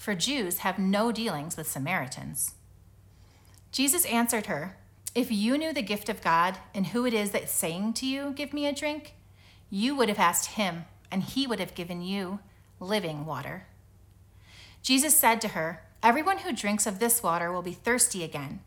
For 0.00 0.14
Jews 0.14 0.60
have 0.60 0.78
no 0.78 1.12
dealings 1.12 1.58
with 1.58 1.70
Samaritans. 1.70 2.54
Jesus 3.70 4.06
answered 4.06 4.46
her, 4.46 4.78
If 5.14 5.30
you 5.30 5.58
knew 5.58 5.74
the 5.74 5.82
gift 5.82 6.08
of 6.08 6.22
God 6.22 6.56
and 6.74 6.86
who 6.86 7.04
it 7.04 7.12
is 7.12 7.32
that's 7.32 7.52
saying 7.52 7.92
to 7.94 8.06
you, 8.06 8.32
Give 8.34 8.54
me 8.54 8.64
a 8.64 8.72
drink, 8.72 9.12
you 9.68 9.94
would 9.94 10.08
have 10.08 10.18
asked 10.18 10.52
him, 10.52 10.86
and 11.10 11.22
he 11.22 11.46
would 11.46 11.60
have 11.60 11.74
given 11.74 12.00
you 12.00 12.38
living 12.80 13.26
water. 13.26 13.66
Jesus 14.82 15.14
said 15.14 15.38
to 15.42 15.48
her, 15.48 15.82
Everyone 16.02 16.38
who 16.38 16.52
drinks 16.54 16.86
of 16.86 16.98
this 16.98 17.22
water 17.22 17.52
will 17.52 17.60
be 17.60 17.74
thirsty 17.74 18.24
again, 18.24 18.60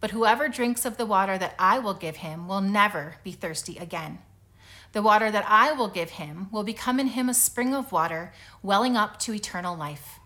but 0.00 0.12
whoever 0.12 0.48
drinks 0.48 0.86
of 0.86 0.96
the 0.96 1.04
water 1.04 1.36
that 1.36 1.56
I 1.58 1.78
will 1.78 1.92
give 1.92 2.16
him 2.16 2.48
will 2.48 2.62
never 2.62 3.16
be 3.22 3.32
thirsty 3.32 3.76
again. 3.76 4.20
The 4.92 5.02
water 5.02 5.30
that 5.30 5.44
I 5.46 5.72
will 5.72 5.88
give 5.88 6.12
him 6.12 6.48
will 6.50 6.64
become 6.64 6.98
in 6.98 7.08
him 7.08 7.28
a 7.28 7.34
spring 7.34 7.74
of 7.74 7.92
water 7.92 8.32
welling 8.62 8.96
up 8.96 9.18
to 9.20 9.34
eternal 9.34 9.76
life. 9.76 10.19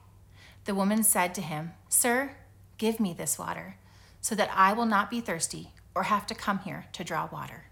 The 0.64 0.74
woman 0.74 1.02
said 1.02 1.34
to 1.34 1.42
him, 1.42 1.72
Sir, 1.88 2.36
give 2.78 2.98
me 2.98 3.12
this 3.12 3.38
water, 3.38 3.76
so 4.20 4.34
that 4.34 4.50
I 4.54 4.72
will 4.72 4.86
not 4.86 5.10
be 5.10 5.20
thirsty 5.20 5.72
or 5.94 6.04
have 6.04 6.26
to 6.28 6.34
come 6.34 6.60
here 6.60 6.86
to 6.92 7.04
draw 7.04 7.28
water. 7.30 7.64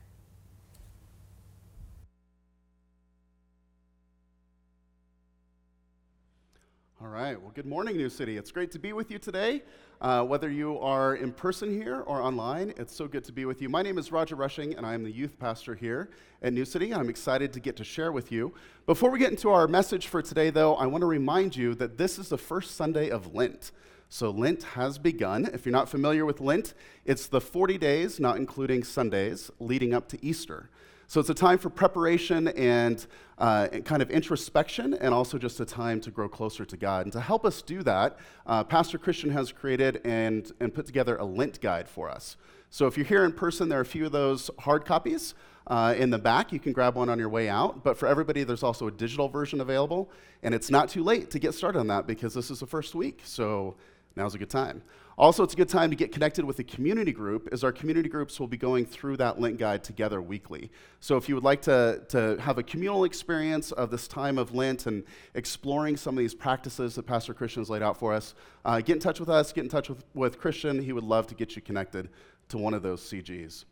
All 7.03 7.09
right. 7.09 7.41
Well, 7.41 7.51
good 7.53 7.67
morning, 7.67 7.97
New 7.97 8.09
City. 8.09 8.37
It's 8.37 8.53
great 8.53 8.71
to 8.71 8.79
be 8.79 8.93
with 8.93 9.11
you 9.11 9.19
today. 9.19 9.63
Uh, 10.01 10.23
whether 10.23 10.49
you 10.49 10.79
are 10.79 11.17
in 11.17 11.33
person 11.33 11.69
here 11.73 12.03
or 12.03 12.23
online, 12.23 12.73
it's 12.77 12.95
so 12.95 13.09
good 13.09 13.25
to 13.25 13.33
be 13.33 13.45
with 13.45 13.61
you. 13.61 13.69
My 13.69 13.83
name 13.83 13.99
is 13.99 14.13
Roger 14.13 14.37
Rushing, 14.37 14.77
and 14.77 14.87
I 14.87 14.95
am 14.95 15.03
the 15.03 15.11
youth 15.11 15.37
pastor 15.37 15.75
here 15.75 16.11
at 16.43 16.53
New 16.53 16.65
City. 16.65 16.95
I'm 16.95 17.11
excited 17.11 17.53
to 17.55 17.61
get 17.61 17.75
to 17.79 17.85
share 17.85 18.13
with 18.13 18.31
you. 18.31 18.55
Before 18.87 19.11
we 19.11 19.19
get 19.19 19.33
into 19.33 19.51
our 19.51 19.67
message 19.67 20.07
for 20.07 20.23
today, 20.23 20.51
though, 20.51 20.77
I 20.77 20.87
want 20.87 21.03
to 21.03 21.07
remind 21.07 21.57
you 21.57 21.75
that 21.75 21.99
this 21.99 22.21
is 22.21 22.29
the 22.29 22.39
first 22.39 22.77
Sunday 22.77 23.11
of 23.11 23.35
Lent. 23.35 23.73
So, 24.09 24.31
Lent 24.31 24.63
has 24.63 24.97
begun. 24.97 25.47
If 25.53 25.67
you're 25.67 25.73
not 25.73 25.89
familiar 25.89 26.25
with 26.25 26.41
Lent, 26.41 26.73
it's 27.05 27.27
the 27.27 27.41
40 27.41 27.79
days, 27.79 28.21
not 28.21 28.37
including 28.37 28.85
Sundays, 28.85 29.51
leading 29.59 29.93
up 29.93 30.09
to 30.11 30.25
Easter. 30.25 30.71
So 31.13 31.21
it's 31.21 31.29
a 31.29 31.35
time 31.35 31.59
for 31.59 31.69
preparation 31.69 32.49
and, 32.49 33.07
uh, 33.37 33.69
and, 33.71 33.85
kind 33.85 34.01
of 34.01 34.11
introspection, 34.11 34.95
and 34.95 35.13
also 35.13 35.37
just 35.37 35.61
a 35.61 35.67
time 35.67 36.01
to 36.01 36.11
grow 36.11 36.27
closer 36.27 36.65
to 36.65 36.75
God. 36.75 37.05
And 37.05 37.13
to 37.13 37.21
help 37.21 37.45
us 37.45 37.61
do 37.61 37.83
that, 37.83 38.17
uh, 38.47 38.65
Pastor 38.65 38.97
Christian 38.97 39.29
has 39.29 39.53
created 39.53 40.01
and, 40.07 40.51
and 40.59 40.73
put 40.73 40.87
together 40.87 41.17
a 41.17 41.25
Lent 41.27 41.61
guide 41.61 41.87
for 41.87 42.09
us. 42.09 42.39
So 42.71 42.87
if 42.87 42.97
you're 42.97 43.05
here 43.05 43.27
in 43.27 43.33
person, 43.33 43.69
there 43.69 43.79
are 43.79 43.83
a 43.83 43.85
few 43.85 44.07
of 44.07 44.13
those 44.13 44.51
hard 44.61 44.87
copies. 44.87 45.35
Uh, 45.67 45.95
in 45.99 46.09
the 46.09 46.19
back, 46.19 46.51
you 46.51 46.59
can 46.59 46.73
grab 46.73 46.95
one 46.95 47.11
on 47.11 47.19
your 47.19 47.29
way 47.29 47.47
out. 47.47 47.85
But 47.85 47.99
for 47.99 48.09
everybody, 48.09 48.43
there's 48.43 48.63
also 48.63 48.87
a 48.87 48.91
digital 48.91 49.29
version 49.29 49.61
available. 49.61 50.11
And 50.43 50.55
it's 50.55 50.71
not 50.71 50.89
too 50.89 51.05
late 51.05 51.31
to 51.33 51.39
get 51.39 51.53
started 51.53 51.79
on 51.79 51.89
that 51.89 52.07
because 52.07 52.33
this 52.33 52.51
is 52.51 52.61
the 52.61 52.67
first 52.67 52.95
week. 52.95 53.21
So 53.25 53.77
now's 54.17 54.35
a 54.35 54.39
good 54.39 54.51
time. 54.51 54.83
Also, 55.19 55.43
it's 55.43 55.53
a 55.53 55.57
good 55.57 55.69
time 55.69 55.91
to 55.91 55.97
get 55.97 56.11
connected 56.11 56.45
with 56.45 56.59
a 56.59 56.65
community 56.65 57.13
group, 57.13 57.49
as 57.53 57.63
our 57.63 57.73
community 57.73 58.09
groups 58.09 58.41
will 58.41 58.47
be 58.47 58.57
going 58.57 58.87
through 58.87 59.17
that 59.19 59.41
Lent 59.41 59.59
guide 59.59 59.85
together 59.85 60.23
weekly. 60.23 60.71
So, 61.01 61.17
if 61.17 61.29
you 61.29 61.35
would 61.35 61.45
like 61.45 61.61
to, 61.63 62.03
to 62.09 62.37
have 62.41 62.59
a 62.59 62.63
communal 62.63 63.05
experience 63.05 63.73
of 63.73 63.91
this 63.91 64.09
time 64.09 64.39
of 64.39 64.55
Lent 64.55 64.87
and 64.87 65.05
exploring 65.35 65.97
some 65.97 66.17
of 66.17 66.19
these 66.19 66.35
practices 66.35 66.95
that 66.95 67.03
Pastor 67.05 67.35
Christian 67.35 67.61
has 67.61 67.69
laid 67.69 67.83
out 67.83 67.99
for 67.99 68.15
us, 68.15 68.35
uh, 68.65 68.81
get 68.81 68.95
in 68.95 69.01
touch 69.01 69.21
with 69.21 69.29
us, 69.29 69.53
get 69.53 69.65
in 69.65 69.71
touch 69.71 69.91
with, 69.91 70.03
with 70.15 70.39
Christian. 70.39 70.83
He 70.83 70.93
would 70.93 71.05
love 71.05 71.27
to 71.27 71.35
get 71.35 71.57
you 71.57 71.63
connected 71.63 72.09
to 72.49 72.59
one 72.59 72.73
of 72.73 72.83
those 72.83 73.03
CGs. 73.03 73.65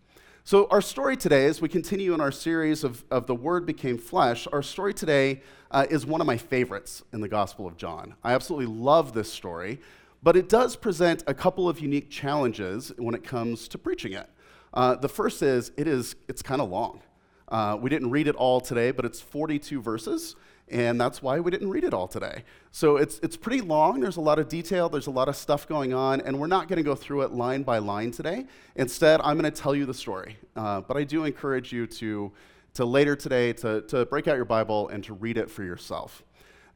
So, 0.44 0.66
our 0.70 0.80
story 0.80 1.16
today, 1.16 1.46
as 1.46 1.60
we 1.60 1.68
continue 1.68 2.14
in 2.14 2.20
our 2.20 2.32
series 2.32 2.82
of, 2.82 3.04
of 3.10 3.26
The 3.26 3.34
Word 3.34 3.66
Became 3.66 3.98
Flesh, 3.98 4.46
our 4.52 4.62
story 4.62 4.94
today 4.94 5.42
uh, 5.70 5.86
is 5.90 6.06
one 6.06 6.20
of 6.20 6.26
my 6.26 6.36
favorites 6.36 7.02
in 7.12 7.20
the 7.20 7.28
Gospel 7.28 7.66
of 7.66 7.76
John. 7.76 8.14
I 8.24 8.32
absolutely 8.32 8.74
love 8.74 9.12
this 9.12 9.32
story. 9.32 9.80
But 10.22 10.36
it 10.36 10.48
does 10.48 10.76
present 10.76 11.24
a 11.26 11.34
couple 11.34 11.68
of 11.68 11.80
unique 11.80 12.10
challenges 12.10 12.92
when 12.98 13.14
it 13.14 13.24
comes 13.24 13.68
to 13.68 13.78
preaching 13.78 14.12
it. 14.12 14.28
Uh, 14.72 14.94
the 14.94 15.08
first 15.08 15.42
is 15.42 15.72
it 15.76 15.88
is 15.88 16.14
it's 16.28 16.42
kind 16.42 16.60
of 16.60 16.68
long. 16.68 17.00
Uh, 17.48 17.76
we 17.80 17.90
didn't 17.90 18.10
read 18.10 18.28
it 18.28 18.36
all 18.36 18.60
today, 18.60 18.92
but 18.92 19.04
it's 19.04 19.20
42 19.20 19.82
verses, 19.82 20.36
and 20.68 21.00
that's 21.00 21.20
why 21.20 21.40
we 21.40 21.50
didn't 21.50 21.68
read 21.70 21.82
it 21.82 21.92
all 21.92 22.06
today. 22.06 22.44
So 22.70 22.96
it's 22.96 23.18
it's 23.20 23.36
pretty 23.36 23.60
long. 23.60 24.00
There's 24.00 24.18
a 24.18 24.20
lot 24.20 24.38
of 24.38 24.48
detail. 24.48 24.88
There's 24.88 25.08
a 25.08 25.10
lot 25.10 25.28
of 25.28 25.34
stuff 25.34 25.66
going 25.66 25.92
on, 25.92 26.20
and 26.20 26.38
we're 26.38 26.46
not 26.46 26.68
going 26.68 26.76
to 26.76 26.84
go 26.84 26.94
through 26.94 27.22
it 27.22 27.32
line 27.32 27.62
by 27.62 27.78
line 27.78 28.12
today. 28.12 28.46
Instead, 28.76 29.20
I'm 29.22 29.38
going 29.38 29.50
to 29.50 29.60
tell 29.60 29.74
you 29.74 29.86
the 29.86 29.94
story. 29.94 30.36
Uh, 30.54 30.82
but 30.82 30.96
I 30.96 31.04
do 31.04 31.24
encourage 31.24 31.72
you 31.72 31.86
to 31.86 32.30
to 32.74 32.84
later 32.84 33.16
today 33.16 33.52
to, 33.52 33.80
to 33.82 34.06
break 34.06 34.28
out 34.28 34.36
your 34.36 34.44
Bible 34.44 34.88
and 34.88 35.02
to 35.04 35.14
read 35.14 35.38
it 35.38 35.50
for 35.50 35.64
yourself. 35.64 36.22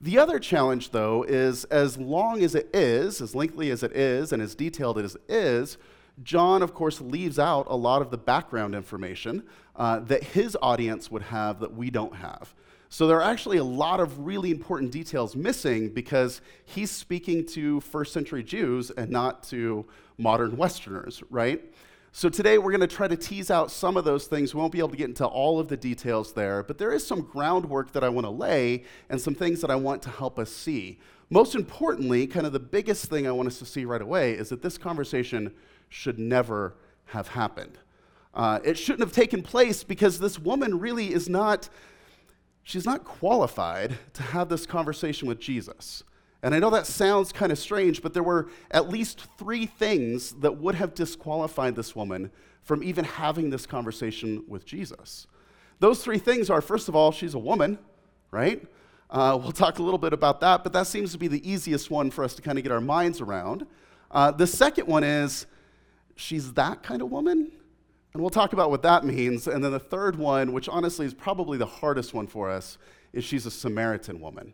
The 0.00 0.18
other 0.18 0.38
challenge, 0.38 0.90
though, 0.90 1.22
is 1.22 1.64
as 1.64 1.96
long 1.96 2.42
as 2.42 2.54
it 2.54 2.68
is, 2.74 3.20
as 3.20 3.34
lengthy 3.34 3.70
as 3.70 3.82
it 3.82 3.92
is, 3.96 4.32
and 4.32 4.42
as 4.42 4.54
detailed 4.54 4.98
as 4.98 5.14
it 5.14 5.22
is, 5.28 5.78
John, 6.22 6.62
of 6.62 6.74
course, 6.74 7.00
leaves 7.00 7.38
out 7.38 7.66
a 7.68 7.76
lot 7.76 8.02
of 8.02 8.10
the 8.10 8.18
background 8.18 8.74
information 8.74 9.44
uh, 9.76 10.00
that 10.00 10.22
his 10.22 10.56
audience 10.62 11.10
would 11.10 11.22
have 11.22 11.60
that 11.60 11.74
we 11.74 11.90
don't 11.90 12.14
have. 12.16 12.54
So 12.88 13.08
there 13.08 13.16
are 13.16 13.28
actually 13.28 13.56
a 13.56 13.64
lot 13.64 13.98
of 13.98 14.20
really 14.20 14.52
important 14.52 14.92
details 14.92 15.34
missing 15.34 15.88
because 15.88 16.40
he's 16.64 16.92
speaking 16.92 17.44
to 17.46 17.80
first 17.80 18.12
century 18.12 18.44
Jews 18.44 18.90
and 18.90 19.10
not 19.10 19.42
to 19.44 19.86
modern 20.16 20.56
Westerners, 20.56 21.20
right? 21.28 21.60
So 22.16 22.28
today 22.28 22.58
we're 22.58 22.70
going 22.70 22.80
to 22.80 22.86
try 22.86 23.08
to 23.08 23.16
tease 23.16 23.50
out 23.50 23.72
some 23.72 23.96
of 23.96 24.04
those 24.04 24.28
things. 24.28 24.54
We 24.54 24.60
won't 24.60 24.70
be 24.70 24.78
able 24.78 24.90
to 24.90 24.96
get 24.96 25.08
into 25.08 25.26
all 25.26 25.58
of 25.58 25.66
the 25.66 25.76
details 25.76 26.32
there, 26.32 26.62
but 26.62 26.78
there 26.78 26.92
is 26.92 27.04
some 27.04 27.22
groundwork 27.22 27.90
that 27.90 28.04
I 28.04 28.08
want 28.08 28.24
to 28.24 28.30
lay 28.30 28.84
and 29.10 29.20
some 29.20 29.34
things 29.34 29.60
that 29.62 29.68
I 29.68 29.74
want 29.74 30.00
to 30.02 30.10
help 30.10 30.38
us 30.38 30.48
see. 30.48 31.00
Most 31.28 31.56
importantly, 31.56 32.28
kind 32.28 32.46
of 32.46 32.52
the 32.52 32.60
biggest 32.60 33.06
thing 33.06 33.26
I 33.26 33.32
want 33.32 33.48
us 33.48 33.58
to 33.58 33.66
see 33.66 33.84
right 33.84 34.00
away 34.00 34.34
is 34.34 34.48
that 34.50 34.62
this 34.62 34.78
conversation 34.78 35.52
should 35.88 36.20
never 36.20 36.76
have 37.06 37.26
happened. 37.26 37.78
Uh, 38.32 38.60
it 38.62 38.78
shouldn't 38.78 39.00
have 39.00 39.12
taken 39.12 39.42
place 39.42 39.82
because 39.82 40.20
this 40.20 40.38
woman 40.38 40.78
really 40.78 41.12
is 41.12 41.28
not, 41.28 41.68
she's 42.62 42.86
not 42.86 43.02
qualified 43.02 43.98
to 44.12 44.22
have 44.22 44.48
this 44.48 44.66
conversation 44.66 45.26
with 45.26 45.40
Jesus. 45.40 46.04
And 46.44 46.54
I 46.54 46.58
know 46.58 46.68
that 46.68 46.86
sounds 46.86 47.32
kind 47.32 47.50
of 47.50 47.58
strange, 47.58 48.02
but 48.02 48.12
there 48.12 48.22
were 48.22 48.50
at 48.70 48.90
least 48.90 49.26
three 49.38 49.64
things 49.64 50.32
that 50.34 50.58
would 50.58 50.74
have 50.74 50.94
disqualified 50.94 51.74
this 51.74 51.96
woman 51.96 52.30
from 52.60 52.84
even 52.84 53.06
having 53.06 53.48
this 53.48 53.64
conversation 53.64 54.44
with 54.46 54.66
Jesus. 54.66 55.26
Those 55.80 56.04
three 56.04 56.18
things 56.18 56.50
are 56.50 56.60
first 56.60 56.86
of 56.90 56.94
all, 56.94 57.12
she's 57.12 57.32
a 57.32 57.38
woman, 57.38 57.78
right? 58.30 58.62
Uh, 59.08 59.38
we'll 59.40 59.52
talk 59.52 59.78
a 59.78 59.82
little 59.82 59.96
bit 59.96 60.12
about 60.12 60.40
that, 60.40 60.62
but 60.62 60.74
that 60.74 60.86
seems 60.86 61.12
to 61.12 61.18
be 61.18 61.28
the 61.28 61.50
easiest 61.50 61.90
one 61.90 62.10
for 62.10 62.22
us 62.22 62.34
to 62.34 62.42
kind 62.42 62.58
of 62.58 62.62
get 62.62 62.72
our 62.72 62.80
minds 62.80 63.22
around. 63.22 63.66
Uh, 64.10 64.30
the 64.30 64.46
second 64.46 64.86
one 64.86 65.02
is 65.02 65.46
she's 66.14 66.52
that 66.52 66.82
kind 66.82 67.00
of 67.00 67.10
woman, 67.10 67.52
and 68.12 68.22
we'll 68.22 68.28
talk 68.28 68.52
about 68.52 68.70
what 68.70 68.82
that 68.82 69.02
means. 69.02 69.48
And 69.48 69.64
then 69.64 69.72
the 69.72 69.80
third 69.80 70.16
one, 70.16 70.52
which 70.52 70.68
honestly 70.68 71.06
is 71.06 71.14
probably 71.14 71.56
the 71.56 71.64
hardest 71.64 72.12
one 72.12 72.26
for 72.26 72.50
us, 72.50 72.76
is 73.14 73.24
she's 73.24 73.46
a 73.46 73.50
Samaritan 73.50 74.20
woman. 74.20 74.52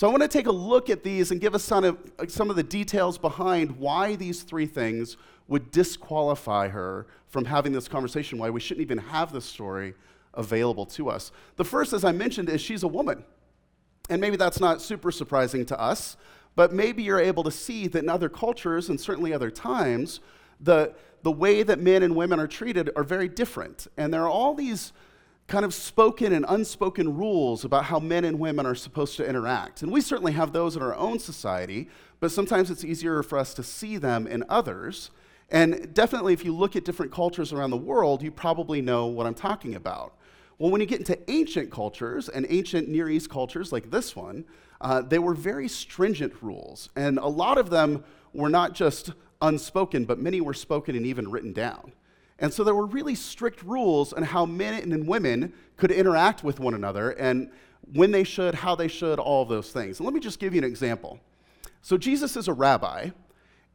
So 0.00 0.08
I 0.08 0.10
want 0.10 0.22
to 0.22 0.28
take 0.28 0.46
a 0.46 0.50
look 0.50 0.88
at 0.88 1.04
these 1.04 1.30
and 1.30 1.42
give 1.42 1.54
us 1.54 1.62
some 1.62 1.84
of, 1.84 1.98
some 2.28 2.48
of 2.48 2.56
the 2.56 2.62
details 2.62 3.18
behind 3.18 3.72
why 3.72 4.16
these 4.16 4.44
three 4.44 4.64
things 4.64 5.18
would 5.46 5.70
disqualify 5.70 6.68
her 6.68 7.06
from 7.26 7.44
having 7.44 7.74
this 7.74 7.86
conversation, 7.86 8.38
why 8.38 8.48
we 8.48 8.60
shouldn't 8.60 8.80
even 8.80 8.96
have 8.96 9.30
this 9.30 9.44
story 9.44 9.92
available 10.32 10.86
to 10.86 11.10
us. 11.10 11.32
The 11.56 11.66
first, 11.66 11.92
as 11.92 12.02
I 12.02 12.12
mentioned, 12.12 12.48
is 12.48 12.62
she's 12.62 12.82
a 12.82 12.88
woman. 12.88 13.24
And 14.08 14.22
maybe 14.22 14.38
that's 14.38 14.58
not 14.58 14.80
super 14.80 15.12
surprising 15.12 15.66
to 15.66 15.78
us, 15.78 16.16
but 16.56 16.72
maybe 16.72 17.02
you're 17.02 17.20
able 17.20 17.42
to 17.42 17.50
see 17.50 17.86
that 17.88 18.02
in 18.02 18.08
other 18.08 18.30
cultures 18.30 18.88
and 18.88 18.98
certainly 18.98 19.34
other 19.34 19.50
times, 19.50 20.20
the, 20.62 20.94
the 21.24 21.30
way 21.30 21.62
that 21.62 21.78
men 21.78 22.02
and 22.02 22.16
women 22.16 22.40
are 22.40 22.48
treated 22.48 22.88
are 22.96 23.04
very 23.04 23.28
different. 23.28 23.86
And 23.98 24.14
there 24.14 24.22
are 24.22 24.30
all 24.30 24.54
these 24.54 24.94
kind 25.50 25.64
of 25.64 25.74
spoken 25.74 26.32
and 26.32 26.46
unspoken 26.48 27.16
rules 27.16 27.64
about 27.64 27.84
how 27.84 27.98
men 27.98 28.24
and 28.24 28.38
women 28.38 28.64
are 28.64 28.74
supposed 28.74 29.16
to 29.16 29.28
interact. 29.28 29.82
And 29.82 29.90
we 29.90 30.00
certainly 30.00 30.30
have 30.32 30.52
those 30.52 30.76
in 30.76 30.82
our 30.82 30.94
own 30.94 31.18
society, 31.18 31.88
but 32.20 32.30
sometimes 32.30 32.70
it's 32.70 32.84
easier 32.84 33.20
for 33.24 33.36
us 33.36 33.52
to 33.54 33.64
see 33.64 33.96
them 33.96 34.28
in 34.28 34.44
others. 34.48 35.10
And 35.50 35.92
definitely, 35.92 36.32
if 36.32 36.44
you 36.44 36.54
look 36.54 36.76
at 36.76 36.84
different 36.84 37.10
cultures 37.10 37.52
around 37.52 37.70
the 37.70 37.76
world, 37.76 38.22
you 38.22 38.30
probably 38.30 38.80
know 38.80 39.06
what 39.06 39.26
I'm 39.26 39.34
talking 39.34 39.74
about. 39.74 40.14
Well, 40.58 40.70
when 40.70 40.80
you 40.80 40.86
get 40.86 41.00
into 41.00 41.18
ancient 41.28 41.72
cultures 41.72 42.28
and 42.28 42.46
ancient 42.48 42.88
Near 42.88 43.08
East 43.08 43.28
cultures 43.28 43.72
like 43.72 43.90
this 43.90 44.14
one, 44.14 44.44
uh, 44.80 45.02
they 45.02 45.18
were 45.18 45.34
very 45.34 45.66
stringent 45.66 46.32
rules. 46.40 46.90
And 46.94 47.18
a 47.18 47.26
lot 47.26 47.58
of 47.58 47.70
them 47.70 48.04
were 48.32 48.50
not 48.50 48.74
just 48.74 49.10
unspoken, 49.42 50.04
but 50.04 50.20
many 50.20 50.40
were 50.40 50.54
spoken 50.54 50.94
and 50.94 51.04
even 51.04 51.28
written 51.28 51.52
down. 51.52 51.92
And 52.40 52.52
so 52.52 52.64
there 52.64 52.74
were 52.74 52.86
really 52.86 53.14
strict 53.14 53.62
rules 53.62 54.12
on 54.12 54.22
how 54.22 54.46
men 54.46 54.74
and 54.74 55.06
women 55.06 55.52
could 55.76 55.90
interact 55.90 56.42
with 56.42 56.58
one 56.58 56.74
another 56.74 57.10
and 57.10 57.50
when 57.92 58.10
they 58.10 58.24
should, 58.24 58.54
how 58.54 58.74
they 58.74 58.88
should, 58.88 59.18
all 59.18 59.44
those 59.44 59.72
things. 59.72 59.98
And 59.98 60.06
let 60.06 60.14
me 60.14 60.20
just 60.20 60.38
give 60.38 60.54
you 60.54 60.58
an 60.58 60.64
example. 60.64 61.20
So 61.82 61.96
Jesus 61.96 62.36
is 62.36 62.48
a 62.48 62.52
rabbi, 62.52 63.10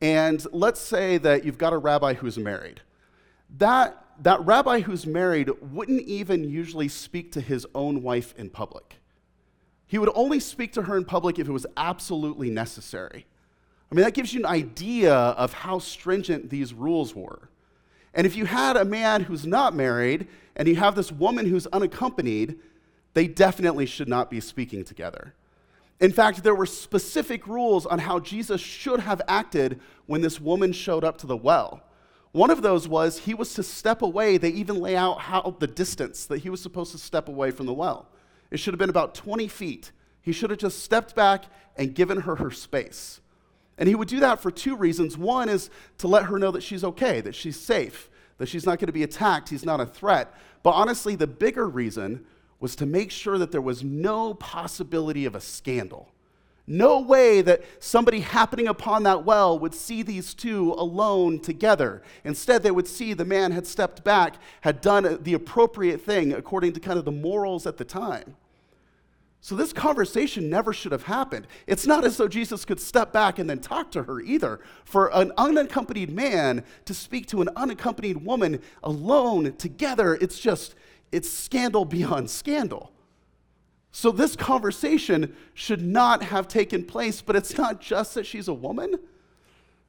and 0.02 0.46
let's 0.52 0.80
say 0.80 1.18
that 1.20 1.44
you've 1.44 1.58
got 1.58 1.74
a 1.74 1.78
rabbi 1.78 2.14
who's 2.14 2.38
married. 2.38 2.82
That, 3.58 4.04
that 4.22 4.46
rabbi 4.46 4.82
who's 4.82 5.06
married 5.06 5.50
wouldn't 5.62 6.02
even 6.02 6.44
usually 6.44 6.88
speak 6.88 7.32
to 7.34 7.42
his 7.42 7.66
own 7.76 8.04
wife 8.04 8.34
in 8.38 8.50
public. 8.50 8.96
He 9.88 9.98
would 9.98 10.12
only 10.16 10.40
speak 10.40 10.74
to 10.74 10.84
her 10.84 10.98
in 10.98 11.06
public 11.06 11.40
if 11.40 11.48
it 11.48 11.52
was 11.52 11.66
absolutely 11.78 12.50
necessary. 12.50 13.26
I 13.92 13.96
mean, 13.96 14.04
that 14.04 14.14
gives 14.14 14.34
you 14.34 14.40
an 14.40 14.46
idea 14.46 15.14
of 15.14 15.54
how 15.54 15.80
stringent 15.80 16.50
these 16.50 16.74
rules 16.74 17.14
were. 17.14 17.50
And 18.16 18.26
if 18.26 18.36
you 18.36 18.46
had 18.46 18.78
a 18.78 18.86
man 18.86 19.24
who's 19.24 19.46
not 19.46 19.76
married 19.76 20.28
and 20.56 20.68
you 20.68 20.76
have 20.76 20.96
this 20.96 21.12
woman 21.12 21.46
who's 21.46 21.68
unaccompanied, 21.68 22.58
they 23.14 23.28
definitely 23.28 23.86
should 23.86 24.08
not 24.08 24.30
be 24.30 24.40
speaking 24.40 24.84
together. 24.86 25.34
In 26.00 26.12
fact, 26.12 26.44
there 26.44 26.56
were 26.56 26.66
specific 26.66 27.46
rules 27.48 27.86
on 27.86 28.00
how 28.00 28.20
Jesus 28.20 28.60
should 28.62 29.02
have 29.02 29.22
acted 29.28 29.80
when 30.06 30.22
this 30.22 30.42
woman 30.42 30.72
showed 30.72 31.04
up 31.04 31.18
to 31.20 31.28
the 31.28 31.38
well. 31.38 31.84
One 32.32 32.50
of 32.50 32.62
those 32.62 32.88
was 32.88 33.20
he 33.20 33.34
was 33.34 33.54
to 33.54 33.64
step 33.64 34.02
away. 34.02 34.38
They 34.38 34.50
even 34.50 34.82
lay 34.82 34.98
out 34.98 35.22
how 35.22 35.56
the 35.60 35.68
distance 35.68 36.26
that 36.26 36.40
he 36.40 36.50
was 36.50 36.62
supposed 36.62 36.92
to 36.92 36.98
step 36.98 37.30
away 37.30 37.52
from 37.52 37.66
the 37.66 37.74
well. 37.74 38.08
It 38.52 38.58
should 38.58 38.74
have 38.74 38.80
been 38.80 38.90
about 38.90 39.16
20 39.16 39.48
feet. 39.48 39.92
He 40.22 40.32
should 40.32 40.50
have 40.50 40.60
just 40.60 40.84
stepped 40.84 41.16
back 41.16 41.46
and 41.78 41.96
given 41.96 42.22
her 42.22 42.36
her 42.38 42.52
space. 42.52 43.22
And 43.78 43.90
he 43.90 43.96
would 43.96 44.08
do 44.08 44.20
that 44.22 44.42
for 44.42 44.52
two 44.52 44.76
reasons. 44.76 45.18
One 45.18 45.50
is 45.50 45.70
to 45.98 46.08
let 46.08 46.26
her 46.26 46.40
know 46.40 46.52
that 46.52 46.64
she's 46.64 46.84
okay, 46.84 47.22
that 47.22 47.36
she's 47.36 47.60
safe, 47.60 48.10
that 48.38 48.48
she's 48.48 48.66
not 48.66 48.80
going 48.80 48.88
to 48.88 48.94
be 48.94 49.04
attacked, 49.04 49.50
he's 49.50 49.66
not 49.66 49.82
a 49.82 49.86
threat. 49.86 50.34
But 50.64 50.72
honestly, 50.72 51.16
the 51.16 51.28
bigger 51.28 51.68
reason 51.68 52.26
was 52.60 52.76
to 52.78 52.86
make 52.86 53.12
sure 53.12 53.38
that 53.38 53.52
there 53.52 53.62
was 53.62 53.84
no 53.84 54.34
possibility 54.34 55.26
of 55.26 55.36
a 55.36 55.42
scandal. 55.42 56.12
No 56.68 57.00
way 57.00 57.42
that 57.42 57.64
somebody 57.80 58.22
happening 58.22 58.68
upon 58.68 59.04
that 59.04 59.24
well 59.24 59.60
would 59.60 59.76
see 59.76 60.02
these 60.02 60.34
two 60.34 60.74
alone 60.74 61.40
together. 61.40 62.02
Instead, 62.24 62.64
they 62.64 62.72
would 62.72 62.88
see 62.88 63.14
the 63.14 63.24
man 63.24 63.52
had 63.52 63.68
stepped 63.68 64.04
back, 64.04 64.38
had 64.62 64.82
done 64.82 65.20
the 65.22 65.36
appropriate 65.36 66.02
thing 66.02 66.34
according 66.34 66.74
to 66.74 66.80
kind 66.80 66.98
of 66.98 67.06
the 67.06 67.12
morals 67.12 67.68
at 67.68 67.78
the 67.78 67.86
time. 67.86 68.36
So, 69.46 69.54
this 69.54 69.74
conversation 69.74 70.50
never 70.50 70.74
should 70.74 70.92
have 70.92 71.04
happened. 71.04 71.46
It's 71.68 71.86
not 71.86 72.04
as 72.04 72.18
though 72.18 72.28
Jesus 72.28 72.66
could 72.66 72.80
step 72.80 73.14
back 73.14 73.38
and 73.38 73.48
then 73.48 73.60
talk 73.60 73.92
to 73.92 74.02
her 74.02 74.20
either. 74.20 74.60
For 74.86 75.16
an 75.16 75.32
unaccompanied 75.38 76.10
man 76.10 76.64
to 76.86 76.96
speak 76.96 77.28
to 77.28 77.44
an 77.44 77.50
unaccompanied 77.56 78.26
woman 78.26 78.60
alone 78.82 79.56
together, 79.58 80.16
it's 80.16 80.40
just, 80.40 80.74
it's 81.12 81.30
scandal 81.30 81.86
beyond 81.96 82.32
scandal. 82.32 82.92
So, 83.92 84.10
this 84.10 84.36
conversation 84.36 85.36
should 85.54 85.84
not 85.84 86.24
have 86.24 86.48
taken 86.48 86.84
place, 86.84 87.22
but 87.22 87.36
it's 87.36 87.56
not 87.56 87.80
just 87.80 88.16
that 88.16 88.26
she's 88.26 88.48
a 88.48 88.54
woman, 88.54 88.96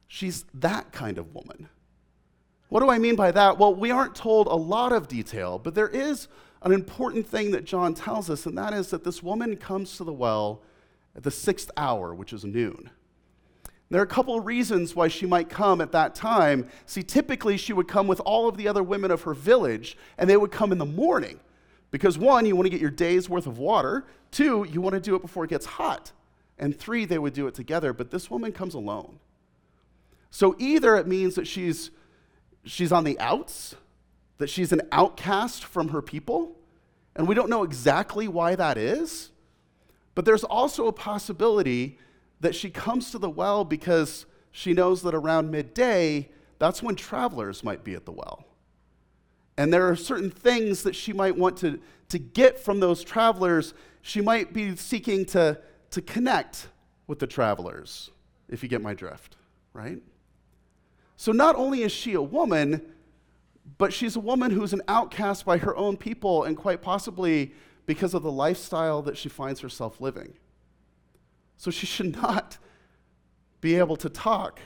she's 0.05 0.45
that 0.53 0.91
kind 0.91 1.17
of 1.17 1.33
woman. 1.33 1.67
What 2.69 2.81
do 2.81 2.91
I 2.91 2.99
mean 2.99 3.15
by 3.15 3.31
that? 3.31 3.57
Well, 3.57 3.73
we 3.73 3.89
aren't 3.89 4.13
told 4.13 4.45
a 4.45 4.53
lot 4.53 4.91
of 4.91 5.07
detail, 5.07 5.57
but 5.57 5.73
there 5.73 5.89
is 5.89 6.27
an 6.61 6.71
important 6.71 7.27
thing 7.27 7.51
that 7.51 7.65
John 7.65 7.93
tells 7.93 8.29
us, 8.29 8.45
and 8.45 8.57
that 8.57 8.73
is 8.73 8.89
that 8.89 9.03
this 9.03 9.21
woman 9.21 9.57
comes 9.57 9.97
to 9.97 10.03
the 10.03 10.13
well 10.13 10.61
at 11.15 11.23
the 11.23 11.31
sixth 11.31 11.71
hour, 11.77 12.13
which 12.13 12.33
is 12.33 12.43
noon. 12.43 12.89
There 13.89 14.01
are 14.01 14.03
a 14.03 14.07
couple 14.07 14.37
of 14.37 14.45
reasons 14.45 14.95
why 14.95 15.07
she 15.07 15.25
might 15.25 15.49
come 15.49 15.79
at 15.79 15.93
that 15.93 16.13
time. 16.13 16.67
See, 16.85 17.03
typically 17.03 17.55
she 17.55 17.71
would 17.71 17.87
come 17.87 18.05
with 18.07 18.19
all 18.21 18.49
of 18.49 18.57
the 18.57 18.67
other 18.67 18.83
women 18.83 19.11
of 19.11 19.21
her 19.21 19.33
village, 19.33 19.97
and 20.17 20.29
they 20.29 20.35
would 20.35 20.51
come 20.51 20.71
in 20.71 20.77
the 20.77 20.85
morning. 20.85 21.39
Because 21.89 22.17
one, 22.17 22.45
you 22.45 22.55
want 22.55 22.65
to 22.65 22.69
get 22.69 22.81
your 22.81 22.91
day's 22.91 23.29
worth 23.29 23.47
of 23.47 23.57
water. 23.57 24.05
Two, 24.29 24.65
you 24.69 24.81
want 24.81 24.93
to 24.95 24.99
do 24.99 25.15
it 25.15 25.21
before 25.21 25.45
it 25.45 25.49
gets 25.49 25.65
hot. 25.65 26.11
And 26.59 26.77
three, 26.77 27.05
they 27.05 27.17
would 27.17 27.33
do 27.33 27.47
it 27.47 27.55
together. 27.55 27.93
But 27.93 28.11
this 28.11 28.29
woman 28.29 28.51
comes 28.51 28.73
alone. 28.73 29.19
So 30.31 30.55
either 30.59 30.97
it 30.97 31.07
means 31.07 31.35
that 31.35 31.47
she's, 31.47 31.91
she's 32.65 32.91
on 32.91 33.05
the 33.05 33.17
outs, 33.19 33.75
that 34.37 34.49
she's 34.49 34.71
an 34.71 34.81
outcast 34.91 35.63
from 35.63 35.89
her 35.89 36.01
people, 36.01 36.55
and 37.15 37.27
we 37.27 37.35
don't 37.35 37.49
know 37.49 37.63
exactly 37.63 38.27
why 38.27 38.55
that 38.55 38.77
is. 38.77 39.31
But 40.15 40.25
there's 40.25 40.43
also 40.43 40.87
a 40.87 40.93
possibility 40.93 41.97
that 42.39 42.55
she 42.55 42.69
comes 42.69 43.11
to 43.11 43.17
the 43.17 43.29
well 43.29 43.63
because 43.63 44.25
she 44.51 44.73
knows 44.73 45.01
that 45.03 45.13
around 45.13 45.51
midday, 45.51 46.29
that's 46.59 46.81
when 46.81 46.95
travelers 46.95 47.63
might 47.63 47.83
be 47.83 47.93
at 47.93 48.05
the 48.05 48.11
well. 48.11 48.45
And 49.57 49.73
there 49.73 49.87
are 49.89 49.95
certain 49.95 50.29
things 50.29 50.83
that 50.83 50.95
she 50.95 51.13
might 51.13 51.35
want 51.35 51.57
to, 51.57 51.79
to 52.09 52.19
get 52.19 52.59
from 52.59 52.79
those 52.79 53.03
travelers. 53.03 53.73
She 54.01 54.21
might 54.21 54.53
be 54.53 54.75
seeking 54.75 55.25
to, 55.27 55.59
to 55.91 56.01
connect 56.01 56.67
with 57.07 57.19
the 57.19 57.27
travelers, 57.27 58.11
if 58.49 58.61
you 58.61 58.69
get 58.69 58.81
my 58.81 58.93
drift, 58.93 59.35
right? 59.73 60.01
So 61.15 61.31
not 61.31 61.55
only 61.55 61.81
is 61.81 61.91
she 61.91 62.13
a 62.13 62.21
woman, 62.21 62.81
but 63.77 63.91
she's 63.91 64.15
a 64.15 64.19
woman 64.19 64.51
who's 64.51 64.73
an 64.73 64.81
outcast 64.87 65.45
by 65.45 65.57
her 65.57 65.75
own 65.75 65.97
people 65.97 66.43
and 66.43 66.55
quite 66.55 66.81
possibly 66.81 67.53
because 67.85 68.13
of 68.13 68.23
the 68.23 68.31
lifestyle 68.31 69.01
that 69.01 69.17
she 69.17 69.29
finds 69.29 69.61
herself 69.61 69.99
living. 69.99 70.33
So 71.57 71.71
she 71.71 71.85
should 71.85 72.15
not 72.15 72.57
be 73.61 73.75
able 73.75 73.97
to 73.97 74.09
talk 74.09 74.59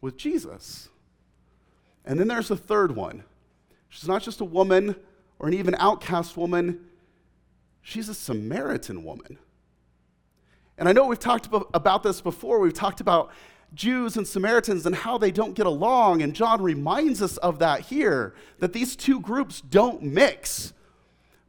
with 0.00 0.16
Jesus. 0.16 0.88
And 2.04 2.20
then 2.20 2.28
there's 2.28 2.50
a 2.50 2.56
third 2.56 2.94
one. 2.94 3.24
She's 3.88 4.08
not 4.08 4.22
just 4.22 4.40
a 4.40 4.44
woman 4.44 4.96
or 5.38 5.48
an 5.48 5.54
even 5.54 5.74
outcast 5.78 6.36
woman, 6.36 6.80
she's 7.82 8.08
a 8.08 8.14
Samaritan 8.14 9.04
woman. 9.04 9.38
And 10.76 10.88
I 10.88 10.92
know 10.92 11.06
we've 11.06 11.18
talked 11.18 11.48
about 11.72 12.02
this 12.02 12.20
before. 12.20 12.58
We've 12.58 12.74
talked 12.74 13.00
about 13.00 13.30
Jews 13.74 14.16
and 14.16 14.26
Samaritans 14.26 14.86
and 14.86 14.94
how 14.94 15.18
they 15.18 15.30
don't 15.30 15.54
get 15.54 15.66
along. 15.66 16.22
And 16.22 16.34
John 16.34 16.62
reminds 16.62 17.20
us 17.20 17.36
of 17.38 17.58
that 17.58 17.80
here, 17.80 18.34
that 18.58 18.72
these 18.72 18.96
two 18.96 19.20
groups 19.20 19.60
don't 19.60 20.02
mix. 20.02 20.72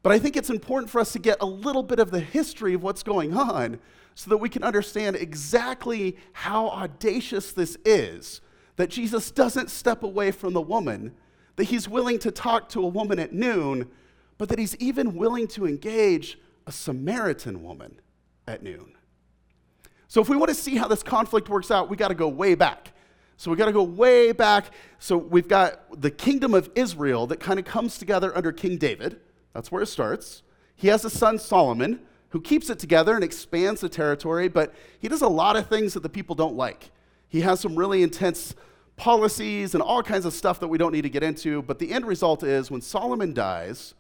But 0.03 0.11
I 0.11 0.19
think 0.19 0.35
it's 0.35 0.49
important 0.49 0.91
for 0.91 0.99
us 1.01 1.13
to 1.13 1.19
get 1.19 1.37
a 1.41 1.45
little 1.45 1.83
bit 1.83 1.99
of 1.99 2.11
the 2.11 2.19
history 2.19 2.73
of 2.73 2.83
what's 2.83 3.03
going 3.03 3.35
on 3.35 3.79
so 4.13 4.29
that 4.29 4.37
we 4.37 4.49
can 4.49 4.63
understand 4.63 5.15
exactly 5.15 6.15
how 6.33 6.69
audacious 6.69 7.51
this 7.51 7.77
is. 7.83 8.41
That 8.77 8.89
Jesus 8.89 9.31
doesn't 9.31 9.69
step 9.69 10.03
away 10.03 10.31
from 10.31 10.53
the 10.53 10.61
woman, 10.61 11.15
that 11.55 11.65
he's 11.65 11.87
willing 11.87 12.19
to 12.19 12.31
talk 12.31 12.69
to 12.69 12.83
a 12.83 12.87
woman 12.87 13.19
at 13.19 13.33
noon, 13.33 13.89
but 14.37 14.49
that 14.49 14.59
he's 14.59 14.75
even 14.77 15.15
willing 15.15 15.47
to 15.49 15.65
engage 15.65 16.37
a 16.67 16.71
Samaritan 16.71 17.63
woman 17.63 17.99
at 18.47 18.63
noon. 18.63 18.94
So 20.15 20.21
if 20.21 20.29
we 20.29 20.37
want 20.37 20.47
to 20.47 20.55
see 20.55 20.77
how 20.77 20.87
this 20.87 21.03
conflict 21.03 21.49
works 21.49 21.71
out, 21.71 21.89
we 21.89 21.97
got 21.97 22.07
to 22.07 22.15
go 22.15 22.29
way 22.29 22.55
back. 22.55 22.93
So 23.35 23.51
we 23.51 23.57
got 23.57 23.65
to 23.65 23.73
go 23.73 23.83
way 23.83 24.31
back. 24.31 24.71
So 24.97 25.17
we've 25.17 25.49
got 25.49 26.01
the 26.01 26.09
kingdom 26.09 26.53
of 26.53 26.69
Israel 26.73 27.27
that 27.27 27.41
kind 27.41 27.59
of 27.59 27.65
comes 27.65 27.97
together 27.97 28.31
under 28.33 28.53
King 28.53 28.77
David. 28.77 29.19
That's 29.51 29.73
where 29.73 29.81
it 29.81 29.87
starts. 29.87 30.41
He 30.73 30.87
has 30.87 31.03
a 31.03 31.09
son, 31.09 31.37
Solomon, 31.37 31.99
who 32.29 32.39
keeps 32.39 32.69
it 32.69 32.79
together 32.79 33.13
and 33.13 33.25
expands 33.25 33.81
the 33.81 33.89
territory, 33.89 34.47
but 34.47 34.73
he 35.01 35.09
does 35.09 35.21
a 35.21 35.27
lot 35.27 35.57
of 35.57 35.67
things 35.67 35.93
that 35.95 36.01
the 36.01 36.07
people 36.07 36.33
don't 36.33 36.55
like. 36.55 36.91
He 37.27 37.41
has 37.41 37.59
some 37.59 37.75
really 37.75 38.01
intense 38.01 38.55
policies 38.95 39.73
and 39.73 39.83
all 39.83 40.01
kinds 40.01 40.23
of 40.23 40.31
stuff 40.31 40.61
that 40.61 40.69
we 40.69 40.77
don't 40.77 40.93
need 40.93 41.01
to 41.01 41.09
get 41.09 41.23
into, 41.23 41.61
but 41.63 41.77
the 41.77 41.91
end 41.91 42.05
result 42.05 42.41
is 42.41 42.71
when 42.71 42.79
Solomon 42.79 43.33
dies, 43.33 43.95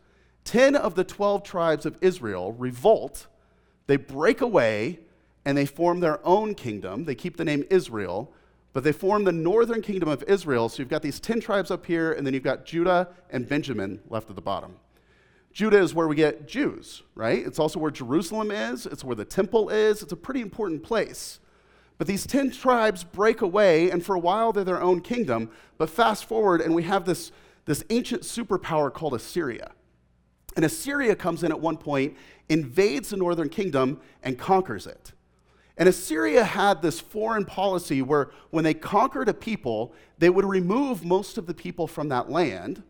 10 0.45 0.77
of 0.77 0.95
the 0.95 1.03
12 1.03 1.43
tribes 1.43 1.85
of 1.85 1.97
Israel 1.99 2.53
revolt, 2.53 3.27
they 3.87 3.97
break 3.97 4.39
away, 4.39 4.99
and 5.45 5.57
they 5.57 5.65
form 5.65 5.99
their 5.99 6.25
own 6.25 6.55
kingdom. 6.55 7.05
They 7.05 7.15
keep 7.15 7.37
the 7.37 7.45
name 7.45 7.63
Israel, 7.69 8.33
but 8.73 8.83
they 8.83 8.91
form 8.91 9.23
the 9.23 9.31
northern 9.31 9.81
kingdom 9.81 10.09
of 10.09 10.23
Israel. 10.23 10.67
So 10.67 10.81
you've 10.81 10.89
got 10.89 11.01
these 11.01 11.19
10 11.19 11.39
tribes 11.39 11.71
up 11.71 11.85
here, 11.85 12.11
and 12.11 12.25
then 12.25 12.33
you've 12.33 12.43
got 12.43 12.65
Judah 12.65 13.09
and 13.29 13.47
Benjamin 13.47 14.01
left 14.09 14.29
at 14.29 14.35
the 14.35 14.41
bottom. 14.41 14.75
Judah 15.53 15.79
is 15.79 15.93
where 15.93 16.09
we 16.09 16.17
get 16.17 16.47
Jews, 16.47 17.03
right? 17.15 17.45
It's 17.45 17.59
also 17.59 17.79
where 17.79 17.91
Jerusalem 17.91 18.51
is, 18.51 18.85
it's 18.85 19.05
where 19.05 19.15
the 19.15 19.23
temple 19.23 19.69
is. 19.69 20.03
It's 20.03 20.11
a 20.11 20.17
pretty 20.17 20.41
important 20.41 20.83
place. 20.83 21.39
But 21.97 22.07
these 22.07 22.27
10 22.27 22.51
tribes 22.51 23.05
break 23.05 23.41
away, 23.41 23.89
and 23.89 24.05
for 24.05 24.15
a 24.15 24.19
while 24.19 24.51
they're 24.51 24.65
their 24.65 24.81
own 24.81 24.99
kingdom. 24.99 25.49
But 25.77 25.89
fast 25.89 26.25
forward, 26.25 26.59
and 26.59 26.75
we 26.75 26.83
have 26.83 27.05
this, 27.05 27.31
this 27.63 27.85
ancient 27.89 28.23
superpower 28.23 28.91
called 28.91 29.13
Assyria. 29.13 29.71
And 30.57 30.65
Assyria 30.65 31.15
comes 31.15 31.43
in 31.43 31.51
at 31.51 31.59
one 31.61 31.77
point, 31.77 32.17
invades 32.49 33.09
the 33.09 33.17
northern 33.17 33.47
kingdom, 33.47 34.01
and 34.23 34.37
conquers 34.37 34.87
it. 34.87 35.13
And 35.77 35.89
Assyria 35.89 36.43
had 36.43 36.81
this 36.81 36.99
foreign 36.99 37.45
policy 37.45 38.01
where 38.01 38.31
when 38.49 38.63
they 38.63 38.73
conquered 38.73 39.27
a 39.27 39.33
people, 39.33 39.93
they 40.17 40.29
would 40.29 40.45
remove 40.45 41.03
most 41.03 41.37
of 41.37 41.47
the 41.47 41.53
people 41.53 41.85
from 41.87 42.09
that 42.09 42.29
land, 42.29 42.83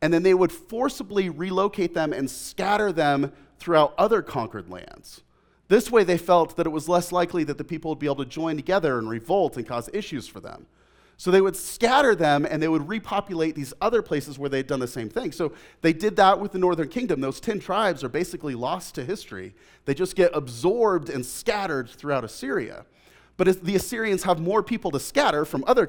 and 0.00 0.12
then 0.12 0.22
they 0.22 0.34
would 0.34 0.50
forcibly 0.50 1.28
relocate 1.28 1.94
them 1.94 2.12
and 2.12 2.30
scatter 2.30 2.90
them 2.90 3.32
throughout 3.58 3.94
other 3.98 4.22
conquered 4.22 4.68
lands. 4.68 5.22
This 5.68 5.90
way, 5.90 6.04
they 6.04 6.18
felt 6.18 6.56
that 6.56 6.66
it 6.66 6.70
was 6.70 6.88
less 6.88 7.12
likely 7.12 7.44
that 7.44 7.58
the 7.58 7.64
people 7.64 7.90
would 7.90 7.98
be 7.98 8.06
able 8.06 8.16
to 8.16 8.26
join 8.26 8.56
together 8.56 8.98
and 8.98 9.08
revolt 9.08 9.56
and 9.56 9.66
cause 9.66 9.88
issues 9.92 10.26
for 10.26 10.40
them. 10.40 10.66
So 11.22 11.30
they 11.30 11.40
would 11.40 11.54
scatter 11.54 12.16
them 12.16 12.44
and 12.50 12.60
they 12.60 12.66
would 12.66 12.88
repopulate 12.88 13.54
these 13.54 13.72
other 13.80 14.02
places 14.02 14.40
where 14.40 14.50
they'd 14.50 14.66
done 14.66 14.80
the 14.80 14.88
same 14.88 15.08
thing. 15.08 15.30
So 15.30 15.52
they 15.80 15.92
did 15.92 16.16
that 16.16 16.40
with 16.40 16.50
the 16.50 16.58
northern 16.58 16.88
kingdom. 16.88 17.20
Those 17.20 17.38
10 17.38 17.60
tribes 17.60 18.02
are 18.02 18.08
basically 18.08 18.56
lost 18.56 18.96
to 18.96 19.04
history. 19.04 19.54
They 19.84 19.94
just 19.94 20.16
get 20.16 20.32
absorbed 20.34 21.08
and 21.08 21.24
scattered 21.24 21.88
throughout 21.88 22.24
Assyria. 22.24 22.86
But 23.36 23.62
the 23.62 23.76
Assyrians 23.76 24.24
have 24.24 24.40
more 24.40 24.64
people 24.64 24.90
to 24.90 24.98
scatter 24.98 25.44
from 25.44 25.62
other, 25.68 25.88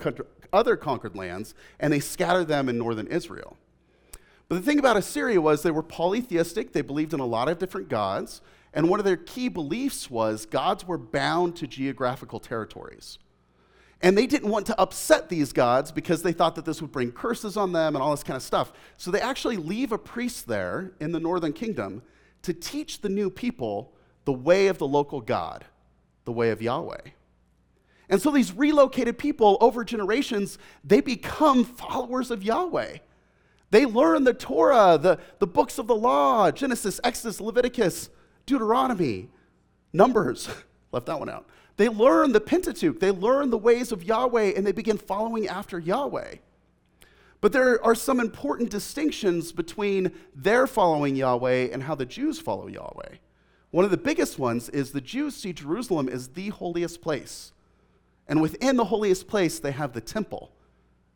other 0.53 0.75
conquered 0.75 1.15
lands, 1.15 1.55
and 1.79 1.91
they 1.91 1.99
scatter 1.99 2.43
them 2.43 2.69
in 2.69 2.77
northern 2.77 3.07
Israel. 3.07 3.57
But 4.49 4.57
the 4.57 4.61
thing 4.61 4.77
about 4.77 4.97
Assyria 4.97 5.41
was 5.41 5.63
they 5.63 5.71
were 5.71 5.81
polytheistic, 5.81 6.73
they 6.73 6.83
believed 6.83 7.11
in 7.11 7.19
a 7.19 7.25
lot 7.25 7.49
of 7.49 7.57
different 7.57 7.89
gods, 7.89 8.41
and 8.71 8.87
one 8.87 8.99
of 8.99 9.03
their 9.03 9.17
key 9.17 9.49
beliefs 9.49 10.11
was 10.11 10.45
gods 10.45 10.87
were 10.87 10.99
bound 10.99 11.55
to 11.55 11.65
geographical 11.65 12.39
territories. 12.39 13.17
And 14.03 14.17
they 14.17 14.27
didn't 14.27 14.50
want 14.50 14.65
to 14.65 14.79
upset 14.79 15.29
these 15.29 15.53
gods 15.53 15.89
because 15.89 16.22
they 16.22 16.33
thought 16.33 16.55
that 16.55 16.65
this 16.65 16.81
would 16.81 16.91
bring 16.91 17.13
curses 17.13 17.55
on 17.55 17.72
them 17.72 17.95
and 17.95 18.03
all 18.03 18.12
this 18.12 18.22
kind 18.22 18.36
of 18.36 18.43
stuff. 18.43 18.74
So 18.98 19.10
they 19.10 19.22
actually 19.22 19.55
leave 19.55 19.93
a 19.93 19.98
priest 19.98 20.45
there 20.45 20.91
in 21.00 21.13
the 21.13 21.22
northern 21.22 21.53
kingdom 21.53 22.03
to 22.41 22.53
teach 22.53 23.00
the 23.00 23.07
new 23.07 23.29
people 23.29 23.93
the 24.25 24.33
way 24.33 24.67
of 24.67 24.77
the 24.77 24.88
local 24.88 25.22
God, 25.22 25.63
the 26.25 26.33
way 26.33 26.50
of 26.50 26.62
Yahweh. 26.62 27.12
And 28.10 28.22
so 28.22 28.29
these 28.29 28.51
relocated 28.51 29.17
people 29.17 29.57
over 29.62 29.86
generations, 29.86 30.57
they 30.83 31.00
become 31.00 31.63
followers 31.63 32.29
of 32.29 32.43
Yahweh. 32.43 32.98
They 33.72 33.86
learn 33.86 34.25
the 34.25 34.33
Torah, 34.33 35.00
the, 35.01 35.17
the 35.39 35.48
books 35.48 35.77
of 35.79 35.88
the 35.88 35.95
law 35.95 36.51
Genesis, 36.51 37.00
Exodus, 37.05 37.39
Leviticus, 37.39 38.10
Deuteronomy, 38.45 39.29
Numbers, 39.93 40.50
left 40.91 41.05
that 41.05 41.17
one 41.17 41.29
out. 41.29 41.48
They 41.77 41.89
learn 41.89 42.31
the 42.31 42.41
Pentateuch, 42.41 42.99
they 42.99 43.11
learn 43.11 43.49
the 43.49 43.57
ways 43.57 43.91
of 43.91 44.03
Yahweh, 44.03 44.53
and 44.55 44.65
they 44.65 44.71
begin 44.71 44.97
following 44.97 45.47
after 45.47 45.79
Yahweh. 45.79 46.35
But 47.41 47.51
there 47.51 47.83
are 47.83 47.95
some 47.95 48.19
important 48.19 48.69
distinctions 48.69 49.51
between 49.51 50.11
their 50.33 50.65
following 50.65 51.15
Yahweh 51.15 51.69
and 51.73 51.83
how 51.83 51.95
the 51.95 52.05
Jews 52.05 52.39
follow 52.39 52.67
Yahweh. 52.67 53.15
One 53.71 53.83
of 53.83 53.91
the 53.91 53.97
biggest 53.97 54.37
ones 54.37 54.69
is 54.69 54.91
the 54.91 55.01
Jews 55.01 55.35
see 55.35 55.51
Jerusalem 55.51 56.07
as 56.07 56.29
the 56.29 56.49
holiest 56.49 57.01
place. 57.01 57.51
And 58.27 58.41
within 58.41 58.77
the 58.77 58.85
holiest 58.85 59.27
place, 59.27 59.59
they 59.59 59.71
have 59.71 59.93
the 59.93 59.99
temple 59.99 60.51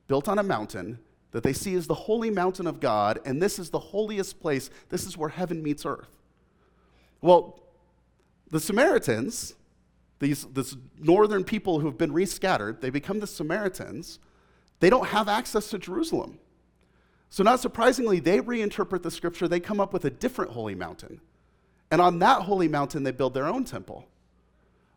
built 0.08 0.28
on 0.28 0.40
a 0.40 0.44
mountain 0.44 1.00
that 1.32 1.44
they 1.44 1.54
see 1.54 1.76
as 1.76 1.88
the 1.88 1.94
holy 1.94 2.30
mountain 2.30 2.68
of 2.68 2.80
God, 2.80 3.20
and 3.26 3.42
this 3.42 3.60
is 3.60 3.70
the 3.70 3.80
holiest 3.80 4.40
place. 4.40 4.70
This 4.90 5.06
is 5.06 5.16
where 5.16 5.30
heaven 5.30 5.62
meets 5.62 5.86
earth. 5.86 6.10
Well, 7.22 7.60
the 8.50 8.60
Samaritans, 8.60 9.54
these 10.20 10.46
this 10.46 10.76
northern 11.00 11.44
people 11.44 11.80
who 11.80 11.88
have 11.88 11.98
been 11.98 12.12
rescattered, 12.12 12.82
they 12.82 12.90
become 12.90 13.20
the 13.20 13.28
Samaritans. 13.28 14.20
They 14.80 14.90
don't 14.90 15.08
have 15.08 15.28
access 15.28 15.70
to 15.70 15.80
Jerusalem. 15.80 16.40
So, 17.30 17.44
not 17.44 17.60
surprisingly, 17.60 18.20
they 18.20 18.40
reinterpret 18.40 19.04
the 19.04 19.12
scripture. 19.12 19.48
They 19.48 19.60
come 19.60 19.80
up 19.80 19.94
with 19.94 20.06
a 20.06 20.10
different 20.10 20.52
holy 20.52 20.76
mountain. 20.76 21.22
And 21.92 22.02
on 22.02 22.20
that 22.20 22.44
holy 22.44 22.68
mountain, 22.68 23.04
they 23.04 23.12
build 23.12 23.34
their 23.34 23.48
own 23.48 23.64
temple. 23.64 24.08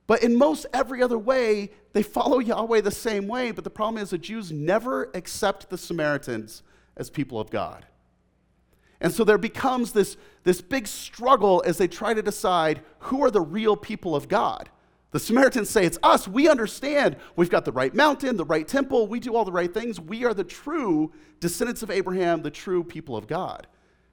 But 0.06 0.22
in 0.22 0.36
most 0.36 0.66
every 0.72 1.02
other 1.02 1.18
way, 1.18 1.70
they 1.92 2.02
follow 2.02 2.38
Yahweh 2.40 2.80
the 2.80 2.90
same 2.90 3.26
way. 3.28 3.50
But 3.50 3.64
the 3.64 3.70
problem 3.70 4.02
is 4.02 4.10
the 4.10 4.18
Jews 4.18 4.52
never 4.52 5.10
accept 5.14 5.70
the 5.70 5.78
Samaritans 5.78 6.62
as 6.96 7.10
people 7.10 7.40
of 7.40 7.50
God. 7.50 7.86
And 9.00 9.12
so 9.12 9.24
there 9.24 9.38
becomes 9.38 9.92
this, 9.92 10.16
this 10.44 10.60
big 10.60 10.86
struggle 10.86 11.62
as 11.64 11.78
they 11.78 11.88
try 11.88 12.12
to 12.12 12.22
decide 12.22 12.82
who 12.98 13.24
are 13.24 13.30
the 13.30 13.40
real 13.40 13.76
people 13.76 14.14
of 14.14 14.28
God. 14.28 14.68
The 15.10 15.18
Samaritans 15.18 15.68
say, 15.68 15.84
It's 15.84 15.98
us. 16.02 16.28
We 16.28 16.48
understand. 16.48 17.16
We've 17.36 17.50
got 17.50 17.64
the 17.64 17.72
right 17.72 17.94
mountain, 17.94 18.36
the 18.36 18.44
right 18.44 18.66
temple. 18.66 19.06
We 19.06 19.20
do 19.20 19.34
all 19.34 19.44
the 19.44 19.52
right 19.52 19.72
things. 19.72 20.00
We 20.00 20.24
are 20.24 20.34
the 20.34 20.44
true 20.44 21.12
descendants 21.40 21.82
of 21.82 21.90
Abraham, 21.90 22.42
the 22.42 22.50
true 22.50 22.84
people 22.84 23.16
of 23.16 23.26
God. 23.26 23.66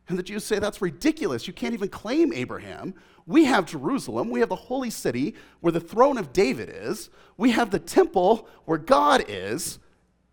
And 0.10 0.18
the 0.18 0.24
Jews 0.24 0.44
say, 0.44 0.60
That's 0.60 0.82
ridiculous. 0.82 1.48
You 1.48 1.54
can't 1.54 1.74
even 1.74 1.90
claim 1.90 2.34
Abraham. 2.34 2.96
We 3.28 3.46
have 3.46 3.66
Jerusalem. 3.66 4.30
We 4.30 4.40
have 4.40 4.50
the 4.50 4.56
holy 4.56 4.90
city 4.90 5.36
where 5.60 5.74
the 5.74 5.82
throne 5.82 6.18
of 6.18 6.34
David 6.34 6.70
is. 6.74 7.10
We 7.36 7.52
have 7.52 7.72
the 7.72 7.80
temple 7.80 8.48
where 8.66 8.78
God 8.78 9.26
is. 9.28 9.80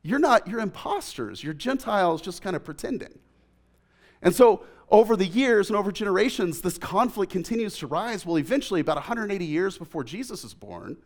You're 0.02 0.20
not, 0.20 0.46
you're 0.46 0.60
imposters. 0.60 1.42
You're 1.42 1.54
Gentiles 1.54 2.22
just 2.22 2.40
kind 2.40 2.54
of 2.54 2.62
pretending. 2.64 3.18
And 4.22 4.34
so, 4.34 4.64
over 4.94 5.16
the 5.16 5.26
years 5.26 5.70
and 5.70 5.76
over 5.76 5.90
generations, 5.90 6.60
this 6.60 6.78
conflict 6.78 7.32
continues 7.32 7.76
to 7.78 7.86
rise. 7.88 8.24
Well, 8.24 8.38
eventually, 8.38 8.78
about 8.78 8.94
180 8.94 9.44
years 9.44 9.76
before 9.76 10.04
Jesus 10.04 10.44
is 10.44 10.54
born, 10.54 10.96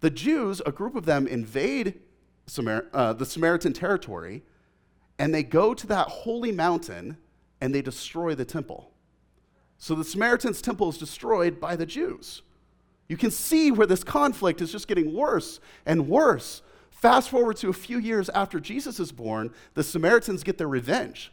the 0.00 0.10
Jews, 0.10 0.60
a 0.66 0.72
group 0.72 0.96
of 0.96 1.04
them, 1.06 1.28
invade 1.28 2.00
Samar- 2.48 2.86
uh, 2.92 3.12
the 3.12 3.24
Samaritan 3.24 3.74
territory 3.74 4.42
and 5.20 5.32
they 5.32 5.44
go 5.44 5.72
to 5.72 5.86
that 5.86 6.08
holy 6.08 6.50
mountain 6.50 7.16
and 7.60 7.72
they 7.72 7.80
destroy 7.80 8.34
the 8.34 8.44
temple. 8.44 8.90
So 9.78 9.94
the 9.94 10.02
Samaritans' 10.02 10.60
temple 10.60 10.88
is 10.88 10.98
destroyed 10.98 11.60
by 11.60 11.76
the 11.76 11.86
Jews. 11.86 12.42
You 13.08 13.16
can 13.16 13.30
see 13.30 13.70
where 13.70 13.86
this 13.86 14.02
conflict 14.02 14.60
is 14.60 14.72
just 14.72 14.88
getting 14.88 15.14
worse 15.14 15.60
and 15.86 16.08
worse. 16.08 16.62
Fast 16.90 17.30
forward 17.30 17.56
to 17.58 17.68
a 17.68 17.72
few 17.72 18.00
years 18.00 18.28
after 18.30 18.58
Jesus 18.58 18.98
is 18.98 19.12
born, 19.12 19.54
the 19.74 19.84
Samaritans 19.84 20.42
get 20.42 20.58
their 20.58 20.66
revenge. 20.66 21.30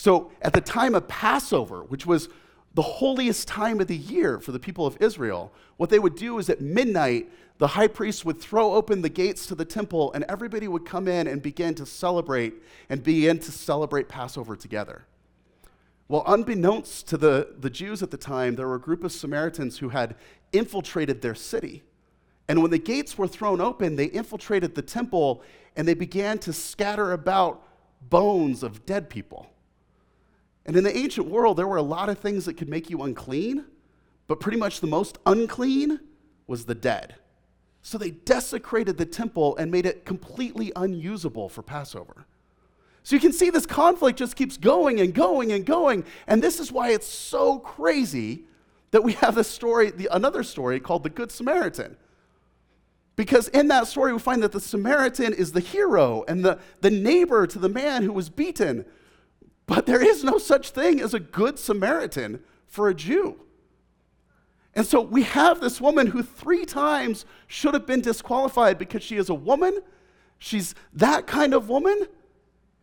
So 0.00 0.30
at 0.40 0.54
the 0.54 0.62
time 0.62 0.94
of 0.94 1.08
Passover, 1.08 1.82
which 1.82 2.06
was 2.06 2.30
the 2.72 2.80
holiest 2.80 3.46
time 3.46 3.82
of 3.82 3.86
the 3.86 3.98
year 3.98 4.40
for 4.40 4.50
the 4.50 4.58
people 4.58 4.86
of 4.86 4.96
Israel, 4.98 5.52
what 5.76 5.90
they 5.90 5.98
would 5.98 6.14
do 6.14 6.38
is 6.38 6.48
at 6.48 6.62
midnight, 6.62 7.30
the 7.58 7.66
high 7.66 7.86
priest 7.86 8.24
would 8.24 8.40
throw 8.40 8.72
open 8.72 9.02
the 9.02 9.10
gates 9.10 9.44
to 9.48 9.54
the 9.54 9.66
temple 9.66 10.10
and 10.14 10.24
everybody 10.26 10.68
would 10.68 10.86
come 10.86 11.06
in 11.06 11.26
and 11.26 11.42
begin 11.42 11.74
to 11.74 11.84
celebrate 11.84 12.54
and 12.88 13.02
begin 13.02 13.40
to 13.40 13.52
celebrate 13.52 14.08
Passover 14.08 14.56
together. 14.56 15.04
Well, 16.08 16.24
unbeknownst 16.26 17.06
to 17.08 17.18
the, 17.18 17.56
the 17.58 17.68
Jews 17.68 18.02
at 18.02 18.10
the 18.10 18.16
time, 18.16 18.56
there 18.56 18.68
were 18.68 18.76
a 18.76 18.80
group 18.80 19.04
of 19.04 19.12
Samaritans 19.12 19.76
who 19.76 19.90
had 19.90 20.14
infiltrated 20.54 21.20
their 21.20 21.34
city. 21.34 21.82
And 22.48 22.62
when 22.62 22.70
the 22.70 22.78
gates 22.78 23.18
were 23.18 23.28
thrown 23.28 23.60
open, 23.60 23.96
they 23.96 24.06
infiltrated 24.06 24.74
the 24.74 24.80
temple 24.80 25.42
and 25.76 25.86
they 25.86 25.92
began 25.92 26.38
to 26.38 26.54
scatter 26.54 27.12
about 27.12 27.62
bones 28.08 28.62
of 28.62 28.86
dead 28.86 29.10
people. 29.10 29.50
And 30.66 30.76
in 30.76 30.84
the 30.84 30.96
ancient 30.96 31.28
world, 31.28 31.56
there 31.56 31.66
were 31.66 31.76
a 31.76 31.82
lot 31.82 32.08
of 32.08 32.18
things 32.18 32.44
that 32.44 32.54
could 32.54 32.68
make 32.68 32.90
you 32.90 33.02
unclean, 33.02 33.64
but 34.26 34.40
pretty 34.40 34.58
much 34.58 34.80
the 34.80 34.86
most 34.86 35.18
unclean 35.26 36.00
was 36.46 36.64
the 36.64 36.74
dead. 36.74 37.16
So 37.82 37.96
they 37.96 38.10
desecrated 38.10 38.98
the 38.98 39.06
temple 39.06 39.56
and 39.56 39.70
made 39.70 39.86
it 39.86 40.04
completely 40.04 40.70
unusable 40.76 41.48
for 41.48 41.62
Passover. 41.62 42.26
So 43.02 43.16
you 43.16 43.20
can 43.20 43.32
see 43.32 43.48
this 43.48 43.66
conflict 43.66 44.18
just 44.18 44.36
keeps 44.36 44.56
going 44.56 45.00
and 45.00 45.14
going 45.14 45.52
and 45.52 45.64
going. 45.64 46.04
And 46.26 46.42
this 46.42 46.60
is 46.60 46.70
why 46.70 46.90
it's 46.90 47.06
so 47.06 47.58
crazy 47.58 48.44
that 48.90 49.02
we 49.02 49.14
have 49.14 49.34
this 49.34 49.48
story, 49.48 49.90
the, 49.90 50.08
another 50.12 50.42
story 50.42 50.80
called 50.80 51.02
the 51.02 51.10
Good 51.10 51.32
Samaritan. 51.32 51.96
Because 53.16 53.48
in 53.48 53.68
that 53.68 53.86
story, 53.86 54.12
we 54.12 54.18
find 54.18 54.42
that 54.42 54.52
the 54.52 54.60
Samaritan 54.60 55.32
is 55.32 55.52
the 55.52 55.60
hero 55.60 56.24
and 56.28 56.44
the, 56.44 56.58
the 56.80 56.90
neighbor 56.90 57.46
to 57.46 57.58
the 57.58 57.68
man 57.68 58.02
who 58.02 58.12
was 58.12 58.28
beaten. 58.28 58.84
But 59.70 59.86
there 59.86 60.04
is 60.04 60.24
no 60.24 60.38
such 60.38 60.70
thing 60.70 61.00
as 61.00 61.14
a 61.14 61.20
good 61.20 61.56
Samaritan 61.56 62.42
for 62.66 62.88
a 62.88 62.94
Jew. 62.94 63.38
And 64.74 64.84
so 64.84 65.00
we 65.00 65.22
have 65.22 65.60
this 65.60 65.80
woman 65.80 66.08
who 66.08 66.24
three 66.24 66.66
times 66.66 67.24
should 67.46 67.74
have 67.74 67.86
been 67.86 68.00
disqualified 68.00 68.78
because 68.78 69.04
she 69.04 69.16
is 69.16 69.28
a 69.28 69.34
woman. 69.34 69.78
She's 70.40 70.74
that 70.94 71.28
kind 71.28 71.54
of 71.54 71.68
woman 71.68 72.08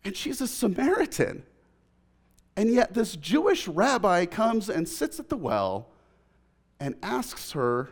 and 0.06 0.16
she's 0.16 0.40
a 0.40 0.48
Samaritan. 0.48 1.44
And 2.56 2.74
yet, 2.74 2.94
this 2.94 3.18
Jewish 3.18 3.68
rabbi 3.68 4.26
comes 4.26 4.70
and 4.70 4.88
sits 4.88 5.20
at 5.20 5.28
the 5.28 5.36
well 5.36 5.90
and 6.80 6.96
asks 7.04 7.52
her 7.52 7.90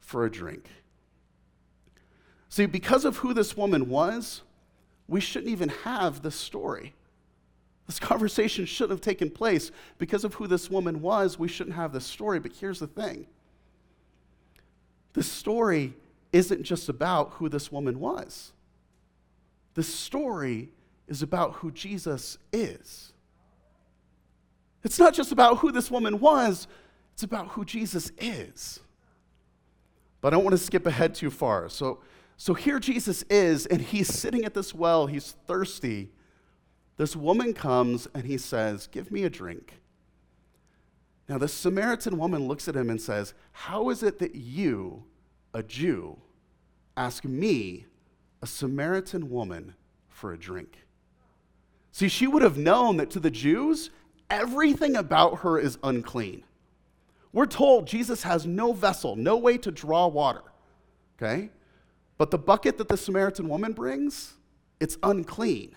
for 0.00 0.24
a 0.24 0.30
drink. 0.30 0.70
See, 2.48 2.64
because 2.64 3.04
of 3.04 3.18
who 3.18 3.34
this 3.34 3.54
woman 3.54 3.90
was, 3.90 4.40
we 5.08 5.20
shouldn't 5.20 5.52
even 5.52 5.68
have 5.68 6.22
this 6.22 6.36
story. 6.36 6.94
This 7.86 7.98
conversation 7.98 8.64
shouldn't 8.64 8.92
have 8.92 9.00
taken 9.00 9.30
place. 9.30 9.70
Because 9.98 10.24
of 10.24 10.34
who 10.34 10.46
this 10.46 10.70
woman 10.70 11.02
was, 11.02 11.38
we 11.38 11.48
shouldn't 11.48 11.76
have 11.76 11.92
this 11.92 12.06
story. 12.06 12.38
But 12.40 12.52
here's 12.52 12.80
the 12.80 12.86
thing 12.86 13.26
this 15.12 15.30
story 15.30 15.94
isn't 16.32 16.64
just 16.64 16.88
about 16.88 17.30
who 17.34 17.48
this 17.48 17.70
woman 17.70 18.00
was, 18.00 18.52
the 19.74 19.82
story 19.82 20.70
is 21.06 21.22
about 21.22 21.54
who 21.54 21.70
Jesus 21.70 22.38
is. 22.52 23.12
It's 24.82 24.98
not 24.98 25.14
just 25.14 25.32
about 25.32 25.58
who 25.58 25.72
this 25.72 25.90
woman 25.90 26.20
was, 26.20 26.66
it's 27.12 27.22
about 27.22 27.48
who 27.48 27.64
Jesus 27.64 28.12
is. 28.18 28.80
But 30.20 30.32
I 30.32 30.36
don't 30.36 30.44
want 30.44 30.56
to 30.56 30.62
skip 30.62 30.86
ahead 30.86 31.14
too 31.14 31.30
far. 31.30 31.68
So, 31.68 32.00
so 32.36 32.54
here 32.54 32.78
Jesus 32.78 33.22
is, 33.24 33.66
and 33.66 33.80
he's 33.80 34.08
sitting 34.08 34.44
at 34.44 34.54
this 34.54 34.74
well, 34.74 35.06
he's 35.06 35.32
thirsty, 35.46 36.10
This 36.96 37.16
woman 37.16 37.54
comes 37.54 38.06
and 38.14 38.24
he 38.24 38.38
says, 38.38 38.86
Give 38.86 39.10
me 39.10 39.24
a 39.24 39.30
drink. 39.30 39.80
Now, 41.28 41.38
the 41.38 41.48
Samaritan 41.48 42.18
woman 42.18 42.46
looks 42.46 42.68
at 42.68 42.76
him 42.76 42.90
and 42.90 43.00
says, 43.00 43.34
How 43.52 43.88
is 43.88 44.02
it 44.02 44.18
that 44.18 44.34
you, 44.34 45.04
a 45.52 45.62
Jew, 45.62 46.18
ask 46.96 47.24
me, 47.24 47.86
a 48.42 48.46
Samaritan 48.46 49.30
woman, 49.30 49.74
for 50.08 50.32
a 50.32 50.38
drink? 50.38 50.86
See, 51.92 52.08
she 52.08 52.26
would 52.26 52.42
have 52.42 52.58
known 52.58 52.98
that 52.98 53.10
to 53.10 53.20
the 53.20 53.30
Jews, 53.30 53.90
everything 54.28 54.96
about 54.96 55.40
her 55.40 55.58
is 55.58 55.78
unclean. 55.82 56.44
We're 57.32 57.46
told 57.46 57.86
Jesus 57.86 58.22
has 58.22 58.46
no 58.46 58.72
vessel, 58.72 59.16
no 59.16 59.36
way 59.36 59.58
to 59.58 59.70
draw 59.70 60.06
water. 60.06 60.42
Okay? 61.16 61.50
But 62.18 62.30
the 62.30 62.38
bucket 62.38 62.78
that 62.78 62.88
the 62.88 62.96
Samaritan 62.96 63.48
woman 63.48 63.72
brings, 63.72 64.34
it's 64.78 64.98
unclean. 65.02 65.74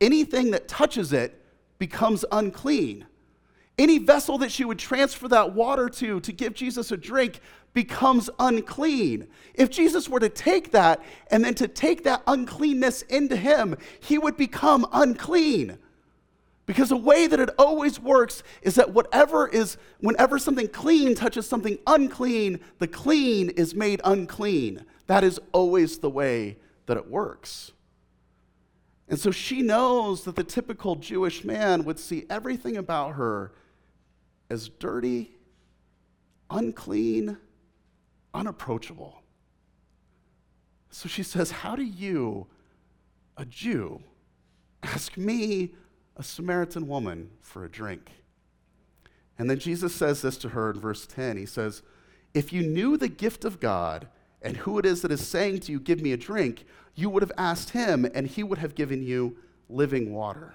Anything 0.00 0.50
that 0.52 0.68
touches 0.68 1.12
it 1.12 1.42
becomes 1.78 2.24
unclean. 2.30 3.06
Any 3.78 3.98
vessel 3.98 4.38
that 4.38 4.50
she 4.50 4.64
would 4.64 4.78
transfer 4.78 5.28
that 5.28 5.54
water 5.54 5.88
to 5.88 6.20
to 6.20 6.32
give 6.32 6.54
Jesus 6.54 6.90
a 6.90 6.96
drink 6.96 7.40
becomes 7.74 8.28
unclean. 8.40 9.28
If 9.54 9.70
Jesus 9.70 10.08
were 10.08 10.20
to 10.20 10.28
take 10.28 10.72
that 10.72 11.00
and 11.30 11.44
then 11.44 11.54
to 11.54 11.68
take 11.68 12.04
that 12.04 12.22
uncleanness 12.26 13.02
into 13.02 13.36
him, 13.36 13.76
he 14.00 14.18
would 14.18 14.36
become 14.36 14.86
unclean. 14.92 15.78
Because 16.66 16.90
the 16.90 16.96
way 16.96 17.26
that 17.26 17.40
it 17.40 17.50
always 17.56 17.98
works 17.98 18.42
is 18.62 18.74
that 18.74 18.92
whatever 18.92 19.48
is, 19.48 19.78
whenever 20.00 20.38
something 20.38 20.68
clean 20.68 21.14
touches 21.14 21.48
something 21.48 21.78
unclean, 21.86 22.60
the 22.78 22.88
clean 22.88 23.50
is 23.50 23.74
made 23.74 24.00
unclean. 24.04 24.84
That 25.06 25.24
is 25.24 25.40
always 25.52 25.98
the 25.98 26.10
way 26.10 26.58
that 26.86 26.96
it 26.96 27.08
works. 27.08 27.72
And 29.08 29.18
so 29.18 29.30
she 29.30 29.62
knows 29.62 30.24
that 30.24 30.36
the 30.36 30.44
typical 30.44 30.96
Jewish 30.96 31.44
man 31.44 31.84
would 31.84 31.98
see 31.98 32.26
everything 32.28 32.76
about 32.76 33.14
her 33.14 33.52
as 34.50 34.68
dirty, 34.68 35.30
unclean, 36.50 37.38
unapproachable. 38.34 39.22
So 40.90 41.08
she 41.08 41.22
says, 41.22 41.50
How 41.50 41.74
do 41.74 41.82
you, 41.82 42.46
a 43.36 43.44
Jew, 43.44 44.02
ask 44.82 45.16
me, 45.16 45.74
a 46.16 46.22
Samaritan 46.22 46.88
woman, 46.88 47.30
for 47.40 47.64
a 47.64 47.70
drink? 47.70 48.10
And 49.38 49.48
then 49.48 49.58
Jesus 49.58 49.94
says 49.94 50.22
this 50.22 50.36
to 50.38 50.50
her 50.50 50.70
in 50.70 50.80
verse 50.80 51.06
10. 51.06 51.36
He 51.36 51.46
says, 51.46 51.82
If 52.34 52.52
you 52.52 52.62
knew 52.62 52.96
the 52.96 53.08
gift 53.08 53.44
of 53.44 53.60
God 53.60 54.08
and 54.42 54.58
who 54.58 54.78
it 54.78 54.86
is 54.86 55.02
that 55.02 55.12
is 55.12 55.26
saying 55.26 55.60
to 55.60 55.72
you, 55.72 55.80
Give 55.80 56.00
me 56.00 56.12
a 56.12 56.16
drink, 56.16 56.64
you 56.98 57.08
would 57.08 57.22
have 57.22 57.32
asked 57.38 57.70
him, 57.70 58.04
and 58.12 58.26
he 58.26 58.42
would 58.42 58.58
have 58.58 58.74
given 58.74 59.04
you 59.04 59.36
living 59.68 60.12
water. 60.12 60.54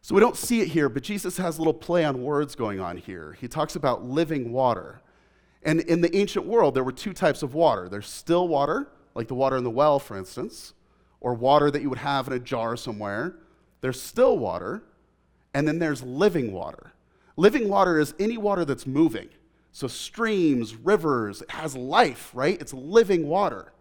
So 0.00 0.14
we 0.14 0.22
don't 0.22 0.38
see 0.38 0.62
it 0.62 0.68
here, 0.68 0.88
but 0.88 1.02
Jesus 1.02 1.36
has 1.36 1.58
a 1.58 1.60
little 1.60 1.74
play 1.74 2.02
on 2.06 2.22
words 2.22 2.54
going 2.54 2.80
on 2.80 2.96
here. 2.96 3.36
He 3.38 3.46
talks 3.46 3.76
about 3.76 4.04
living 4.04 4.52
water. 4.52 5.02
And 5.62 5.80
in 5.80 6.00
the 6.00 6.16
ancient 6.16 6.46
world, 6.46 6.74
there 6.74 6.82
were 6.82 6.92
two 6.92 7.12
types 7.12 7.42
of 7.42 7.52
water 7.52 7.90
there's 7.90 8.08
still 8.08 8.48
water, 8.48 8.88
like 9.14 9.28
the 9.28 9.34
water 9.34 9.58
in 9.58 9.64
the 9.64 9.70
well, 9.70 9.98
for 9.98 10.16
instance, 10.16 10.72
or 11.20 11.34
water 11.34 11.70
that 11.70 11.82
you 11.82 11.90
would 11.90 11.98
have 11.98 12.26
in 12.26 12.32
a 12.32 12.38
jar 12.38 12.74
somewhere. 12.74 13.34
There's 13.82 14.00
still 14.00 14.38
water, 14.38 14.82
and 15.52 15.68
then 15.68 15.78
there's 15.78 16.02
living 16.02 16.52
water. 16.52 16.94
Living 17.36 17.68
water 17.68 18.00
is 18.00 18.14
any 18.18 18.38
water 18.38 18.64
that's 18.64 18.86
moving. 18.86 19.28
So, 19.72 19.88
streams, 19.88 20.74
rivers, 20.74 21.42
it 21.42 21.50
has 21.50 21.76
life, 21.76 22.30
right? 22.32 22.58
It's 22.60 22.72
living 22.72 23.28
water. 23.28 23.72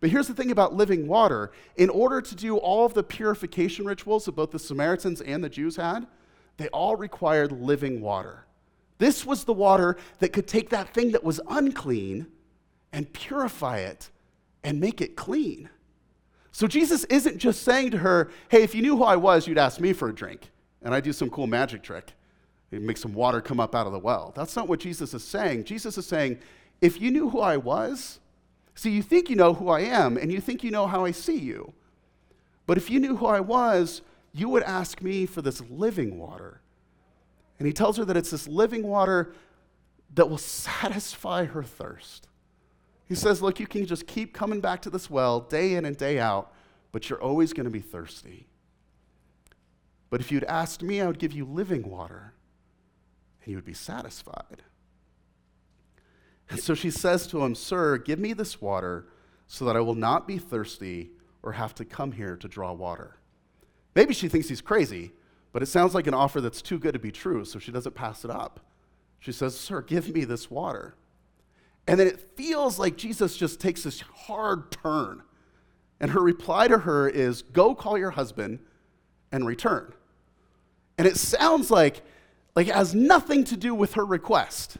But 0.00 0.10
here's 0.10 0.28
the 0.28 0.34
thing 0.34 0.50
about 0.50 0.74
living 0.74 1.08
water 1.08 1.50
in 1.76 1.90
order 1.90 2.20
to 2.20 2.34
do 2.36 2.56
all 2.56 2.86
of 2.86 2.94
the 2.94 3.02
purification 3.02 3.84
rituals 3.84 4.26
that 4.26 4.36
both 4.36 4.52
the 4.52 4.58
Samaritans 4.58 5.20
and 5.20 5.42
the 5.42 5.48
Jews 5.48 5.76
had, 5.76 6.06
they 6.56 6.68
all 6.68 6.96
required 6.96 7.52
living 7.52 8.00
water. 8.00 8.44
This 8.98 9.24
was 9.24 9.44
the 9.44 9.52
water 9.52 9.96
that 10.18 10.32
could 10.32 10.46
take 10.46 10.70
that 10.70 10.94
thing 10.94 11.12
that 11.12 11.24
was 11.24 11.40
unclean 11.48 12.26
and 12.92 13.12
purify 13.12 13.78
it 13.78 14.10
and 14.64 14.80
make 14.80 15.00
it 15.00 15.16
clean. 15.16 15.68
So 16.52 16.66
Jesus 16.66 17.04
isn't 17.04 17.38
just 17.38 17.62
saying 17.62 17.92
to 17.92 17.98
her, 17.98 18.30
hey, 18.48 18.62
if 18.62 18.74
you 18.74 18.82
knew 18.82 18.96
who 18.96 19.04
I 19.04 19.16
was, 19.16 19.46
you'd 19.46 19.58
ask 19.58 19.80
me 19.80 19.92
for 19.92 20.08
a 20.08 20.14
drink, 20.14 20.50
and 20.82 20.92
I'd 20.94 21.04
do 21.04 21.12
some 21.12 21.30
cool 21.30 21.46
magic 21.46 21.82
trick. 21.82 22.12
You 22.70 22.80
make 22.80 22.96
some 22.96 23.14
water 23.14 23.40
come 23.40 23.60
up 23.60 23.74
out 23.74 23.86
of 23.86 23.92
the 23.92 23.98
well. 23.98 24.32
That's 24.34 24.56
not 24.56 24.68
what 24.68 24.80
Jesus 24.80 25.14
is 25.14 25.22
saying. 25.24 25.64
Jesus 25.64 25.96
is 25.96 26.06
saying, 26.06 26.38
if 26.80 27.00
you 27.00 27.10
knew 27.10 27.30
who 27.30 27.40
I 27.40 27.56
was, 27.56 28.18
See, 28.78 28.90
you 28.90 29.02
think 29.02 29.28
you 29.28 29.34
know 29.34 29.54
who 29.54 29.70
I 29.70 29.80
am, 29.80 30.16
and 30.16 30.30
you 30.30 30.40
think 30.40 30.62
you 30.62 30.70
know 30.70 30.86
how 30.86 31.04
I 31.04 31.10
see 31.10 31.36
you. 31.36 31.72
But 32.64 32.76
if 32.76 32.88
you 32.88 33.00
knew 33.00 33.16
who 33.16 33.26
I 33.26 33.40
was, 33.40 34.02
you 34.32 34.48
would 34.50 34.62
ask 34.62 35.02
me 35.02 35.26
for 35.26 35.42
this 35.42 35.60
living 35.62 36.16
water. 36.16 36.60
And 37.58 37.66
he 37.66 37.72
tells 37.72 37.96
her 37.96 38.04
that 38.04 38.16
it's 38.16 38.30
this 38.30 38.46
living 38.46 38.84
water 38.84 39.34
that 40.14 40.30
will 40.30 40.38
satisfy 40.38 41.44
her 41.46 41.64
thirst. 41.64 42.28
He 43.08 43.16
says, 43.16 43.42
Look, 43.42 43.58
you 43.58 43.66
can 43.66 43.84
just 43.84 44.06
keep 44.06 44.32
coming 44.32 44.60
back 44.60 44.80
to 44.82 44.90
this 44.90 45.10
well 45.10 45.40
day 45.40 45.74
in 45.74 45.84
and 45.84 45.96
day 45.96 46.20
out, 46.20 46.52
but 46.92 47.10
you're 47.10 47.20
always 47.20 47.52
going 47.52 47.64
to 47.64 47.70
be 47.70 47.80
thirsty. 47.80 48.46
But 50.08 50.20
if 50.20 50.30
you'd 50.30 50.44
asked 50.44 50.84
me, 50.84 51.00
I 51.00 51.08
would 51.08 51.18
give 51.18 51.32
you 51.32 51.44
living 51.44 51.90
water, 51.90 52.32
and 53.42 53.50
you 53.50 53.56
would 53.56 53.64
be 53.64 53.74
satisfied. 53.74 54.62
And 56.50 56.60
so 56.60 56.74
she 56.74 56.90
says 56.90 57.26
to 57.28 57.44
him, 57.44 57.54
Sir, 57.54 57.98
give 57.98 58.18
me 58.18 58.32
this 58.32 58.60
water 58.60 59.06
so 59.46 59.64
that 59.64 59.76
I 59.76 59.80
will 59.80 59.94
not 59.94 60.26
be 60.26 60.38
thirsty 60.38 61.10
or 61.42 61.52
have 61.52 61.74
to 61.76 61.84
come 61.84 62.12
here 62.12 62.36
to 62.36 62.48
draw 62.48 62.72
water. 62.72 63.16
Maybe 63.94 64.14
she 64.14 64.28
thinks 64.28 64.48
he's 64.48 64.60
crazy, 64.60 65.12
but 65.52 65.62
it 65.62 65.66
sounds 65.66 65.94
like 65.94 66.06
an 66.06 66.14
offer 66.14 66.40
that's 66.40 66.62
too 66.62 66.78
good 66.78 66.92
to 66.92 66.98
be 66.98 67.10
true, 67.10 67.44
so 67.44 67.58
she 67.58 67.72
doesn't 67.72 67.94
pass 67.94 68.24
it 68.24 68.30
up. 68.30 68.60
She 69.18 69.32
says, 69.32 69.58
Sir, 69.58 69.82
give 69.82 70.08
me 70.08 70.24
this 70.24 70.50
water. 70.50 70.94
And 71.86 71.98
then 71.98 72.06
it 72.06 72.36
feels 72.36 72.78
like 72.78 72.96
Jesus 72.96 73.36
just 73.36 73.60
takes 73.60 73.82
this 73.82 74.00
hard 74.00 74.70
turn. 74.70 75.22
And 76.00 76.10
her 76.12 76.20
reply 76.20 76.68
to 76.68 76.78
her 76.78 77.08
is, 77.08 77.42
Go 77.42 77.74
call 77.74 77.98
your 77.98 78.10
husband 78.10 78.60
and 79.32 79.46
return. 79.46 79.92
And 80.96 81.06
it 81.06 81.16
sounds 81.16 81.70
like, 81.70 82.02
like 82.54 82.68
it 82.68 82.74
has 82.74 82.94
nothing 82.94 83.44
to 83.44 83.56
do 83.56 83.74
with 83.74 83.94
her 83.94 84.04
request. 84.04 84.76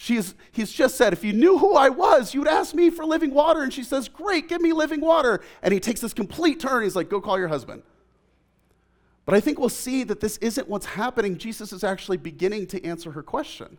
She's, 0.00 0.36
he's 0.52 0.70
just 0.70 0.96
said, 0.96 1.12
If 1.12 1.24
you 1.24 1.32
knew 1.32 1.58
who 1.58 1.74
I 1.74 1.88
was, 1.88 2.32
you'd 2.32 2.46
ask 2.46 2.72
me 2.72 2.88
for 2.88 3.04
living 3.04 3.34
water. 3.34 3.64
And 3.64 3.74
she 3.74 3.82
says, 3.82 4.08
Great, 4.08 4.48
give 4.48 4.60
me 4.60 4.72
living 4.72 5.00
water. 5.00 5.40
And 5.60 5.74
he 5.74 5.80
takes 5.80 6.00
this 6.00 6.14
complete 6.14 6.60
turn. 6.60 6.84
He's 6.84 6.94
like, 6.94 7.08
Go 7.08 7.20
call 7.20 7.36
your 7.36 7.48
husband. 7.48 7.82
But 9.24 9.34
I 9.34 9.40
think 9.40 9.58
we'll 9.58 9.68
see 9.68 10.04
that 10.04 10.20
this 10.20 10.36
isn't 10.36 10.68
what's 10.68 10.86
happening. 10.86 11.36
Jesus 11.36 11.72
is 11.72 11.82
actually 11.82 12.16
beginning 12.16 12.68
to 12.68 12.84
answer 12.84 13.10
her 13.10 13.24
question. 13.24 13.76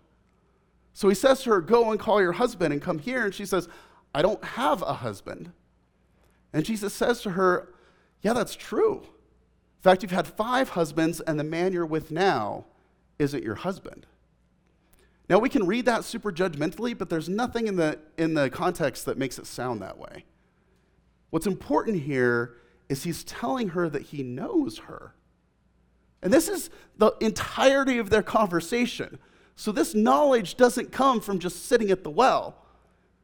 So 0.91 1.07
he 1.07 1.15
says 1.15 1.41
to 1.43 1.51
her, 1.51 1.61
Go 1.61 1.89
and 1.89 1.97
call 1.97 2.21
your 2.21 2.33
husband 2.33 2.73
and 2.73 2.81
come 2.81 2.99
here. 2.99 3.23
And 3.23 3.33
she 3.33 3.45
says, 3.45 3.69
I 4.13 4.21
don't 4.21 4.43
have 4.43 4.81
a 4.81 4.95
husband. 4.95 5.53
And 6.51 6.65
Jesus 6.65 6.93
says 6.93 7.21
to 7.21 7.29
her, 7.29 7.73
Yeah, 8.23 8.33
that's 8.33 8.57
true. 8.57 9.03
In 9.03 9.83
fact, 9.83 10.03
you've 10.03 10.11
had 10.11 10.27
five 10.27 10.67
husbands, 10.67 11.21
and 11.21 11.39
the 11.39 11.45
man 11.45 11.71
you're 11.71 11.85
with 11.85 12.11
now 12.11 12.65
isn't 13.19 13.41
your 13.41 13.55
husband. 13.55 14.05
Now, 15.29 15.37
we 15.37 15.49
can 15.49 15.67
read 15.67 15.85
that 15.85 16.03
super 16.03 16.31
judgmentally, 16.31 16.97
but 16.97 17.09
there's 17.09 17.29
nothing 17.29 17.67
in 17.67 17.75
the, 17.75 17.99
in 18.17 18.33
the 18.33 18.49
context 18.49 19.05
that 19.05 19.17
makes 19.17 19.37
it 19.37 19.45
sound 19.45 19.81
that 19.81 19.99
way. 19.99 20.25
What's 21.29 21.45
important 21.45 22.01
here 22.01 22.55
is 22.89 23.03
he's 23.03 23.23
telling 23.23 23.69
her 23.69 23.87
that 23.89 24.01
he 24.01 24.23
knows 24.23 24.79
her. 24.79 25.13
And 26.23 26.33
this 26.33 26.49
is 26.49 26.71
the 26.97 27.11
entirety 27.21 27.99
of 27.99 28.09
their 28.09 28.23
conversation. 28.23 29.19
So, 29.55 29.71
this 29.71 29.93
knowledge 29.93 30.57
doesn't 30.57 30.91
come 30.91 31.21
from 31.21 31.37
just 31.37 31.65
sitting 31.65 31.91
at 31.91 32.03
the 32.03 32.09
well. 32.09 32.55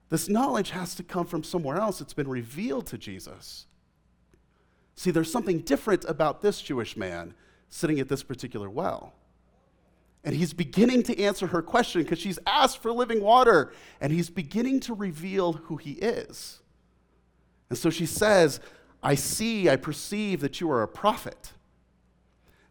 This 0.10 0.30
knowledge 0.30 0.70
has 0.70 0.94
to 0.96 1.04
come 1.04 1.26
from 1.26 1.44
somewhere 1.44 1.78
else. 1.78 2.02
It's 2.02 2.13
been 2.13 2.28
revealed 2.28 2.86
to 2.88 2.98
Jesus. 2.98 3.65
See, 4.96 5.12
there's 5.12 5.32
something 5.32 5.60
different 5.60 6.06
about 6.06 6.41
this 6.41 6.62
Jewish 6.62 6.96
man 6.96 7.34
sitting 7.70 8.00
at 8.00 8.08
this 8.08 8.24
particular 8.24 8.70
well. 8.70 9.13
And 10.26 10.36
he's 10.36 10.54
beginning 10.54 11.04
to 11.04 11.18
answer 11.22 11.48
her 11.48 11.62
question 11.62 12.02
because 12.02 12.20
she's 12.20 12.40
asked 12.48 12.82
for 12.82 12.92
living 12.92 13.22
water. 13.22 13.72
And 14.02 14.12
he's 14.12 14.30
beginning 14.30 14.80
to 14.82 14.94
reveal 14.94 15.54
who 15.54 15.78
he 15.78 15.92
is. 15.94 16.60
And 17.70 17.78
so 17.78 17.92
she 17.92 18.08
says, 18.08 18.60
I 19.04 19.14
see, 19.14 19.70
I 19.70 19.76
perceive 19.76 20.42
that 20.42 20.60
you 20.60 20.70
are 20.72 20.82
a 20.82 20.88
prophet. 20.88 21.54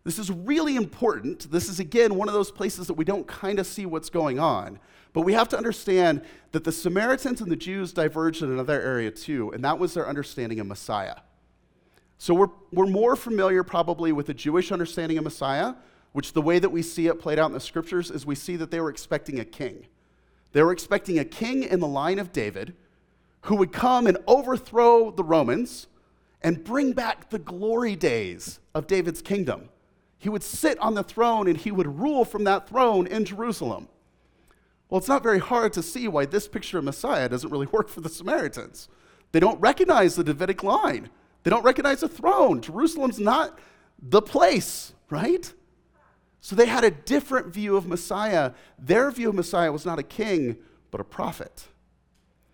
This 0.02 0.18
is 0.18 0.30
really 0.30 0.74
important. 0.74 1.50
This 1.50 1.68
is, 1.68 1.78
again, 1.78 2.16
one 2.16 2.28
of 2.28 2.34
those 2.34 2.50
places 2.50 2.88
that 2.88 2.94
we 2.94 3.04
don't 3.04 3.26
kind 3.26 3.60
of 3.60 3.66
see 3.66 3.86
what's 3.86 4.10
going 4.10 4.40
on. 4.40 4.80
But 5.12 5.22
we 5.22 5.32
have 5.32 5.48
to 5.50 5.56
understand 5.56 6.22
that 6.50 6.64
the 6.64 6.72
Samaritans 6.72 7.40
and 7.40 7.50
the 7.50 7.56
Jews 7.56 7.92
diverged 7.92 8.42
in 8.42 8.50
another 8.50 8.82
area 8.82 9.12
too, 9.12 9.52
and 9.52 9.64
that 9.64 9.78
was 9.78 9.94
their 9.94 10.08
understanding 10.08 10.58
of 10.58 10.66
Messiah. 10.66 11.16
So 12.18 12.34
we're, 12.34 12.48
we're 12.72 12.86
more 12.86 13.14
familiar 13.14 13.62
probably 13.62 14.10
with 14.10 14.26
the 14.26 14.34
Jewish 14.34 14.72
understanding 14.72 15.16
of 15.18 15.24
Messiah, 15.24 15.74
which 16.14 16.32
the 16.32 16.40
way 16.40 16.60
that 16.60 16.70
we 16.70 16.80
see 16.80 17.08
it 17.08 17.18
played 17.18 17.40
out 17.40 17.48
in 17.48 17.54
the 17.54 17.58
scriptures 17.58 18.08
is 18.08 18.24
we 18.24 18.36
see 18.36 18.54
that 18.54 18.70
they 18.70 18.78
were 18.78 18.88
expecting 18.88 19.40
a 19.40 19.44
king. 19.44 19.84
They 20.52 20.62
were 20.62 20.70
expecting 20.70 21.18
a 21.18 21.24
king 21.24 21.64
in 21.64 21.80
the 21.80 21.88
line 21.88 22.20
of 22.20 22.30
David 22.30 22.76
who 23.42 23.56
would 23.56 23.72
come 23.72 24.06
and 24.06 24.16
overthrow 24.28 25.10
the 25.10 25.24
Romans 25.24 25.88
and 26.40 26.62
bring 26.62 26.92
back 26.92 27.30
the 27.30 27.40
glory 27.40 27.96
days 27.96 28.60
of 28.76 28.86
David's 28.86 29.22
kingdom. 29.22 29.70
He 30.16 30.28
would 30.28 30.44
sit 30.44 30.78
on 30.78 30.94
the 30.94 31.02
throne 31.02 31.48
and 31.48 31.56
he 31.56 31.72
would 31.72 31.98
rule 31.98 32.24
from 32.24 32.44
that 32.44 32.68
throne 32.68 33.08
in 33.08 33.24
Jerusalem. 33.24 33.88
Well, 34.88 35.00
it's 35.00 35.08
not 35.08 35.24
very 35.24 35.40
hard 35.40 35.72
to 35.72 35.82
see 35.82 36.06
why 36.06 36.26
this 36.26 36.46
picture 36.46 36.78
of 36.78 36.84
Messiah 36.84 37.28
doesn't 37.28 37.50
really 37.50 37.66
work 37.72 37.88
for 37.88 38.02
the 38.02 38.08
Samaritans. 38.08 38.88
They 39.32 39.40
don't 39.40 39.60
recognize 39.60 40.14
the 40.14 40.22
Davidic 40.22 40.62
line, 40.62 41.10
they 41.42 41.50
don't 41.50 41.64
recognize 41.64 42.02
the 42.02 42.08
throne. 42.08 42.60
Jerusalem's 42.60 43.18
not 43.18 43.58
the 44.00 44.22
place, 44.22 44.92
right? 45.10 45.52
So 46.44 46.54
they 46.54 46.66
had 46.66 46.84
a 46.84 46.90
different 46.90 47.46
view 47.46 47.74
of 47.74 47.86
Messiah. 47.86 48.52
Their 48.78 49.10
view 49.10 49.30
of 49.30 49.34
Messiah 49.34 49.72
was 49.72 49.86
not 49.86 49.98
a 49.98 50.02
king, 50.02 50.58
but 50.90 51.00
a 51.00 51.04
prophet. 51.04 51.68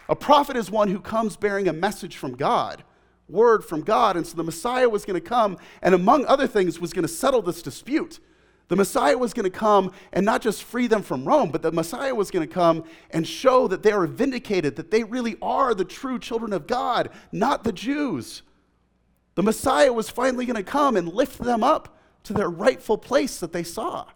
A 0.09 0.14
prophet 0.14 0.57
is 0.57 0.70
one 0.70 0.87
who 0.87 1.00
comes 1.00 1.37
bearing 1.37 1.66
a 1.66 1.72
message 1.72 2.16
from 2.16 2.37
God, 2.37 2.85
word 3.29 3.64
from 3.64 3.81
God. 3.81 4.16
And 4.16 4.24
so 4.24 4.37
the 4.37 4.44
Messiah 4.44 4.88
was 4.88 5.05
going 5.05 5.20
to 5.20 5.29
come, 5.29 5.59
and 5.83 5.92
among 5.92 6.24
other 6.26 6.46
things, 6.46 6.79
was 6.79 6.92
going 6.92 7.03
to 7.03 7.12
settle 7.12 7.42
this 7.42 7.62
dispute. 7.62 8.20
The 8.68 8.76
Messiah 8.76 9.18
was 9.18 9.35
going 9.35 9.50
to 9.50 9.59
come 9.59 9.90
and 10.12 10.24
not 10.24 10.40
just 10.40 10.62
free 10.62 10.87
them 10.87 11.03
from 11.03 11.24
Rome, 11.24 11.50
but 11.50 11.62
the 11.62 11.72
Messiah 11.72 12.14
was 12.14 12.31
going 12.31 12.46
to 12.46 12.55
come 12.55 12.85
and 13.11 13.26
show 13.26 13.66
that 13.66 13.83
they 13.83 13.90
are 13.90 14.07
vindicated, 14.07 14.76
that 14.76 14.92
they 14.92 15.03
really 15.03 15.37
are 15.42 15.74
the 15.74 15.85
true 15.85 16.20
children 16.20 16.53
of 16.53 16.68
God, 16.68 17.11
not 17.33 17.64
the 17.64 17.72
Jews. 17.72 18.42
The 19.35 19.42
Messiah 19.42 19.92
was 19.92 20.09
finally 20.09 20.46
going 20.46 20.55
to 20.55 20.62
come 20.62 20.96
and 20.96 21.12
lift 21.12 21.38
them 21.38 21.64
up 21.64 21.96
to 22.24 22.33
their 22.33 22.48
rightful 22.48 22.98
place 22.98 23.38
that 23.40 23.52
they 23.52 23.62
saw. 23.62 24.06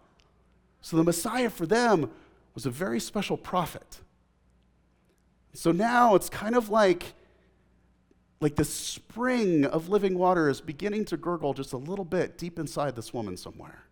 So 0.80 0.96
the 0.96 1.04
Messiah 1.04 1.50
for 1.50 1.66
them 1.66 2.10
was 2.54 2.66
a 2.66 2.70
very 2.70 3.00
special 3.00 3.36
prophet. 3.36 4.00
So 5.54 5.72
now 5.72 6.14
it's 6.14 6.28
kind 6.28 6.56
of 6.56 6.68
like 6.68 7.14
like 8.40 8.56
the 8.56 8.64
spring 8.64 9.64
of 9.64 9.88
living 9.88 10.18
water 10.18 10.50
is 10.50 10.60
beginning 10.60 11.06
to 11.06 11.16
gurgle 11.16 11.54
just 11.54 11.72
a 11.72 11.78
little 11.78 12.04
bit 12.04 12.36
deep 12.36 12.58
inside 12.58 12.94
this 12.94 13.14
woman 13.14 13.38
somewhere. 13.38 13.84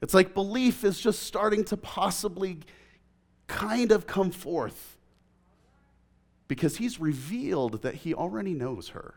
It's 0.00 0.14
like 0.14 0.32
belief 0.32 0.84
is 0.84 0.98
just 0.98 1.22
starting 1.22 1.62
to 1.64 1.76
possibly 1.76 2.60
kind 3.46 3.92
of 3.92 4.06
come 4.06 4.30
forth 4.30 4.96
because 6.48 6.76
he's 6.76 6.98
revealed 6.98 7.82
that 7.82 7.96
he 7.96 8.14
already 8.14 8.54
knows 8.54 8.88
her. 8.88 9.14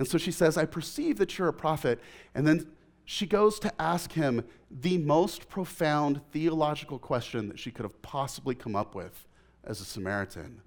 And 0.00 0.08
so 0.08 0.16
she 0.16 0.32
says, 0.32 0.56
I 0.56 0.64
perceive 0.64 1.18
that 1.18 1.36
you're 1.36 1.48
a 1.48 1.52
prophet. 1.52 2.00
And 2.34 2.46
then 2.46 2.66
she 3.04 3.26
goes 3.26 3.58
to 3.60 3.72
ask 3.78 4.12
him 4.12 4.42
the 4.70 4.96
most 4.96 5.46
profound 5.50 6.22
theological 6.32 6.98
question 6.98 7.48
that 7.48 7.58
she 7.58 7.70
could 7.70 7.82
have 7.82 8.00
possibly 8.00 8.54
come 8.54 8.74
up 8.74 8.94
with 8.94 9.28
as 9.62 9.78
a 9.78 9.84
Samaritan. 9.84 10.62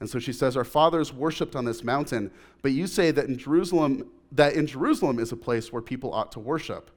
And 0.00 0.08
so 0.08 0.18
she 0.18 0.32
says, 0.32 0.56
Our 0.56 0.64
fathers 0.64 1.12
worshipped 1.12 1.54
on 1.54 1.66
this 1.66 1.84
mountain, 1.84 2.30
but 2.62 2.72
you 2.72 2.86
say 2.86 3.10
that 3.10 3.26
in 3.26 3.36
Jerusalem, 3.36 4.10
that 4.32 4.54
in 4.54 4.66
Jerusalem 4.66 5.18
is 5.18 5.32
a 5.32 5.36
place 5.36 5.70
where 5.70 5.82
people 5.82 6.14
ought 6.14 6.32
to 6.32 6.40
worship. 6.40 6.90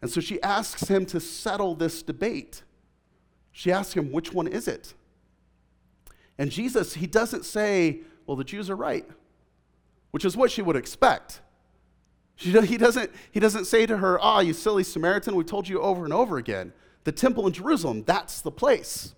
And 0.00 0.10
so 0.10 0.22
she 0.22 0.40
asks 0.40 0.88
him 0.88 1.04
to 1.06 1.20
settle 1.20 1.74
this 1.74 2.02
debate. 2.02 2.62
She 3.52 3.70
asks 3.70 3.92
him, 3.92 4.10
which 4.10 4.32
one 4.32 4.46
is 4.46 4.66
it? 4.66 4.94
And 6.38 6.50
Jesus, 6.50 6.94
he 6.94 7.06
doesn't 7.06 7.44
say, 7.44 8.00
well, 8.26 8.36
the 8.38 8.44
Jews 8.44 8.70
are 8.70 8.76
right, 8.76 9.06
which 10.14 10.24
is 10.24 10.36
what 10.36 10.48
she 10.48 10.62
would 10.62 10.76
expect. 10.76 11.40
She, 12.36 12.52
he, 12.52 12.76
doesn't, 12.76 13.10
he 13.32 13.40
doesn't 13.40 13.64
say 13.64 13.84
to 13.84 13.96
her, 13.96 14.16
ah, 14.20 14.36
oh, 14.36 14.40
you 14.42 14.52
silly 14.52 14.84
Samaritan, 14.84 15.34
we 15.34 15.42
told 15.42 15.68
you 15.68 15.80
over 15.80 16.04
and 16.04 16.14
over 16.14 16.36
again. 16.38 16.72
The 17.02 17.10
temple 17.10 17.48
in 17.48 17.52
Jerusalem, 17.52 18.04
that's 18.06 18.40
the 18.40 18.52
place. 18.52 19.16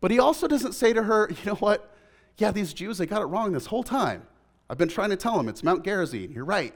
But 0.00 0.12
he 0.12 0.20
also 0.20 0.46
doesn't 0.46 0.74
say 0.74 0.92
to 0.92 1.02
her, 1.02 1.28
you 1.30 1.44
know 1.44 1.56
what? 1.56 1.92
Yeah, 2.38 2.52
these 2.52 2.72
Jews, 2.72 2.98
they 2.98 3.06
got 3.06 3.22
it 3.22 3.24
wrong 3.24 3.50
this 3.50 3.66
whole 3.66 3.82
time. 3.82 4.22
I've 4.70 4.78
been 4.78 4.88
trying 4.88 5.10
to 5.10 5.16
tell 5.16 5.36
them 5.36 5.48
it's 5.48 5.64
Mount 5.64 5.84
Gerizim. 5.84 6.30
You're 6.30 6.44
right. 6.44 6.74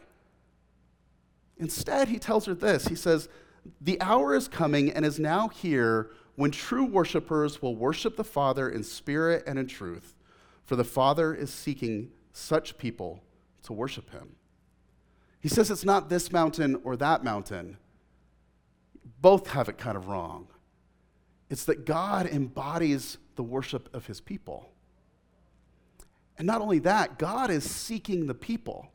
Instead, 1.58 2.08
he 2.08 2.18
tells 2.18 2.46
her 2.46 2.54
this 2.54 2.88
He 2.88 2.96
says, 2.96 3.28
The 3.80 4.00
hour 4.00 4.34
is 4.34 4.48
coming 4.48 4.90
and 4.90 5.06
is 5.06 5.20
now 5.20 5.46
here 5.46 6.10
when 6.34 6.50
true 6.50 6.86
worshipers 6.86 7.62
will 7.62 7.76
worship 7.76 8.16
the 8.16 8.24
Father 8.24 8.68
in 8.68 8.82
spirit 8.82 9.44
and 9.46 9.60
in 9.60 9.68
truth, 9.68 10.16
for 10.64 10.74
the 10.74 10.82
Father 10.82 11.32
is 11.32 11.54
seeking 11.54 12.10
such 12.32 12.78
people 12.78 13.22
to 13.68 13.74
worship 13.74 14.10
him. 14.10 14.34
He 15.40 15.48
says 15.48 15.70
it's 15.70 15.84
not 15.84 16.08
this 16.08 16.32
mountain 16.32 16.80
or 16.84 16.96
that 16.96 17.22
mountain. 17.22 17.76
Both 19.20 19.48
have 19.48 19.68
it 19.68 19.76
kind 19.76 19.96
of 19.96 20.08
wrong. 20.08 20.48
It's 21.50 21.66
that 21.66 21.84
God 21.84 22.26
embodies 22.26 23.18
the 23.36 23.42
worship 23.42 23.94
of 23.94 24.06
his 24.06 24.22
people. 24.22 24.70
And 26.38 26.46
not 26.46 26.62
only 26.62 26.78
that, 26.80 27.18
God 27.18 27.50
is 27.50 27.68
seeking 27.68 28.26
the 28.26 28.34
people. 28.34 28.90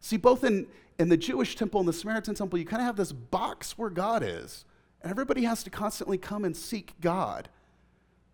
See, 0.00 0.18
both 0.18 0.44
in, 0.44 0.66
in 0.98 1.08
the 1.08 1.16
Jewish 1.16 1.56
temple 1.56 1.80
and 1.80 1.88
the 1.88 1.92
Samaritan 1.94 2.34
temple, 2.34 2.58
you 2.58 2.66
kind 2.66 2.82
of 2.82 2.86
have 2.86 2.96
this 2.96 3.12
box 3.12 3.78
where 3.78 3.90
God 3.90 4.22
is. 4.22 4.66
And 5.00 5.10
everybody 5.10 5.44
has 5.44 5.62
to 5.62 5.70
constantly 5.70 6.18
come 6.18 6.44
and 6.44 6.54
seek 6.54 6.92
God. 7.00 7.48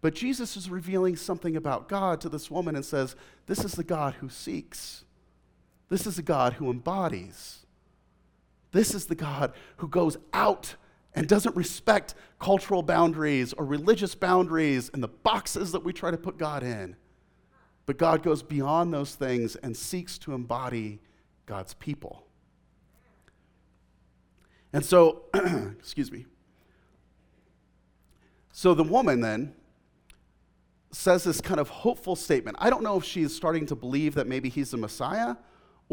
But 0.00 0.14
Jesus 0.14 0.56
is 0.56 0.68
revealing 0.68 1.14
something 1.14 1.56
about 1.56 1.88
God 1.88 2.20
to 2.22 2.28
this 2.28 2.50
woman 2.50 2.74
and 2.74 2.84
says, 2.84 3.14
This 3.46 3.64
is 3.64 3.72
the 3.72 3.84
God 3.84 4.14
who 4.14 4.28
seeks. 4.28 5.04
This 5.88 6.06
is 6.06 6.18
a 6.18 6.22
God 6.22 6.54
who 6.54 6.70
embodies. 6.70 7.66
This 8.72 8.94
is 8.94 9.06
the 9.06 9.14
God 9.14 9.52
who 9.76 9.88
goes 9.88 10.16
out 10.32 10.74
and 11.14 11.28
doesn't 11.28 11.54
respect 11.54 12.14
cultural 12.40 12.82
boundaries 12.82 13.52
or 13.52 13.64
religious 13.64 14.14
boundaries 14.14 14.90
and 14.92 15.02
the 15.02 15.08
boxes 15.08 15.72
that 15.72 15.84
we 15.84 15.92
try 15.92 16.10
to 16.10 16.16
put 16.16 16.38
God 16.38 16.62
in. 16.62 16.96
But 17.86 17.98
God 17.98 18.22
goes 18.22 18.42
beyond 18.42 18.92
those 18.92 19.14
things 19.14 19.56
and 19.56 19.76
seeks 19.76 20.18
to 20.18 20.32
embody 20.32 21.00
God's 21.46 21.74
people. 21.74 22.26
And 24.72 24.84
so, 24.84 25.26
excuse 25.78 26.10
me. 26.10 26.26
So 28.50 28.74
the 28.74 28.84
woman 28.84 29.20
then 29.20 29.54
says 30.90 31.24
this 31.24 31.40
kind 31.40 31.60
of 31.60 31.68
hopeful 31.68 32.16
statement. 32.16 32.56
I 32.60 32.70
don't 32.70 32.82
know 32.82 32.96
if 32.96 33.04
she's 33.04 33.34
starting 33.34 33.66
to 33.66 33.76
believe 33.76 34.14
that 34.14 34.26
maybe 34.26 34.48
he's 34.48 34.70
the 34.70 34.76
Messiah 34.76 35.36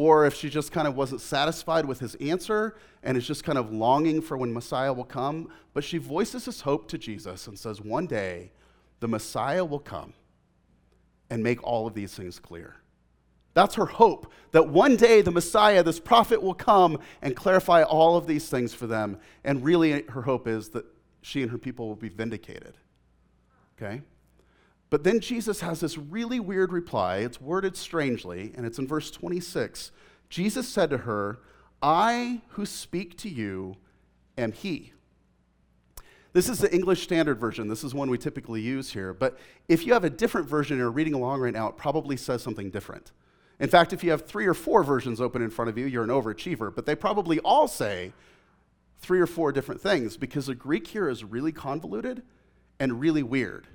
or 0.01 0.25
if 0.25 0.33
she 0.33 0.49
just 0.49 0.71
kind 0.71 0.87
of 0.87 0.95
wasn't 0.95 1.21
satisfied 1.21 1.85
with 1.85 1.99
his 1.99 2.15
answer 2.15 2.75
and 3.03 3.15
is 3.15 3.27
just 3.27 3.43
kind 3.43 3.59
of 3.59 3.71
longing 3.71 4.19
for 4.19 4.35
when 4.35 4.51
Messiah 4.51 4.91
will 4.91 5.03
come. 5.03 5.47
But 5.75 5.83
she 5.83 5.99
voices 5.99 6.45
this 6.45 6.61
hope 6.61 6.87
to 6.87 6.97
Jesus 6.97 7.45
and 7.45 7.57
says, 7.57 7.79
One 7.81 8.07
day 8.07 8.51
the 8.99 9.07
Messiah 9.07 9.63
will 9.63 9.77
come 9.77 10.13
and 11.29 11.43
make 11.43 11.61
all 11.61 11.85
of 11.85 11.93
these 11.93 12.15
things 12.15 12.39
clear. 12.39 12.77
That's 13.53 13.75
her 13.75 13.85
hope 13.85 14.33
that 14.53 14.69
one 14.69 14.95
day 14.95 15.21
the 15.21 15.29
Messiah, 15.29 15.83
this 15.83 15.99
prophet, 15.99 16.41
will 16.41 16.55
come 16.55 16.97
and 17.21 17.35
clarify 17.35 17.83
all 17.83 18.17
of 18.17 18.25
these 18.25 18.49
things 18.49 18.73
for 18.73 18.87
them. 18.87 19.19
And 19.43 19.63
really, 19.63 20.01
her 20.01 20.23
hope 20.23 20.47
is 20.47 20.69
that 20.69 20.85
she 21.21 21.43
and 21.43 21.51
her 21.51 21.59
people 21.59 21.87
will 21.87 21.95
be 21.95 22.09
vindicated. 22.09 22.73
Okay? 23.77 24.01
But 24.91 25.05
then 25.05 25.21
Jesus 25.21 25.61
has 25.61 25.79
this 25.79 25.97
really 25.97 26.39
weird 26.39 26.71
reply. 26.71 27.19
It's 27.19 27.41
worded 27.41 27.75
strangely, 27.77 28.51
and 28.55 28.65
it's 28.65 28.77
in 28.77 28.87
verse 28.87 29.09
26. 29.09 29.91
Jesus 30.29 30.67
said 30.67 30.89
to 30.91 30.99
her, 30.99 31.39
I 31.81 32.41
who 32.49 32.65
speak 32.65 33.17
to 33.19 33.29
you 33.29 33.77
am 34.37 34.51
he. 34.51 34.91
This 36.33 36.49
is 36.49 36.59
the 36.59 36.73
English 36.73 37.03
Standard 37.03 37.39
Version. 37.39 37.69
This 37.69 37.85
is 37.85 37.93
one 37.93 38.09
we 38.09 38.17
typically 38.17 38.61
use 38.61 38.91
here. 38.91 39.13
But 39.13 39.39
if 39.69 39.85
you 39.85 39.93
have 39.93 40.03
a 40.03 40.09
different 40.09 40.47
version 40.47 40.73
and 40.73 40.79
you're 40.79 40.91
reading 40.91 41.13
along 41.13 41.39
right 41.39 41.53
now, 41.53 41.69
it 41.69 41.77
probably 41.77 42.17
says 42.17 42.43
something 42.43 42.69
different. 42.69 43.11
In 43.61 43.69
fact, 43.69 43.93
if 43.93 44.03
you 44.03 44.11
have 44.11 44.25
three 44.25 44.45
or 44.45 44.53
four 44.53 44.83
versions 44.83 45.21
open 45.21 45.41
in 45.41 45.49
front 45.49 45.69
of 45.69 45.77
you, 45.77 45.85
you're 45.85 46.03
an 46.03 46.09
overachiever, 46.09 46.73
but 46.73 46.85
they 46.85 46.95
probably 46.95 47.39
all 47.39 47.67
say 47.67 48.11
three 48.99 49.21
or 49.21 49.27
four 49.27 49.53
different 49.53 49.79
things 49.79 50.17
because 50.17 50.47
the 50.47 50.55
Greek 50.55 50.87
here 50.87 51.07
is 51.07 51.23
really 51.23 51.51
convoluted 51.53 52.23
and 52.79 52.99
really 52.99 53.23
weird. 53.23 53.67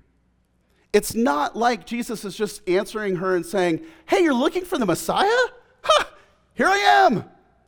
It's 0.96 1.14
not 1.14 1.54
like 1.54 1.84
Jesus 1.84 2.24
is 2.24 2.34
just 2.34 2.66
answering 2.66 3.16
her 3.16 3.36
and 3.36 3.44
saying, 3.44 3.82
Hey, 4.06 4.22
you're 4.22 4.32
looking 4.32 4.64
for 4.64 4.78
the 4.78 4.86
Messiah? 4.86 5.28
Ha! 5.82 6.10
Here 6.54 6.66
I 6.66 6.78
am. 7.04 7.22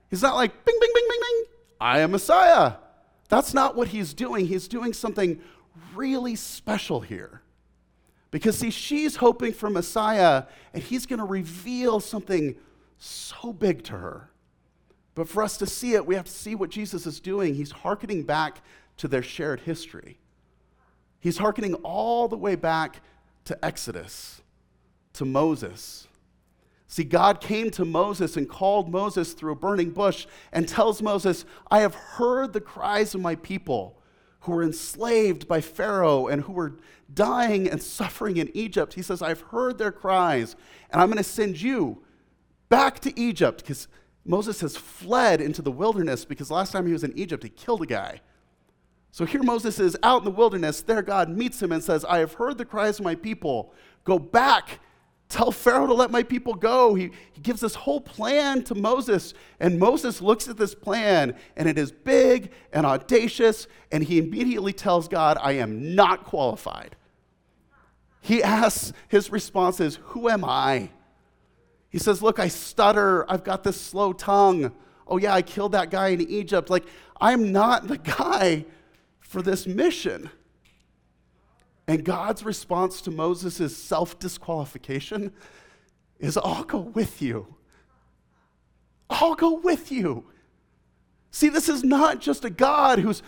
He's 0.09 0.23
not 0.23 0.35
like, 0.35 0.64
bing, 0.64 0.79
bing, 0.81 0.91
bing, 0.95 1.07
bing, 1.11 1.21
bing. 1.21 1.45
I 1.79 1.99
am 1.99 2.12
Messiah. 2.12 2.77
That's 3.29 3.53
not 3.53 3.77
what 3.77 3.88
he's 3.88 4.14
doing. 4.14 4.47
He's 4.47 4.67
doing 4.67 4.95
something 4.95 5.43
really 5.95 6.37
special 6.37 7.03
here. 7.03 7.43
Because, 8.31 8.57
see, 8.57 8.71
she's 8.71 9.17
hoping 9.17 9.53
for 9.53 9.69
Messiah, 9.69 10.45
and 10.73 10.83
he's 10.83 11.05
going 11.05 11.19
to 11.19 11.27
reveal 11.27 12.01
something 12.01 12.57
so 12.97 13.53
big 13.53 13.85
to 13.85 13.93
her. 13.93 14.31
But 15.14 15.29
for 15.29 15.43
us 15.43 15.59
to 15.59 15.67
see 15.67 15.93
it, 15.93 16.07
we 16.07 16.14
have 16.14 16.25
to 16.25 16.33
see 16.33 16.55
what 16.55 16.71
Jesus 16.71 17.05
is 17.05 17.21
doing. 17.21 17.57
He's 17.57 17.73
hearkening 17.73 18.23
back 18.23 18.62
to 18.97 19.07
their 19.07 19.23
shared 19.23 19.61
history. 19.61 20.19
He's 21.21 21.37
hearkening 21.37 21.75
all 21.75 22.27
the 22.29 22.38
way 22.38 22.55
back 22.55 23.03
to 23.49 23.65
Exodus, 23.65 24.43
to 25.15 25.25
Moses. 25.25 26.07
See, 26.87 27.05
God 27.05 27.41
came 27.41 27.71
to 27.73 27.85
Moses 27.85 28.37
and 28.37 28.49
called 28.49 28.91
Moses 28.91 29.33
through 29.33 29.53
a 29.53 29.57
burning 29.57 29.91
bush 29.91 30.27
and 30.53 30.69
tells 30.69 31.03
Moses, 31.03 31.47
I 31.71 31.81
have 31.81 31.95
heard 31.95 32.53
the 32.53 32.61
cries 32.61 33.15
of 33.15 33.23
my 33.23 33.37
people 33.37 34.01
who 34.41 34.53
were 34.53 34.63
enslaved 34.63 35.49
by 35.49 35.63
Pharaoh 35.63 36.27
and 36.29 36.43
who 36.43 36.53
were 36.53 36.77
dying 37.13 37.69
and 37.69 37.83
suffering 37.83 38.37
in 38.37 38.51
Egypt. 38.55 38.95
He 38.95 39.03
says, 39.03 39.23
I've 39.23 39.41
heard 39.41 39.79
their 39.79 39.93
cries, 39.93 40.55
and 40.91 41.01
I'm 41.01 41.09
going 41.09 41.17
to 41.17 41.25
send 41.25 41.61
you 41.61 42.05
back 42.69 43.01
to 43.01 43.19
Egypt 43.19 43.63
because 43.63 43.89
Moses 44.27 44.61
has 44.61 44.77
fled 44.77 45.41
into 45.41 45.63
the 45.63 45.73
wilderness 45.73 46.27
because 46.27 46.51
last 46.51 46.73
time 46.73 46.87
he 46.87 46.93
was 46.93 47.05
in 47.05 47.19
Egypt, 47.19 47.43
he 47.43 47.49
killed 47.49 47.81
a 47.81 47.87
guy. 47.87 48.21
So 49.11 49.25
here 49.25 49.42
Moses 49.42 49.79
is 49.79 49.97
out 50.03 50.21
in 50.21 50.25
the 50.25 50.31
wilderness. 50.31 50.83
There, 50.83 51.03
God 51.03 51.29
meets 51.29 51.61
him 51.61 51.73
and 51.73 51.83
says, 51.83 52.05
I 52.05 52.18
have 52.18 52.35
heard 52.35 52.59
the 52.59 52.64
cries 52.64 52.99
of 52.99 53.05
my 53.05 53.14
people. 53.14 53.73
Go 54.05 54.18
back. 54.18 54.81
Tell 55.29 55.53
Pharaoh 55.53 55.87
to 55.87 55.94
let 55.94 56.11
my 56.11 56.23
people 56.23 56.55
go. 56.55 56.94
He, 56.94 57.11
he 57.33 57.40
gives 57.42 57.61
this 57.61 57.75
whole 57.75 58.01
plan 58.01 58.62
to 58.64 58.75
Moses. 58.75 59.35
And 59.61 59.79
Moses 59.79 60.23
looks 60.23 60.49
at 60.49 60.57
this 60.57 60.75
plan, 60.75 61.37
and 61.57 61.68
it 61.68 61.79
is 61.79 61.92
big 61.92 62.51
and 62.73 62.87
audacious. 62.87 63.66
And 63.92 64.03
he 64.03 64.18
immediately 64.18 64.73
tells 64.73 65.07
God, 65.07 65.37
I 65.40 65.53
am 65.53 65.94
not 65.94 66.25
qualified. 66.25 66.97
He 68.21 68.42
asks, 68.42 68.92
his 69.09 69.31
response 69.31 69.81
is, 69.81 69.99
Who 70.03 70.29
am 70.29 70.44
I? 70.44 70.90
He 71.90 71.99
says, 71.99 72.23
Look, 72.23 72.38
I 72.38 72.49
stutter. 72.49 73.31
I've 73.31 73.44
got 73.44 73.64
this 73.64 73.81
slow 73.81 74.12
tongue. 74.12 74.73
Oh, 75.07 75.18
yeah, 75.18 75.35
I 75.35 75.42
killed 75.42 75.73
that 75.73 75.90
guy 75.90 76.09
in 76.09 76.21
Egypt. 76.23 76.71
Like, 76.71 76.85
I'm 77.21 77.53
not 77.53 77.87
the 77.88 77.99
guy 78.18 78.64
for 79.29 79.43
this 79.43 79.67
mission. 79.67 80.31
And 81.87 82.05
God's 82.05 82.45
response 82.45 83.01
to 83.03 83.11
Moses' 83.11 83.77
self 83.77 84.19
disqualification 84.19 85.33
is 86.19 86.37
I'll 86.37 86.64
go 86.64 86.81
with 86.81 87.23
you. 87.23 87.55
I'll 89.09 89.35
go 89.35 89.55
with 89.55 89.93
you. 89.93 90.25
See, 91.31 91.49
this 91.49 91.69
is 91.69 91.85
not 91.85 92.21
just 92.21 92.45
a 92.45 92.51
God 92.51 92.99
who's 92.99 93.23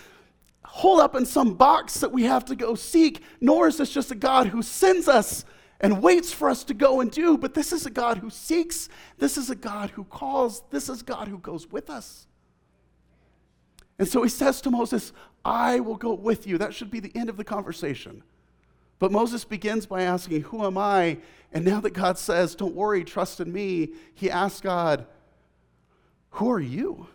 holed 0.65 1.01
up 1.01 1.15
in 1.15 1.27
some 1.27 1.55
box 1.55 2.01
that 2.01 2.13
we 2.13 2.25
have 2.25 2.45
to 2.47 2.57
go 2.57 2.75
seek, 2.75 3.23
nor 3.41 3.69
is 3.69 3.77
this 3.77 3.91
just 3.91 4.11
a 4.11 4.15
God 4.15 4.49
who 4.49 4.63
sends 4.63 5.07
us 5.07 5.45
and 5.81 6.03
waits 6.03 6.33
for 6.33 6.49
us 6.49 6.65
to 6.65 6.75
go 6.75 7.01
and 7.01 7.11
do, 7.11 7.39
but 7.39 7.55
this 7.55 7.73
is 7.73 7.87
a 7.87 7.91
God 7.91 8.19
who 8.19 8.31
seeks. 8.31 8.89
This 9.19 9.37
is 9.37 9.51
a 9.51 9.55
God 9.55 9.91
who 9.91 10.05
calls. 10.05 10.63
This 10.71 10.89
is 10.89 11.03
God 11.03 11.29
who 11.29 11.39
goes 11.39 11.67
with 11.71 11.89
us. 11.89 12.27
And 13.99 14.09
so 14.09 14.23
he 14.23 14.31
says 14.31 14.63
to 14.63 14.71
Moses, 14.71 15.13
I 15.44 15.81
will 15.81 15.96
go 15.96 16.12
with 16.12 16.46
you. 16.46 16.59
That 16.59 16.74
should 16.74 16.90
be 16.90 17.00
the 17.00 17.12
end 17.14 17.29
of 17.29 17.37
the 17.37 17.44
conversation. 17.44 18.22
But 18.98 19.12
Moses 19.12 19.44
begins 19.44 19.87
by 19.87 20.03
asking, 20.03 20.42
Who 20.42 20.64
am 20.64 20.76
I? 20.76 21.18
And 21.53 21.64
now 21.64 21.81
that 21.81 21.94
God 21.94 22.18
says, 22.18 22.55
Don't 22.55 22.74
worry, 22.74 23.03
trust 23.05 23.40
in 23.40 23.53
me, 23.53 23.94
he 24.14 24.31
asks 24.31 24.61
God, 24.61 25.07
Who 26.33 26.50
are 26.50 26.61
you? 26.61 27.07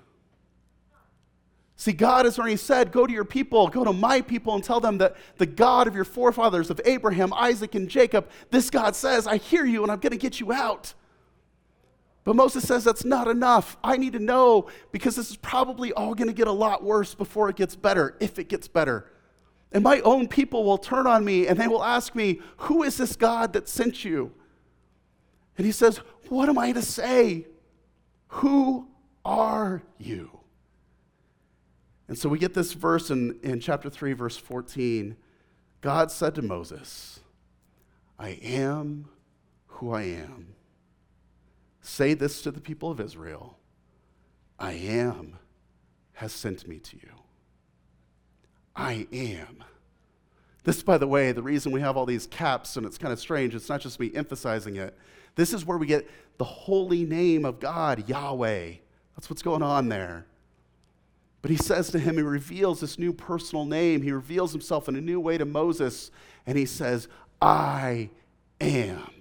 See, 1.77 1.91
God 1.91 2.25
has 2.25 2.39
already 2.39 2.55
said, 2.55 2.91
Go 2.91 3.05
to 3.05 3.13
your 3.13 3.25
people, 3.25 3.67
go 3.67 3.83
to 3.83 3.93
my 3.93 4.21
people, 4.21 4.55
and 4.55 4.63
tell 4.63 4.79
them 4.79 4.97
that 4.97 5.15
the 5.37 5.45
God 5.45 5.87
of 5.87 5.95
your 5.95 6.05
forefathers, 6.05 6.69
of 6.69 6.81
Abraham, 6.85 7.33
Isaac, 7.33 7.75
and 7.75 7.89
Jacob, 7.89 8.29
this 8.49 8.69
God 8.69 8.95
says, 8.95 9.27
I 9.27 9.37
hear 9.37 9.65
you 9.65 9.83
and 9.83 9.91
I'm 9.91 9.99
going 9.99 10.11
to 10.11 10.17
get 10.17 10.39
you 10.39 10.51
out. 10.51 10.93
But 12.25 12.35
Moses 12.35 12.67
says 12.67 12.83
that's 12.83 13.05
not 13.05 13.27
enough. 13.27 13.77
I 13.83 13.97
need 13.97 14.13
to 14.13 14.19
know 14.19 14.67
because 14.91 15.15
this 15.15 15.29
is 15.29 15.37
probably 15.37 15.93
all 15.93 16.15
going 16.15 16.27
to 16.27 16.33
get 16.33 16.47
a 16.47 16.51
lot 16.51 16.83
worse 16.83 17.13
before 17.13 17.49
it 17.49 17.55
gets 17.55 17.75
better, 17.75 18.17
if 18.19 18.39
it 18.39 18.49
gets 18.49 18.67
better. 18.67 19.09
And 19.71 19.83
my 19.83 20.01
own 20.01 20.27
people 20.27 20.63
will 20.63 20.79
turn 20.79 21.05
on 21.05 21.23
me 21.23 21.47
and 21.47 21.57
they 21.59 21.67
will 21.67 21.83
ask 21.83 22.15
me, 22.15 22.41
Who 22.57 22.81
is 22.81 22.97
this 22.97 23.15
God 23.15 23.53
that 23.53 23.69
sent 23.69 24.03
you? 24.03 24.31
And 25.57 25.65
he 25.65 25.71
says, 25.71 25.97
What 26.27 26.49
am 26.49 26.57
I 26.57 26.71
to 26.71 26.81
say? 26.81 27.45
Who 28.27 28.87
are 29.23 29.83
you? 29.99 30.39
And 32.07 32.17
so 32.17 32.27
we 32.27 32.39
get 32.39 32.55
this 32.55 32.73
verse 32.73 33.11
in, 33.11 33.39
in 33.43 33.59
chapter 33.59 33.89
3, 33.89 34.13
verse 34.13 34.37
14. 34.37 35.15
God 35.81 36.11
said 36.11 36.33
to 36.35 36.41
Moses, 36.41 37.19
I 38.17 38.29
am 38.41 39.09
who 39.67 39.91
I 39.91 40.03
am. 40.03 40.54
Say 41.85 42.15
this 42.15 42.41
to 42.41 42.49
the 42.49 42.59
people 42.59 42.89
of 42.89 42.99
Israel 42.99 43.59
I 44.57 44.71
am 44.71 45.37
has 46.13 46.31
sent 46.31 46.67
me 46.67 46.79
to 46.79 46.95
you. 46.95 47.11
I 48.75 49.07
am. 49.13 49.63
This, 50.63 50.81
by 50.81 50.97
the 50.97 51.07
way, 51.07 51.31
the 51.31 51.43
reason 51.43 51.71
we 51.71 51.81
have 51.81 51.95
all 51.95 52.07
these 52.07 52.25
caps 52.25 52.75
and 52.75 52.87
it's 52.87 52.97
kind 52.97 53.13
of 53.13 53.19
strange, 53.19 53.53
it's 53.53 53.69
not 53.69 53.81
just 53.81 53.99
me 53.99 54.11
emphasizing 54.15 54.77
it. 54.77 54.97
This 55.35 55.53
is 55.53 55.63
where 55.63 55.77
we 55.77 55.85
get 55.85 56.09
the 56.39 56.43
holy 56.43 57.05
name 57.05 57.45
of 57.45 57.59
God, 57.59 58.09
Yahweh. 58.09 58.71
That's 59.15 59.29
what's 59.29 59.43
going 59.43 59.61
on 59.61 59.87
there. 59.87 60.25
But 61.43 61.51
he 61.51 61.57
says 61.57 61.91
to 61.91 61.99
him, 61.99 62.15
he 62.15 62.23
reveals 62.23 62.81
this 62.81 62.97
new 62.97 63.13
personal 63.13 63.65
name. 63.65 64.01
He 64.01 64.11
reveals 64.11 64.51
himself 64.51 64.89
in 64.89 64.95
a 64.95 65.01
new 65.01 65.19
way 65.19 65.37
to 65.37 65.45
Moses, 65.45 66.09
and 66.47 66.57
he 66.57 66.65
says, 66.65 67.07
I 67.39 68.09
am. 68.59 69.14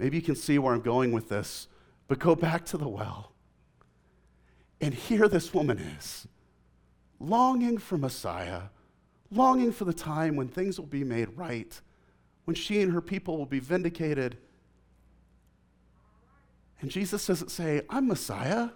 Maybe 0.00 0.16
you 0.16 0.22
can 0.22 0.34
see 0.34 0.58
where 0.58 0.72
I'm 0.72 0.80
going 0.80 1.12
with 1.12 1.28
this, 1.28 1.68
but 2.08 2.18
go 2.18 2.34
back 2.34 2.64
to 2.66 2.78
the 2.78 2.88
well. 2.88 3.32
And 4.80 4.94
here 4.94 5.28
this 5.28 5.52
woman 5.52 5.78
is, 5.78 6.26
longing 7.18 7.76
for 7.76 7.98
Messiah, 7.98 8.62
longing 9.30 9.72
for 9.72 9.84
the 9.84 9.92
time 9.92 10.36
when 10.36 10.48
things 10.48 10.80
will 10.80 10.86
be 10.86 11.04
made 11.04 11.28
right, 11.36 11.78
when 12.46 12.54
she 12.54 12.80
and 12.80 12.94
her 12.94 13.02
people 13.02 13.36
will 13.36 13.44
be 13.44 13.60
vindicated. 13.60 14.38
And 16.80 16.90
Jesus 16.90 17.26
doesn't 17.26 17.50
say, 17.50 17.82
I'm 17.90 18.08
Messiah. 18.08 18.70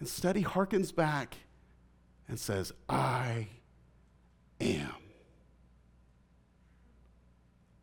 Instead, 0.00 0.34
he 0.34 0.42
harkens 0.42 0.92
back 0.92 1.36
and 2.26 2.36
says, 2.36 2.72
I 2.88 3.46
am. 4.60 4.90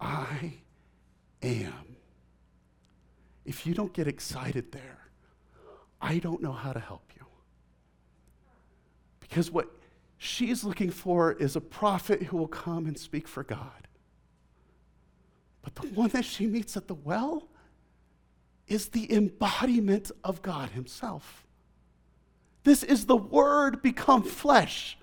I 0.01 0.55
am. 1.43 1.95
If 3.45 3.65
you 3.65 3.73
don't 3.73 3.93
get 3.93 4.07
excited 4.07 4.71
there, 4.71 4.99
I 6.01 6.19
don't 6.19 6.41
know 6.41 6.51
how 6.51 6.73
to 6.73 6.79
help 6.79 7.11
you. 7.15 7.25
Because 9.19 9.51
what 9.51 9.69
she's 10.17 10.63
looking 10.63 10.89
for 10.89 11.33
is 11.33 11.55
a 11.55 11.61
prophet 11.61 12.23
who 12.23 12.37
will 12.37 12.47
come 12.47 12.85
and 12.85 12.97
speak 12.97 13.27
for 13.27 13.43
God. 13.43 13.87
But 15.61 15.75
the 15.75 15.87
one 15.87 16.09
that 16.09 16.25
she 16.25 16.45
meets 16.45 16.75
at 16.77 16.87
the 16.87 16.93
well 16.93 17.47
is 18.67 18.89
the 18.89 19.11
embodiment 19.13 20.11
of 20.23 20.41
God 20.41 20.71
Himself. 20.71 21.45
This 22.63 22.83
is 22.83 23.05
the 23.05 23.15
Word 23.15 23.81
become 23.81 24.23
flesh. 24.23 24.97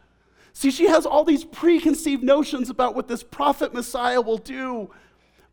See, 0.53 0.71
she 0.71 0.87
has 0.87 1.07
all 1.07 1.25
these 1.25 1.45
preconceived 1.45 2.23
notions 2.23 2.71
about 2.71 2.95
what 2.95 3.09
this 3.09 3.23
prophet 3.23 3.73
Messiah 3.73 4.21
will 4.21 4.39
do, 4.39 4.91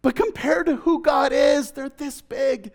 but 0.08 0.15
compared 0.15 0.67
to 0.67 0.78
who 0.78 1.02
God 1.02 1.34
is, 1.34 1.72
they're 1.72 1.89
this 1.89 2.22
big. 2.22 2.72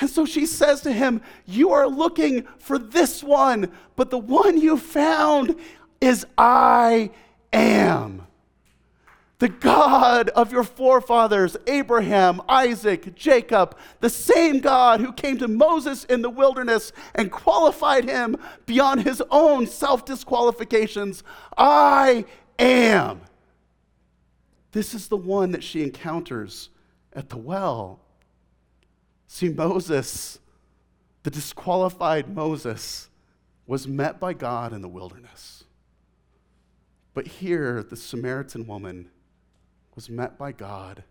And 0.00 0.08
so 0.08 0.24
she 0.24 0.46
says 0.46 0.82
to 0.82 0.92
him, 0.92 1.20
You 1.46 1.72
are 1.72 1.88
looking 1.88 2.46
for 2.60 2.78
this 2.78 3.24
one, 3.24 3.72
but 3.96 4.10
the 4.10 4.18
one 4.18 4.60
you 4.60 4.76
found 4.76 5.56
is 6.00 6.24
I 6.38 7.10
am. 7.52 8.28
The 9.40 9.48
God 9.48 10.28
of 10.28 10.52
your 10.52 10.62
forefathers, 10.62 11.56
Abraham, 11.66 12.40
Isaac, 12.48 13.16
Jacob, 13.16 13.76
the 13.98 14.10
same 14.10 14.60
God 14.60 15.00
who 15.00 15.12
came 15.12 15.38
to 15.38 15.48
Moses 15.48 16.04
in 16.04 16.22
the 16.22 16.30
wilderness 16.30 16.92
and 17.16 17.32
qualified 17.32 18.04
him 18.04 18.36
beyond 18.64 19.02
his 19.02 19.20
own 19.28 19.66
self 19.66 20.04
disqualifications. 20.04 21.24
I 21.56 22.26
am. 22.60 23.22
This 24.72 24.94
is 24.94 25.08
the 25.08 25.16
one 25.16 25.52
that 25.52 25.64
she 25.64 25.82
encounters 25.82 26.68
at 27.12 27.30
the 27.30 27.38
well. 27.38 28.00
See, 29.26 29.48
Moses, 29.48 30.38
the 31.22 31.30
disqualified 31.30 32.34
Moses, 32.34 33.08
was 33.66 33.86
met 33.86 34.18
by 34.20 34.32
God 34.32 34.72
in 34.72 34.82
the 34.82 34.88
wilderness. 34.88 35.64
But 37.14 37.26
here, 37.26 37.82
the 37.82 37.96
Samaritan 37.96 38.66
woman 38.66 39.10
was 39.94 40.08
met 40.08 40.38
by 40.38 40.52
God 40.52 41.02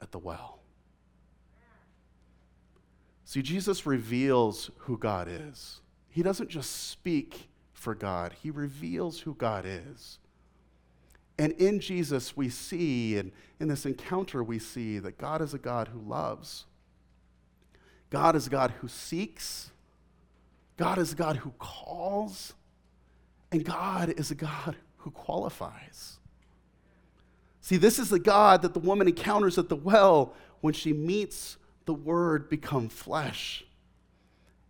at 0.00 0.12
the 0.12 0.18
well. 0.18 0.60
See, 3.24 3.42
Jesus 3.42 3.86
reveals 3.86 4.70
who 4.78 4.96
God 4.96 5.28
is. 5.28 5.80
He 6.08 6.22
doesn't 6.22 6.48
just 6.48 6.88
speak 6.88 7.48
for 7.72 7.94
God, 7.94 8.34
He 8.42 8.50
reveals 8.50 9.20
who 9.20 9.34
God 9.34 9.64
is. 9.66 10.18
And 11.40 11.52
in 11.52 11.80
Jesus, 11.80 12.36
we 12.36 12.50
see, 12.50 13.16
and 13.16 13.32
in 13.60 13.68
this 13.68 13.86
encounter, 13.86 14.44
we 14.44 14.58
see 14.58 14.98
that 14.98 15.16
God 15.16 15.40
is 15.40 15.54
a 15.54 15.58
God 15.58 15.88
who 15.88 15.98
loves. 15.98 16.66
God 18.10 18.36
is 18.36 18.46
a 18.46 18.50
God 18.50 18.74
who 18.82 18.88
seeks. 18.88 19.70
God 20.76 20.98
is 20.98 21.12
a 21.12 21.16
God 21.16 21.36
who 21.36 21.54
calls. 21.58 22.52
And 23.50 23.64
God 23.64 24.12
is 24.18 24.30
a 24.30 24.34
God 24.34 24.76
who 24.98 25.10
qualifies. 25.12 26.18
See, 27.62 27.78
this 27.78 27.98
is 27.98 28.10
the 28.10 28.18
God 28.18 28.60
that 28.60 28.74
the 28.74 28.78
woman 28.78 29.08
encounters 29.08 29.56
at 29.56 29.70
the 29.70 29.76
well 29.76 30.34
when 30.60 30.74
she 30.74 30.92
meets 30.92 31.56
the 31.86 31.94
Word 31.94 32.50
become 32.50 32.90
flesh. 32.90 33.64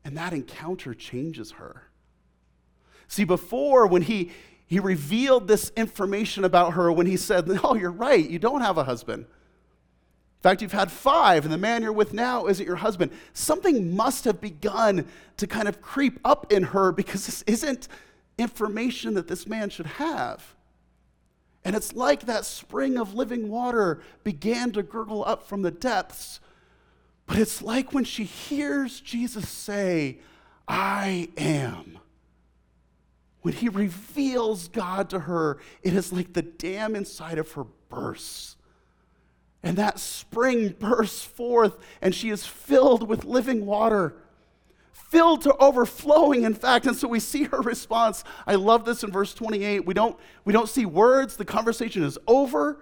And 0.04 0.16
that 0.16 0.32
encounter 0.32 0.94
changes 0.94 1.50
her. 1.50 1.90
See, 3.08 3.24
before, 3.24 3.88
when 3.88 4.02
he, 4.02 4.30
he 4.70 4.78
revealed 4.78 5.48
this 5.48 5.72
information 5.76 6.44
about 6.44 6.74
her 6.74 6.92
when 6.92 7.06
he 7.06 7.16
said, 7.16 7.50
Oh, 7.64 7.74
you're 7.74 7.90
right, 7.90 8.30
you 8.30 8.38
don't 8.38 8.60
have 8.60 8.78
a 8.78 8.84
husband. 8.84 9.24
In 9.24 10.42
fact, 10.42 10.62
you've 10.62 10.70
had 10.70 10.92
five, 10.92 11.44
and 11.44 11.52
the 11.52 11.58
man 11.58 11.82
you're 11.82 11.92
with 11.92 12.14
now 12.14 12.46
isn't 12.46 12.64
your 12.64 12.76
husband. 12.76 13.10
Something 13.34 13.94
must 13.94 14.24
have 14.24 14.40
begun 14.40 15.06
to 15.38 15.46
kind 15.48 15.66
of 15.66 15.82
creep 15.82 16.20
up 16.24 16.52
in 16.52 16.62
her 16.62 16.92
because 16.92 17.26
this 17.26 17.42
isn't 17.48 17.88
information 18.38 19.14
that 19.14 19.26
this 19.26 19.44
man 19.46 19.70
should 19.70 19.86
have. 19.86 20.54
And 21.64 21.74
it's 21.74 21.92
like 21.92 22.26
that 22.26 22.44
spring 22.44 22.96
of 22.96 23.12
living 23.12 23.48
water 23.48 24.00
began 24.22 24.70
to 24.72 24.84
gurgle 24.84 25.24
up 25.24 25.48
from 25.48 25.62
the 25.62 25.72
depths. 25.72 26.38
But 27.26 27.38
it's 27.38 27.60
like 27.60 27.92
when 27.92 28.04
she 28.04 28.22
hears 28.22 29.00
Jesus 29.00 29.48
say, 29.48 30.20
I 30.68 31.28
am. 31.36 31.98
When 33.42 33.54
he 33.54 33.68
reveals 33.68 34.68
God 34.68 35.10
to 35.10 35.20
her, 35.20 35.58
it 35.82 35.94
is 35.94 36.12
like 36.12 36.34
the 36.34 36.42
dam 36.42 36.94
inside 36.94 37.38
of 37.38 37.52
her 37.52 37.64
bursts 37.88 38.56
and 39.62 39.76
that 39.76 39.98
spring 39.98 40.74
bursts 40.78 41.24
forth, 41.24 41.76
and 42.00 42.14
she 42.14 42.30
is 42.30 42.46
filled 42.46 43.06
with 43.08 43.24
living 43.24 43.66
water, 43.66 44.16
filled 44.92 45.42
to 45.42 45.54
overflowing, 45.56 46.44
in 46.44 46.54
fact. 46.54 46.86
And 46.86 46.96
so 46.96 47.08
we 47.08 47.20
see 47.20 47.44
her 47.44 47.60
response. 47.62 48.24
I 48.46 48.54
love 48.54 48.84
this 48.84 49.04
in 49.04 49.10
verse 49.10 49.34
28. 49.34 49.84
We 49.84 49.94
don't, 49.94 50.18
we 50.44 50.52
don't 50.52 50.68
see 50.68 50.86
words, 50.86 51.36
the 51.36 51.44
conversation 51.44 52.02
is 52.02 52.18
over. 52.26 52.80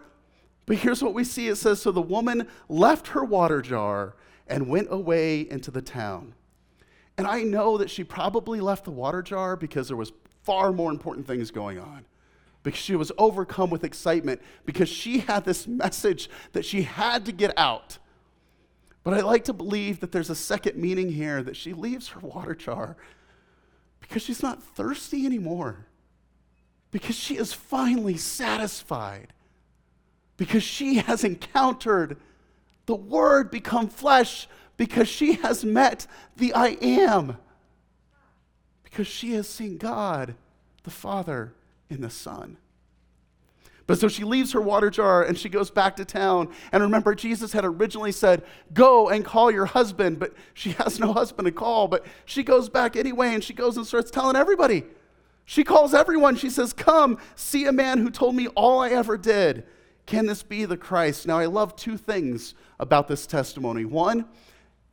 But 0.66 0.76
here's 0.76 1.02
what 1.02 1.14
we 1.14 1.24
see 1.24 1.48
it 1.48 1.56
says 1.56 1.80
So 1.80 1.90
the 1.90 2.02
woman 2.02 2.46
left 2.68 3.08
her 3.08 3.24
water 3.24 3.62
jar 3.62 4.14
and 4.46 4.68
went 4.68 4.88
away 4.90 5.40
into 5.40 5.70
the 5.70 5.82
town. 5.82 6.34
And 7.16 7.26
I 7.26 7.42
know 7.42 7.78
that 7.78 7.90
she 7.90 8.04
probably 8.04 8.60
left 8.60 8.84
the 8.84 8.92
water 8.92 9.22
jar 9.22 9.56
because 9.56 9.88
there 9.88 9.96
was 9.96 10.12
far 10.48 10.72
more 10.72 10.90
important 10.90 11.26
things 11.26 11.50
going 11.50 11.78
on. 11.78 12.06
Because 12.62 12.80
she 12.80 12.96
was 12.96 13.12
overcome 13.18 13.68
with 13.68 13.84
excitement 13.84 14.40
because 14.64 14.88
she 14.88 15.18
had 15.18 15.44
this 15.44 15.66
message 15.66 16.30
that 16.52 16.64
she 16.64 16.82
had 16.82 17.26
to 17.26 17.32
get 17.32 17.52
out. 17.58 17.98
But 19.04 19.12
I 19.12 19.20
like 19.20 19.44
to 19.44 19.52
believe 19.52 20.00
that 20.00 20.10
there's 20.10 20.30
a 20.30 20.34
second 20.34 20.76
meaning 20.76 21.12
here 21.12 21.42
that 21.42 21.54
she 21.54 21.74
leaves 21.74 22.08
her 22.08 22.20
water 22.20 22.54
jar 22.54 22.96
because 24.00 24.22
she's 24.22 24.42
not 24.42 24.62
thirsty 24.62 25.26
anymore, 25.26 25.86
because 26.92 27.14
she 27.14 27.36
is 27.36 27.52
finally 27.52 28.16
satisfied, 28.16 29.34
because 30.38 30.62
she 30.62 30.94
has 30.94 31.24
encountered 31.24 32.16
the 32.86 32.94
Word 32.94 33.50
become 33.50 33.88
flesh, 33.88 34.48
because 34.78 35.08
she 35.08 35.34
has 35.34 35.62
met 35.62 36.06
the 36.36 36.54
I 36.54 36.78
am, 36.80 37.36
because 38.90 39.06
she 39.06 39.32
has 39.32 39.48
seen 39.48 39.76
God, 39.76 40.34
the 40.84 40.90
Father 40.90 41.52
in 41.90 42.00
the 42.00 42.10
Son. 42.10 42.56
But 43.86 43.98
so 43.98 44.08
she 44.08 44.22
leaves 44.22 44.52
her 44.52 44.60
water 44.60 44.90
jar 44.90 45.22
and 45.22 45.36
she 45.38 45.48
goes 45.48 45.70
back 45.70 45.96
to 45.96 46.04
town. 46.04 46.50
And 46.72 46.82
remember, 46.82 47.14
Jesus 47.14 47.52
had 47.52 47.64
originally 47.64 48.12
said, 48.12 48.44
Go 48.74 49.08
and 49.08 49.24
call 49.24 49.50
your 49.50 49.64
husband, 49.64 50.18
but 50.18 50.34
she 50.52 50.70
has 50.78 51.00
no 51.00 51.12
husband 51.12 51.46
to 51.46 51.52
call. 51.52 51.88
But 51.88 52.04
she 52.26 52.42
goes 52.42 52.68
back 52.68 52.96
anyway 52.96 53.34
and 53.34 53.42
she 53.42 53.54
goes 53.54 53.78
and 53.78 53.86
starts 53.86 54.10
telling 54.10 54.36
everybody. 54.36 54.84
She 55.46 55.64
calls 55.64 55.94
everyone. 55.94 56.36
She 56.36 56.50
says, 56.50 56.74
Come, 56.74 57.18
see 57.34 57.64
a 57.64 57.72
man 57.72 57.98
who 57.98 58.10
told 58.10 58.34
me 58.34 58.48
all 58.48 58.80
I 58.80 58.90
ever 58.90 59.16
did. 59.16 59.64
Can 60.04 60.26
this 60.26 60.42
be 60.42 60.66
the 60.66 60.76
Christ? 60.76 61.26
Now, 61.26 61.38
I 61.38 61.46
love 61.46 61.74
two 61.74 61.96
things 61.96 62.54
about 62.78 63.08
this 63.08 63.26
testimony. 63.26 63.86
One, 63.86 64.26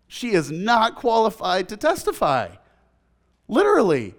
she 0.08 0.32
is 0.32 0.52
not 0.52 0.96
qualified 0.96 1.68
to 1.70 1.78
testify. 1.78 2.50
Literally, 3.48 4.16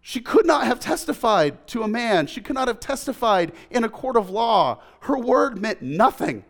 she 0.00 0.20
could 0.20 0.46
not 0.46 0.66
have 0.66 0.80
testified 0.80 1.66
to 1.68 1.82
a 1.82 1.88
man. 1.88 2.26
She 2.26 2.40
could 2.40 2.54
not 2.54 2.68
have 2.68 2.80
testified 2.80 3.52
in 3.70 3.84
a 3.84 3.88
court 3.88 4.16
of 4.16 4.30
law. 4.30 4.82
Her 5.00 5.16
word 5.16 5.60
meant 5.60 5.80
nothing 5.80 6.44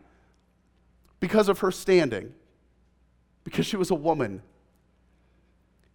because 1.21 1.49
of 1.49 1.61
her 1.61 1.71
standing, 1.71 2.35
because 3.45 3.65
she 3.65 3.77
was 3.77 3.91
a 3.91 3.95
woman. 3.95 4.43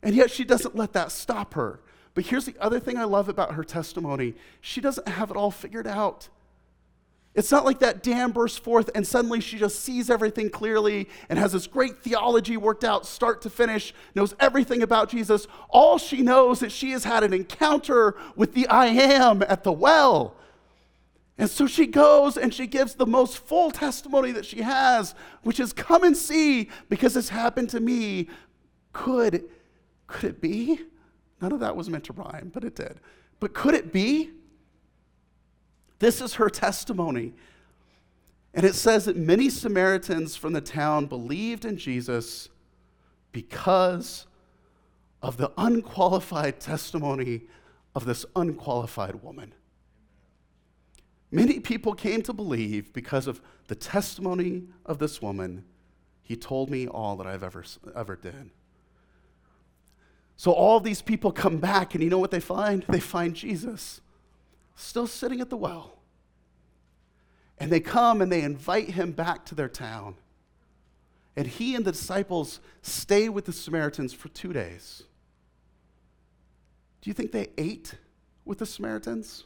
And 0.02 0.16
yet 0.16 0.32
she 0.32 0.44
doesn't 0.44 0.76
let 0.76 0.94
that 0.94 1.12
stop 1.12 1.54
her. 1.56 1.82
But 2.14 2.26
here's 2.26 2.46
the 2.46 2.56
other 2.60 2.80
thing 2.80 2.98
I 2.98 3.04
love 3.04 3.30
about 3.30 3.54
her 3.54 3.64
testimony 3.64 4.36
she 4.62 4.82
doesn't 4.82 5.08
have 5.08 5.30
it 5.30 5.38
all 5.38 5.52
figured 5.52 5.88
out. 5.88 6.30
It's 7.40 7.54
not 7.54 7.64
like 7.64 7.80
that 7.80 8.04
dam 8.04 8.34
bursts 8.34 8.58
forth 8.58 8.90
and 8.94 9.08
suddenly 9.08 9.40
she 9.40 9.58
just 9.58 9.80
sees 9.80 10.10
everything 10.10 10.50
clearly 10.50 11.08
and 11.30 11.40
has 11.40 11.54
this 11.54 11.68
great 11.68 12.04
theology 12.04 12.58
worked 12.58 12.84
out, 12.84 13.06
start 13.06 13.42
to 13.44 13.50
finish, 13.50 13.94
knows 14.14 14.36
everything 14.42 14.84
about 14.84 15.10
Jesus. 15.10 15.48
All 15.70 15.98
she 15.98 16.22
knows 16.22 16.58
is 16.58 16.60
that 16.60 16.72
she 16.74 16.92
has 16.92 17.06
had 17.06 17.24
an 17.24 17.32
encounter 17.32 18.18
with 18.36 18.56
the 18.56 18.68
I 18.68 18.88
am 18.88 19.42
at 19.44 19.64
the 19.64 19.72
well. 19.72 20.36
And 21.38 21.50
so 21.50 21.66
she 21.66 21.88
goes 21.88 22.36
and 22.36 22.54
she 22.54 22.68
gives 22.68 22.96
the 22.96 23.06
most 23.06 23.38
full 23.38 23.72
testimony 23.72 24.34
that 24.34 24.46
she 24.46 24.62
has, 24.62 25.16
which 25.44 25.62
is 25.62 25.72
come 25.72 26.04
and 26.04 26.18
see 26.18 26.70
because 26.90 27.14
this 27.14 27.30
happened 27.30 27.70
to 27.70 27.80
me. 27.80 28.28
Could, 28.92 29.46
could 30.08 30.32
it 30.32 30.42
be? 30.42 30.82
None 31.42 31.54
of 31.54 31.62
that 31.62 31.78
was 31.78 31.90
meant 31.90 32.04
to 32.04 32.12
rhyme, 32.12 32.52
but 32.54 32.66
it 32.66 32.76
did. 32.76 33.00
But 33.40 33.54
could 33.54 33.76
it 33.76 33.94
be? 33.94 34.32
This 36.00 36.22
is 36.22 36.36
her 36.36 36.50
testimony. 36.50 37.34
And 38.54 38.66
it 38.66 38.74
says 38.74 39.06
that 39.06 39.16
many 39.16 39.50
Samaritans 39.50 40.36
from 40.36 40.54
the 40.54 40.62
town 40.62 41.06
believed 41.06 41.66
in 41.66 41.78
Jesus 41.78 42.50
because 43.32 44.26
of 45.22 45.38
the 45.38 45.52
unqualified 45.58 46.60
testimony 46.60 47.42
of 47.94 48.06
this 48.06 48.26
unqualified 48.36 49.16
woman. 49.16 49.54
Many 51.32 51.60
people 51.60 51.94
came 51.94 52.24
to 52.24 52.34
believe 52.34 52.92
because 52.92 53.28
of 53.28 53.42
the 53.68 53.76
testimony 53.76 54.64
of 54.86 54.98
this 54.98 55.22
woman. 55.22 55.64
He 56.24 56.36
told 56.36 56.72
me 56.72 56.88
all 56.88 57.18
that 57.18 57.28
I've 57.28 57.44
ever, 57.44 57.64
ever 57.96 58.16
did. 58.16 58.50
So 60.38 60.52
all 60.52 60.80
these 60.80 61.02
people 61.02 61.32
come 61.32 61.58
back, 61.58 61.94
and 61.94 62.04
you 62.04 62.10
know 62.10 62.18
what 62.18 62.32
they 62.32 62.40
find? 62.40 62.84
They 62.88 63.00
find 63.00 63.36
Jesus 63.36 64.02
still 64.80 65.08
sitting 65.08 65.42
at 65.42 65.50
the 65.50 65.58
well. 65.58 65.98
And 67.58 67.72
they 67.72 67.80
come 67.80 68.22
and 68.22 68.32
they 68.32 68.42
invite 68.42 68.92
him 68.92 69.12
back 69.12 69.46
to 69.48 69.56
their 69.56 69.68
town. 69.68 70.16
And 71.36 71.48
he 71.48 71.76
and 71.76 71.86
the 71.86 71.92
disciples 71.92 72.60
stay 72.82 73.30
with 73.30 73.46
the 73.46 73.54
Samaritans 73.54 74.14
for 74.14 74.30
two 74.30 74.54
days. 74.54 75.04
Do 77.02 77.10
you 77.10 77.14
think 77.14 77.32
they 77.32 77.50
ate 77.58 77.96
with 78.46 78.60
the 78.60 78.66
Samaritans? 78.66 79.46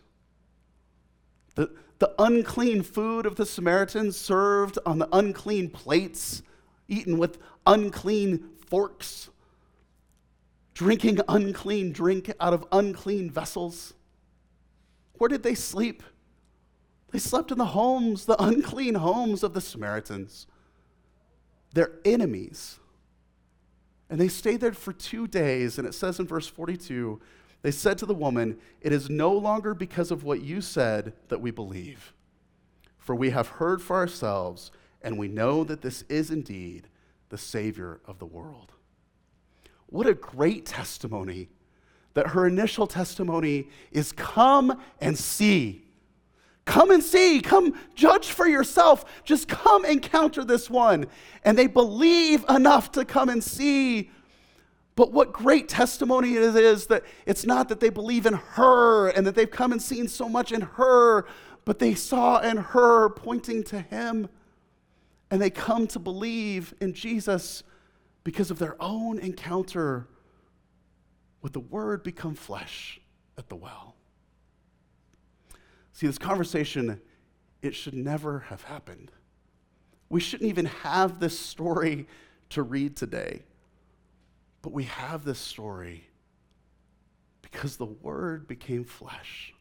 The, 1.56 1.72
the 2.00 2.14
unclean 2.20 2.84
food 2.84 3.26
of 3.26 3.36
the 3.36 3.46
Samaritans 3.46 4.18
served 4.18 4.80
on 4.86 5.00
the 5.00 5.10
unclean 5.12 5.70
plates, 5.70 6.42
eaten 6.88 7.18
with 7.18 7.38
unclean 7.68 8.50
forks, 8.68 9.30
drinking 10.74 11.20
unclean 11.28 11.92
drink 11.92 12.32
out 12.40 12.54
of 12.54 12.66
unclean 12.72 13.30
vessels. 13.30 13.94
Where 15.24 15.30
did 15.30 15.44
they 15.44 15.56
sleep? 15.56 16.04
They 17.12 17.18
slept 17.18 17.50
in 17.50 17.58
the 17.58 17.68
homes, 17.68 18.26
the 18.26 18.44
unclean 18.44 18.96
homes 18.96 19.42
of 19.42 19.54
the 19.54 19.62
Samaritans, 19.62 20.48
their 21.74 21.94
enemies. 22.04 22.78
And 24.10 24.20
they 24.20 24.28
stayed 24.28 24.60
there 24.60 24.74
for 24.74 24.92
two 24.92 25.28
days. 25.28 25.78
And 25.78 25.88
it 25.88 25.94
says 25.94 26.20
in 26.20 26.28
verse 26.28 26.48
42 26.48 27.22
they 27.62 27.72
said 27.72 27.98
to 28.00 28.06
the 28.06 28.14
woman, 28.14 28.58
It 28.82 28.92
is 28.92 29.10
no 29.10 29.32
longer 29.32 29.74
because 29.74 30.12
of 30.12 30.26
what 30.26 30.42
you 30.42 30.60
said 30.60 31.14
that 31.30 31.40
we 31.40 31.52
believe, 31.52 32.14
for 32.98 33.16
we 33.16 33.30
have 33.30 33.48
heard 33.48 33.82
for 33.82 33.96
ourselves, 33.96 34.72
and 35.02 35.18
we 35.18 35.30
know 35.30 35.64
that 35.64 35.82
this 35.82 36.02
is 36.10 36.32
indeed 36.32 36.90
the 37.30 37.38
Savior 37.38 38.02
of 38.04 38.20
the 38.20 38.26
world. 38.26 38.74
What 39.86 40.06
a 40.06 40.16
great 40.16 40.66
testimony 40.66 41.48
that 42.14 42.28
her 42.28 42.46
initial 42.48 42.88
testimony 42.88 43.68
is 43.92 44.12
come 44.12 44.80
and 45.00 45.18
see. 45.18 45.84
Come 46.66 46.92
and 46.92 47.04
see, 47.04 47.42
come 47.42 47.78
judge 47.94 48.28
for 48.28 48.48
yourself. 48.48 49.24
Just 49.26 49.48
come 49.48 49.84
encounter 49.84 50.46
this 50.46 50.70
one. 50.70 51.08
And 51.44 51.58
they 51.58 51.68
believe 51.68 52.46
enough 52.48 52.92
to 52.94 53.04
come 53.04 53.30
and 53.30 53.44
see. 53.44 54.12
But 54.96 55.12
what 55.12 55.34
great 55.34 55.68
testimony 55.68 56.36
it 56.36 56.56
is 56.56 56.88
that 56.88 57.04
it's 57.26 57.46
not 57.46 57.68
that 57.70 57.80
they 57.80 57.90
believe 57.90 58.26
in 58.26 58.34
her 58.34 59.10
and 59.10 59.26
that 59.28 59.36
they've 59.36 59.50
come 59.50 59.72
and 59.72 59.82
seen 59.82 60.08
so 60.08 60.30
much 60.30 60.52
in 60.52 60.62
her, 60.62 61.26
but 61.66 61.80
they 61.80 61.96
saw 61.96 62.40
in 62.40 62.58
her 62.58 63.10
pointing 63.10 63.64
to 63.66 63.82
him. 63.82 64.30
And 65.32 65.42
they 65.42 65.50
come 65.50 65.88
to 65.88 66.00
believe 66.00 66.76
in 66.80 66.94
Jesus 66.94 67.64
because 68.24 68.52
of 68.52 68.60
their 68.60 68.82
own 68.82 69.18
encounter 69.20 70.08
with 71.44 71.54
the 71.54 71.60
Word 71.60 72.02
become 72.02 72.34
flesh 72.34 73.00
at 73.38 73.50
the 73.50 73.56
well. 73.56 73.96
See, 75.92 76.08
this 76.08 76.18
conversation, 76.18 77.00
it 77.62 77.76
should 77.76 77.94
never 77.94 78.40
have 78.40 78.64
happened. 78.64 79.12
We 80.10 80.22
shouldn't 80.22 80.50
even 80.50 80.66
have 80.66 81.20
this 81.20 81.38
story 81.38 82.08
to 82.50 82.64
read 82.64 82.96
today. 82.96 83.44
But 84.62 84.72
we 84.72 84.86
have 84.86 85.26
this 85.26 85.38
story 85.38 86.08
because 87.42 87.76
the 87.76 87.86
Word 87.86 88.48
became 88.48 88.86
flesh. 88.86 89.54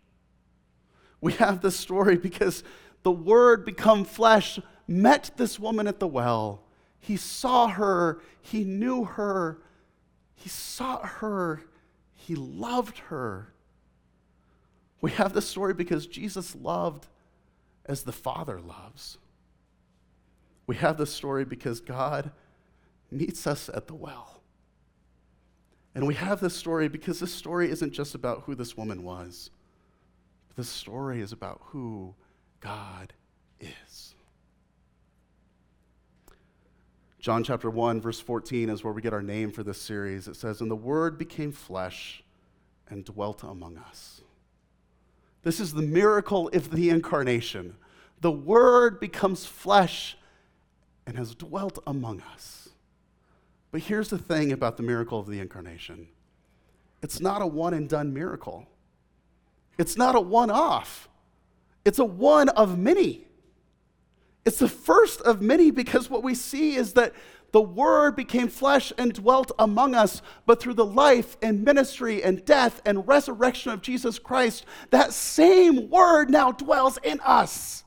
We 1.21 1.33
have 1.35 1.61
this 1.61 1.77
story 1.77 2.17
because 2.17 2.63
the 3.03 3.11
Word 3.11 3.65
become 3.65 4.05
flesh 4.05 4.61
met 4.87 5.33
this 5.37 5.59
woman 5.59 5.89
at 5.89 5.99
the 5.99 6.07
well. 6.07 6.63
He 7.01 7.17
saw 7.17 7.67
her, 7.67 8.21
he 8.41 8.63
knew 8.63 9.05
her, 9.05 9.59
he 10.37 10.49
sought 10.49 11.05
her, 11.07 11.63
he 12.23 12.37
loved 12.37 12.99
her. 12.99 13.53
We 15.01 15.11
have 15.13 15.33
this 15.33 15.49
story 15.49 15.75
because 15.75 16.07
Jesus 16.07 16.55
loved 16.55 17.09
as 17.85 18.05
the 18.05 18.13
Father 18.13 18.61
loves. 18.61 19.19
We 20.69 20.77
have 20.77 20.99
this 20.99 21.13
story 21.13 21.45
because 21.45 21.81
God 21.81 22.31
meets 23.11 23.47
us 23.47 23.69
at 23.69 23.89
the 23.89 23.95
well. 23.95 24.41
And 25.97 26.07
we 26.07 26.15
have 26.15 26.41
this 26.41 26.55
story 26.55 26.89
because 26.89 27.19
this 27.19 27.35
story 27.35 27.69
isn't 27.71 27.93
just 27.93 28.15
about 28.15 28.45
who 28.47 28.55
this 28.55 28.77
woman 28.77 29.03
was, 29.03 29.51
this 30.57 30.69
story 30.69 31.21
is 31.21 31.33
about 31.33 31.61
who 31.65 32.15
God 32.61 33.13
is. 33.61 34.15
John 37.23 37.45
chapter 37.45 37.71
1, 37.71 38.01
verse 38.01 38.19
14 38.19 38.69
is 38.69 38.83
where 38.83 38.93
we 38.93 39.01
get 39.01 39.13
our 39.13 39.23
name 39.23 39.53
for 39.53 39.63
this 39.63 39.81
series. 39.81 40.27
It 40.27 40.35
says, 40.35 40.61
And 40.61 40.69
the 40.69 40.75
Word 40.75 41.19
became 41.19 41.53
flesh 41.53 42.25
and 42.91 43.05
dwelt 43.05 43.45
among 43.45 43.79
us. 43.79 44.23
This 45.45 45.61
is 45.61 45.73
the 45.73 45.83
miracle 45.83 46.49
of 46.49 46.73
the 46.73 46.91
incarnation. 46.91 47.77
The 48.21 48.33
Word 48.33 48.99
becomes 48.99 49.47
flesh 49.47 50.19
and 51.07 51.17
has 51.17 51.37
dwelt 51.37 51.79
among 51.87 52.23
us. 52.33 52.71
But 53.71 53.83
here's 53.83 54.09
the 54.09 54.19
thing 54.19 54.51
about 54.51 54.77
the 54.77 54.83
miracle 54.83 55.21
of 55.21 55.29
the 55.29 55.39
incarnation 55.39 56.09
it's 57.03 57.21
not 57.21 57.41
a 57.41 57.47
one 57.47 57.73
and 57.73 57.89
done 57.89 58.13
miracle, 58.13 58.67
it's 59.79 59.97
not 59.97 60.17
a 60.17 60.21
one 60.21 60.51
off, 60.51 61.09
it's 61.85 62.01
a 62.01 62.05
one 62.05 62.49
of 62.49 62.77
many. 62.77 63.29
It's 64.45 64.59
the 64.59 64.69
first 64.69 65.21
of 65.21 65.41
many 65.41 65.71
because 65.71 66.11
what 66.11 66.23
we 66.23 66.35
see 66.35 66.75
is 66.75 66.95
that 66.95 67.13
the 67.53 67.61
Word 67.61 68.17
became 68.17 68.49
flesh 68.49 68.93
and 68.97 69.13
dwelt 69.13 69.53
among 69.59 69.95
us, 69.95 70.23
but 70.47 70.61
through 70.61 70.75
the 70.75 70.87
life 70.87 71.37
and 71.43 71.65
ministry 71.65 72.23
and 72.23 72.45
death 72.45 72.81
and 72.85 73.07
resurrection 73.07 73.73
of 73.73 73.83
Jesus 73.83 74.19
Christ, 74.19 74.65
that 74.91 75.13
same 75.13 75.91
Word 75.91 76.31
now 76.31 76.51
dwells 76.51 76.99
in 77.03 77.21
us. 77.21 77.85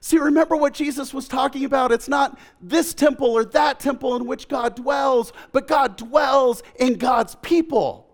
See, 0.00 0.18
remember 0.18 0.56
what 0.56 0.74
Jesus 0.74 1.12
was 1.12 1.26
talking 1.26 1.64
about. 1.64 1.90
It's 1.90 2.08
not 2.08 2.38
this 2.60 2.94
temple 2.94 3.28
or 3.28 3.44
that 3.46 3.80
temple 3.80 4.14
in 4.14 4.26
which 4.26 4.46
God 4.46 4.76
dwells, 4.76 5.32
but 5.50 5.66
God 5.66 5.96
dwells 5.96 6.62
in 6.78 6.94
God's 6.94 7.34
people. 7.36 8.07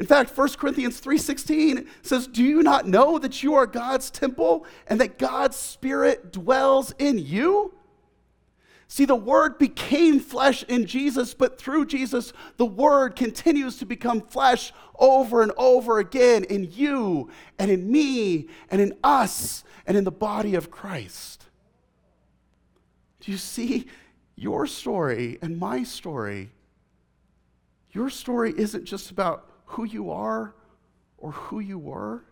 In 0.00 0.06
fact, 0.06 0.30
1 0.30 0.56
Corinthians 0.56 0.98
3:16 0.98 1.86
says, 2.00 2.26
"Do 2.26 2.42
you 2.42 2.62
not 2.62 2.88
know 2.88 3.18
that 3.18 3.42
you 3.42 3.52
are 3.52 3.66
God's 3.66 4.10
temple 4.10 4.64
and 4.86 4.98
that 4.98 5.18
God's 5.18 5.58
spirit 5.58 6.32
dwells 6.32 6.94
in 6.98 7.18
you?" 7.18 7.74
See, 8.88 9.04
the 9.04 9.14
Word 9.14 9.58
became 9.58 10.18
flesh 10.18 10.62
in 10.62 10.86
Jesus, 10.86 11.34
but 11.34 11.58
through 11.58 11.84
Jesus, 11.84 12.32
the 12.56 12.64
Word 12.64 13.14
continues 13.14 13.76
to 13.76 13.84
become 13.84 14.22
flesh 14.22 14.72
over 14.98 15.42
and 15.42 15.52
over 15.58 15.98
again 15.98 16.44
in 16.44 16.64
you 16.72 17.28
and 17.58 17.70
in 17.70 17.92
me 17.92 18.48
and 18.70 18.80
in 18.80 18.94
us 19.04 19.64
and 19.86 19.98
in 19.98 20.04
the 20.04 20.10
body 20.10 20.54
of 20.54 20.70
Christ. 20.70 21.44
Do 23.20 23.30
you 23.30 23.36
see 23.36 23.86
your 24.34 24.66
story 24.66 25.38
and 25.42 25.58
my 25.58 25.82
story? 25.82 26.52
Your 27.92 28.08
story 28.08 28.54
isn't 28.56 28.86
just 28.86 29.10
about 29.10 29.49
who 29.70 29.84
you 29.84 30.10
are 30.10 30.54
or 31.16 31.30
who 31.30 31.60
you 31.60 31.78
were. 31.78 32.24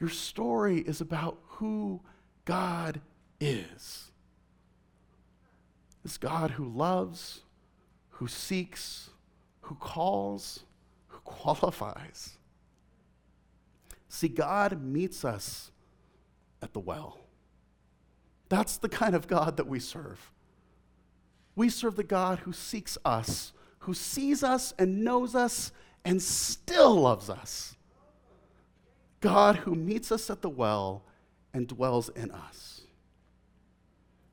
Your 0.00 0.08
story 0.08 0.78
is 0.78 1.00
about 1.00 1.38
who 1.46 2.00
God 2.44 3.00
is. 3.40 4.10
This 6.02 6.16
God 6.16 6.52
who 6.52 6.64
loves, 6.64 7.42
who 8.10 8.26
seeks, 8.26 9.10
who 9.60 9.74
calls, 9.74 10.64
who 11.08 11.20
qualifies. 11.20 12.38
See, 14.08 14.28
God 14.28 14.82
meets 14.82 15.24
us 15.24 15.70
at 16.62 16.72
the 16.72 16.80
well. 16.80 17.18
That's 18.48 18.78
the 18.78 18.88
kind 18.88 19.14
of 19.14 19.28
God 19.28 19.58
that 19.58 19.66
we 19.66 19.78
serve. 19.78 20.32
We 21.54 21.68
serve 21.68 21.96
the 21.96 22.02
God 22.02 22.40
who 22.40 22.52
seeks 22.52 22.96
us, 23.04 23.52
who 23.80 23.94
sees 23.94 24.42
us 24.42 24.72
and 24.78 25.04
knows 25.04 25.34
us 25.34 25.70
and 26.04 26.20
still 26.22 26.94
loves 26.94 27.30
us. 27.30 27.76
God 29.20 29.56
who 29.56 29.74
meets 29.74 30.10
us 30.10 30.30
at 30.30 30.42
the 30.42 30.50
well 30.50 31.04
and 31.54 31.68
dwells 31.68 32.08
in 32.10 32.30
us. 32.30 32.82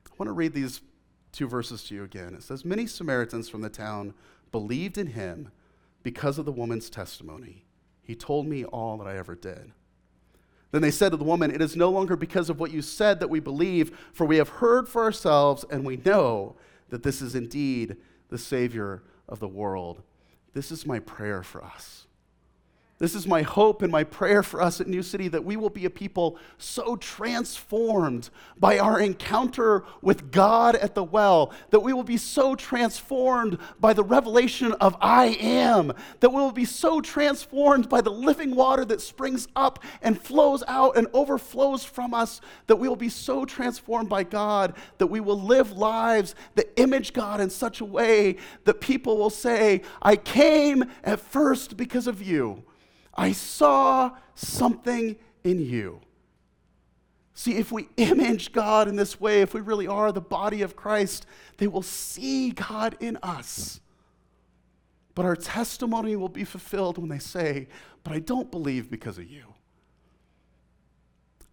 I 0.07 0.15
want 0.17 0.27
to 0.27 0.33
read 0.33 0.53
these 0.53 0.81
two 1.31 1.47
verses 1.47 1.83
to 1.85 1.95
you 1.95 2.03
again. 2.03 2.33
It 2.33 2.43
says, 2.43 2.65
Many 2.65 2.87
Samaritans 2.87 3.49
from 3.49 3.61
the 3.61 3.69
town 3.69 4.13
believed 4.51 4.97
in 4.97 5.07
him 5.07 5.51
because 6.01 6.37
of 6.37 6.45
the 6.45 6.51
woman's 6.51 6.89
testimony. 6.89 7.65
He 8.01 8.15
told 8.15 8.47
me 8.47 8.65
all 8.65 8.97
that 8.97 9.07
I 9.07 9.17
ever 9.17 9.35
did. 9.35 9.71
Then 10.71 10.81
they 10.81 10.91
said 10.91 11.11
to 11.11 11.17
the 11.17 11.23
woman, 11.23 11.51
It 11.51 11.61
is 11.61 11.75
no 11.75 11.89
longer 11.89 12.15
because 12.15 12.49
of 12.49 12.59
what 12.59 12.71
you 12.71 12.81
said 12.81 13.19
that 13.19 13.29
we 13.29 13.39
believe, 13.39 13.97
for 14.13 14.25
we 14.25 14.37
have 14.37 14.49
heard 14.49 14.87
for 14.87 15.03
ourselves, 15.03 15.65
and 15.69 15.85
we 15.85 15.97
know 15.97 16.55
that 16.89 17.03
this 17.03 17.21
is 17.21 17.35
indeed 17.35 17.97
the 18.29 18.37
Savior 18.37 19.03
of 19.27 19.39
the 19.39 19.47
world. 19.47 20.01
This 20.53 20.71
is 20.71 20.85
my 20.85 20.99
prayer 20.99 21.43
for 21.43 21.63
us. 21.63 22.07
This 22.99 23.15
is 23.15 23.25
my 23.25 23.43
hope 23.43 23.81
and 23.81 23.89
my 23.89 24.03
prayer 24.03 24.43
for 24.43 24.61
us 24.61 24.81
at 24.81 24.87
New 24.87 25.01
City 25.03 25.29
that 25.29 25.45
we 25.45 25.55
will 25.55 25.69
be 25.69 25.85
a 25.85 25.89
people 25.89 26.37
so 26.57 26.97
transformed 26.97 28.29
by 28.57 28.77
our 28.77 28.99
encounter 28.99 29.85
with 30.01 30.33
God 30.33 30.75
at 30.75 30.95
the 30.95 31.03
well, 31.03 31.53
that 31.69 31.79
we 31.79 31.93
will 31.93 32.03
be 32.03 32.17
so 32.17 32.55
transformed 32.55 33.57
by 33.79 33.93
the 33.93 34.03
revelation 34.03 34.73
of 34.73 34.97
I 34.99 35.27
am, 35.39 35.93
that 36.19 36.31
we 36.31 36.41
will 36.41 36.51
be 36.51 36.65
so 36.65 36.99
transformed 36.99 37.87
by 37.87 38.01
the 38.01 38.11
living 38.11 38.53
water 38.53 38.83
that 38.83 38.99
springs 38.99 39.47
up 39.55 39.81
and 40.01 40.21
flows 40.21 40.61
out 40.67 40.97
and 40.97 41.07
overflows 41.13 41.85
from 41.85 42.13
us, 42.13 42.41
that 42.67 42.75
we 42.75 42.89
will 42.89 42.97
be 42.97 43.07
so 43.07 43.45
transformed 43.45 44.09
by 44.09 44.23
God 44.23 44.75
that 44.97 45.07
we 45.07 45.21
will 45.21 45.41
live 45.41 45.71
lives 45.71 46.35
that 46.55 46.77
image 46.77 47.13
God 47.13 47.39
in 47.39 47.49
such 47.49 47.79
a 47.79 47.85
way 47.85 48.35
that 48.65 48.81
people 48.81 49.17
will 49.17 49.29
say, 49.29 49.83
I 50.01 50.17
came 50.17 50.83
at 51.01 51.21
first 51.21 51.77
because 51.77 52.05
of 52.05 52.21
you. 52.21 52.65
I 53.15 53.31
saw 53.31 54.11
something 54.35 55.17
in 55.43 55.59
you. 55.59 56.01
See, 57.33 57.55
if 57.55 57.71
we 57.71 57.87
image 57.97 58.51
God 58.51 58.87
in 58.87 58.95
this 58.95 59.19
way, 59.19 59.41
if 59.41 59.53
we 59.53 59.61
really 59.61 59.87
are 59.87 60.11
the 60.11 60.21
body 60.21 60.61
of 60.61 60.75
Christ, 60.75 61.25
they 61.57 61.67
will 61.67 61.81
see 61.81 62.51
God 62.51 62.97
in 62.99 63.17
us. 63.23 63.79
But 65.15 65.25
our 65.25 65.35
testimony 65.35 66.15
will 66.15 66.29
be 66.29 66.43
fulfilled 66.43 66.97
when 66.97 67.09
they 67.09 67.19
say, 67.19 67.67
But 68.03 68.13
I 68.13 68.19
don't 68.19 68.51
believe 68.51 68.91
because 68.91 69.17
of 69.17 69.29
you. 69.29 69.43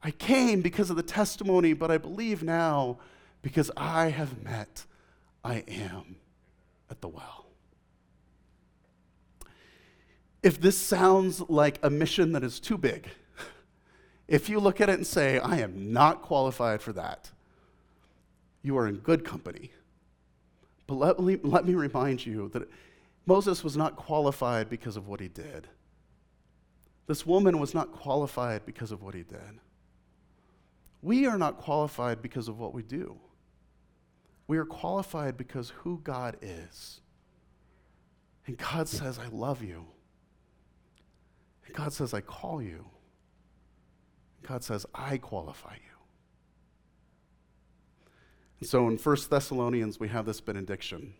I 0.03 0.11
came 0.11 0.61
because 0.61 0.91
of 0.91 0.97
the 0.97 1.03
testimony, 1.03 1.73
but 1.73 1.91
I 1.91 1.99
believe 1.99 2.43
now 2.43 2.99
because 3.43 3.71
I 3.77 4.11
have 4.11 4.43
met 4.43 4.85
I 5.45 5.65
am 5.69 6.17
at 6.91 7.01
the 7.01 7.09
well. 7.09 7.46
If 10.47 10.61
this 10.61 10.79
sounds 10.79 11.41
like 11.49 11.81
a 11.83 11.91
mission 11.91 12.31
that 12.31 12.45
is 12.45 12.61
too 12.61 12.79
big, 12.79 13.09
if 14.29 14.49
you 14.49 14.61
look 14.61 14.81
at 14.81 14.89
it 14.89 14.93
and 14.93 15.05
say, 15.05 15.41
I 15.41 15.57
am 15.57 15.93
not 15.93 16.23
qualified 16.23 16.81
for 16.81 16.93
that, 16.93 17.33
you 18.63 18.79
are 18.79 18.87
in 18.87 18.99
good 18.99 19.25
company. 19.25 19.73
But 20.87 20.95
let 20.99 21.19
me, 21.19 21.37
let 21.43 21.67
me 21.67 21.75
remind 21.75 22.25
you 22.25 22.49
that 22.51 22.71
Moses 23.27 23.65
was 23.65 23.77
not 23.77 23.97
qualified 23.97 24.71
because 24.71 24.97
of 24.97 25.09
what 25.09 25.19
he 25.19 25.27
did. 25.27 25.67
This 27.09 27.27
woman 27.27 27.59
was 27.59 27.75
not 27.75 27.91
qualified 27.91 28.65
because 28.65 28.93
of 28.93 29.03
what 29.03 29.17
he 29.17 29.25
did. 29.25 29.59
We 31.03 31.27
are 31.27 31.39
not 31.39 31.57
qualified 31.59 32.23
because 32.23 32.47
of 32.47 32.61
what 32.61 32.73
we 32.73 32.85
do. 32.85 33.19
We 34.47 34.59
are 34.59 34.65
qualified 34.65 35.37
because 35.37 35.71
who 35.71 35.99
God 36.05 36.37
is. 36.41 37.01
And 38.47 38.57
God 38.57 38.87
says, 38.87 39.19
I 39.19 39.27
love 39.27 39.61
you. 39.61 39.87
God 41.73 41.93
says, 41.93 42.15
I 42.15 42.21
call 42.21 42.63
you. 42.63 42.87
God 44.43 44.63
says, 44.63 44.87
I 44.95 45.19
qualify 45.19 45.75
you. 45.75 45.97
And 48.61 48.69
so 48.69 48.89
in 48.89 48.97
1 48.97 49.17
Thessalonians, 49.29 50.01
we 50.01 50.09
have 50.09 50.25
this 50.25 50.41
benediction. 50.41 51.15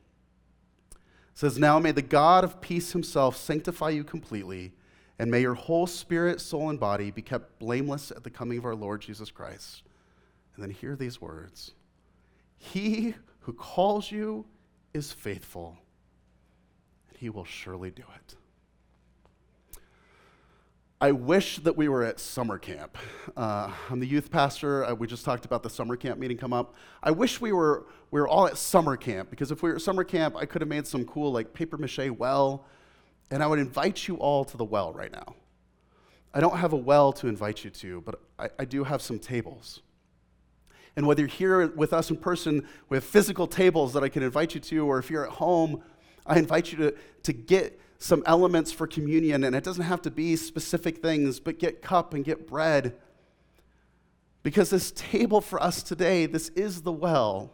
It 0.93 0.99
says, 1.35 1.59
Now 1.59 1.79
may 1.79 1.93
the 1.93 2.03
God 2.03 2.45
of 2.45 2.61
peace 2.61 2.93
himself 2.93 3.37
sanctify 3.37 3.91
you 3.91 4.05
completely, 4.05 4.73
and 5.19 5.31
may 5.31 5.41
your 5.41 5.55
whole 5.55 5.87
spirit, 5.87 6.41
soul, 6.41 6.71
and 6.71 6.81
body 6.81 7.11
be 7.11 7.23
kept 7.23 7.59
blameless 7.59 8.11
at 8.11 8.25
the 8.25 8.31
coming 8.31 8.59
of 8.59 8.65
our 8.65 8.75
Lord 8.75 9.03
Jesus 9.03 9.31
Christ. 9.31 9.83
And 10.55 10.63
then 10.63 10.71
hear 10.71 10.97
these 10.97 11.21
words 11.21 11.73
He 12.57 13.15
who 13.41 13.53
calls 13.53 14.11
you 14.11 14.47
is 14.95 15.13
faithful, 15.13 15.77
and 17.09 17.19
he 17.19 17.29
will 17.29 17.45
surely 17.45 17.91
do 17.91 18.03
it. 18.17 18.35
I 20.99 21.13
wish 21.13 21.59
that 21.59 21.77
we 21.77 21.89
were 21.89 22.05
at 22.05 22.19
summer 22.19 22.59
camp. 22.59 22.97
Uh, 23.37 23.71
I'm 23.91 24.01
the 24.01 24.07
youth 24.07 24.31
pastor. 24.31 24.83
Uh, 24.83 24.95
we 24.95 25.07
just 25.07 25.27
talked 25.27 25.45
about 25.45 25.63
the 25.63 25.69
summer 25.69 25.95
camp 25.95 26.19
meeting 26.19 26.39
come 26.39 26.55
up. 26.55 26.75
I 27.03 27.11
wish 27.11 27.39
we 27.39 27.53
were 27.53 27.87
we 28.11 28.19
were 28.19 28.27
all 28.27 28.47
at 28.47 28.57
summer 28.57 28.97
camp 28.97 29.29
because 29.29 29.51
if 29.51 29.63
we 29.63 29.69
were 29.69 29.77
at 29.77 29.83
summer 29.83 30.05
camp, 30.05 30.37
I 30.37 30.47
could 30.47 30.63
have 30.63 30.71
made 30.71 30.87
some 30.87 31.05
cool 31.05 31.33
like 31.33 31.53
paper 31.53 31.77
mache 31.77 32.11
well, 32.17 32.65
and 33.31 33.43
I 33.43 33.47
would 33.47 33.59
invite 33.59 34.09
you 34.09 34.17
all 34.17 34.43
to 34.47 34.57
the 34.57 34.65
well 34.65 34.95
right 34.95 35.13
now. 35.13 35.35
I 36.33 36.41
don't 36.41 36.57
have 36.57 36.73
a 36.73 36.79
well 36.79 37.13
to 37.15 37.29
invite 37.29 37.63
you 37.63 37.69
to, 37.69 38.01
but 38.01 38.19
I, 38.39 38.49
I 38.61 38.65
do 38.65 38.83
have 38.83 39.03
some 39.03 39.19
tables. 39.19 39.83
And 40.97 41.07
whether 41.07 41.21
you're 41.21 41.29
here 41.29 41.67
with 41.67 41.93
us 41.93 42.09
in 42.09 42.17
person, 42.17 42.67
we 42.89 42.97
have 42.97 43.05
physical 43.05 43.47
tables 43.47 43.93
that 43.93 44.03
I 44.03 44.09
can 44.09 44.23
invite 44.23 44.55
you 44.55 44.61
to, 44.61 44.87
or 44.87 44.99
if 44.99 45.11
you're 45.11 45.27
at 45.27 45.33
home, 45.33 45.83
I 46.25 46.39
invite 46.39 46.73
you 46.73 46.79
to, 46.79 46.95
to 47.25 47.33
get 47.35 47.79
some 47.99 48.23
elements 48.27 48.73
for 48.73 48.87
communion. 48.87 49.45
And 49.45 49.55
it 49.55 49.65
doesn't 49.65 49.85
have 49.85 50.03
to 50.03 50.11
be 50.11 50.37
specific 50.37 50.99
things, 50.99 51.41
but 51.41 51.59
get 51.59 51.83
cup 51.83 52.15
and 52.15 52.25
get 52.25 52.47
bread. 52.47 52.95
Because 54.43 54.71
this 54.71 54.93
table 54.93 55.41
for 55.41 55.63
us 55.63 55.83
today, 55.83 56.27
this 56.27 56.51
is 56.51 56.83
the 56.83 56.93
well. 56.93 57.51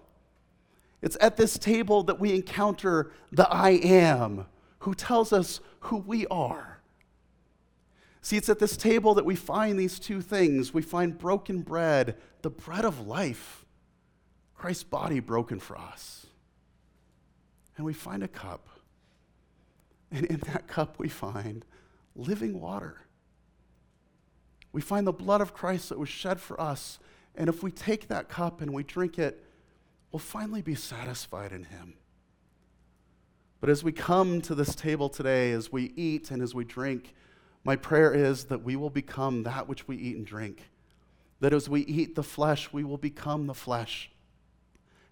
It's 1.01 1.17
at 1.21 1.37
this 1.37 1.59
table 1.59 2.03
that 2.05 2.21
we 2.21 2.35
encounter 2.35 3.11
the 3.33 3.49
I 3.49 3.71
am, 3.71 4.47
who 4.81 4.95
tells 4.95 5.33
us 5.33 5.61
who 5.81 5.97
we 5.97 6.27
are. 6.29 6.81
See, 8.21 8.37
it's 8.37 8.49
at 8.49 8.61
this 8.61 8.77
table 8.77 9.15
that 9.15 9.25
we 9.25 9.35
find 9.35 9.79
these 9.79 9.99
two 9.99 10.21
things. 10.21 10.73
We 10.73 10.83
find 10.83 11.19
broken 11.19 11.63
bread, 11.63 12.17
the 12.43 12.51
bread 12.51 12.85
of 12.85 13.07
life, 13.07 13.65
Christ's 14.55 14.85
body 14.85 15.19
broken 15.19 15.59
for 15.59 15.77
us. 15.77 16.27
And 17.77 17.85
we 17.85 17.93
find 17.93 18.23
a 18.23 18.29
cup. 18.29 18.69
And 20.13 20.27
in 20.27 20.41
that 20.53 20.69
cup, 20.69 20.99
we 20.99 21.09
find 21.09 21.65
living 22.15 22.61
water. 22.61 22.99
We 24.73 24.83
find 24.83 25.07
the 25.07 25.13
blood 25.13 25.41
of 25.41 25.55
Christ 25.55 25.89
that 25.89 25.99
was 25.99 26.09
shed 26.09 26.41
for 26.41 26.61
us. 26.61 26.99
And 27.35 27.49
if 27.49 27.63
we 27.63 27.71
take 27.71 28.09
that 28.09 28.29
cup 28.29 28.61
and 28.61 28.73
we 28.73 28.83
drink 28.83 29.19
it, 29.19 29.43
we'll 30.11 30.21
finally 30.21 30.63
be 30.63 30.75
satisfied 30.75 31.53
in 31.53 31.65
Him. 31.65 31.95
But 33.61 33.71
as 33.71 33.83
we 33.83 33.93
come 33.93 34.43
to 34.43 34.55
this 34.55 34.75
table 34.75 35.09
today, 35.09 35.53
as 35.53 35.73
we 35.73 35.93
eat 35.97 36.31
and 36.31 36.43
as 36.43 36.55
we 36.55 36.65
drink, 36.65 37.15
my 37.65 37.77
prayer 37.77 38.13
is 38.13 38.45
that 38.47 38.63
we 38.63 38.77
will 38.77 38.91
become 38.91 39.45
that 39.45 39.69
which 39.69 39.87
we 39.89 39.97
eat 39.97 40.17
and 40.17 40.27
drink. 40.27 40.71
That 41.41 41.55
as 41.55 41.69
we 41.69 41.83
eat 41.83 42.15
the 42.15 42.23
flesh, 42.23 42.73
we 42.73 42.85
will 42.85 42.99
become 42.99 43.47
the 43.47 43.55
flesh. 43.55 44.11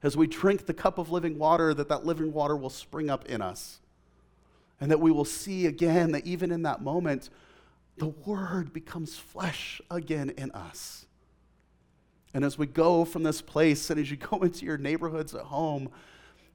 As 0.03 0.17
we 0.17 0.27
drink 0.27 0.67
the 0.67 0.75
cup 0.75 0.99
of 0.99 1.11
living 1.11 1.39
water, 1.39 1.73
that 1.75 1.89
that 1.89 2.05
living 2.05 2.33
water 2.33 2.57
will 2.57 2.71
spring 2.71 3.09
up 3.09 3.27
in 3.27 3.41
us. 3.41 3.80
And 4.81 4.91
that 4.91 5.01
we 5.01 5.11
will 5.11 5.25
see 5.25 5.67
again 5.67 6.13
that 6.13 6.27
even 6.27 6.51
in 6.51 6.63
that 6.63 6.83
moment, 6.83 7.29
the 7.99 8.09
Word 8.09 8.73
becomes 8.73 9.17
flesh 9.17 9.81
again 9.91 10.31
in 10.31 10.51
us. 10.53 11.07
And 12.33 12.45
as 12.45 12.57
we 12.57 12.67
go 12.67 13.05
from 13.05 13.23
this 13.23 13.43
place 13.43 13.91
and 13.91 14.01
as 14.01 14.11
you 14.11 14.17
go 14.17 14.39
into 14.43 14.65
your 14.65 14.79
neighborhoods 14.79 15.35
at 15.35 15.43
home, 15.43 15.91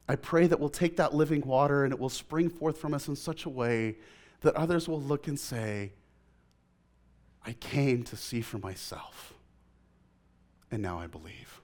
I 0.08 0.16
pray 0.16 0.48
that 0.48 0.60
we'll 0.60 0.70
take 0.70 0.98
that 0.98 1.14
living 1.14 1.42
water 1.42 1.84
and 1.84 1.94
it 1.94 2.00
will 2.00 2.10
spring 2.10 2.50
forth 2.50 2.78
from 2.78 2.94
us 2.94 3.08
in 3.08 3.16
such 3.16 3.46
a 3.46 3.50
way 3.50 3.98
that 4.42 4.56
others 4.56 4.88
will 4.88 5.02
look 5.02 5.28
and 5.28 5.40
say, 5.40 5.94
I 7.46 7.54
came 7.54 8.04
to 8.04 8.18
see 8.18 8.42
for 8.42 8.58
myself, 8.58 9.34
and 10.72 10.82
now 10.82 11.00
I 11.00 11.08
believe. 11.08 11.62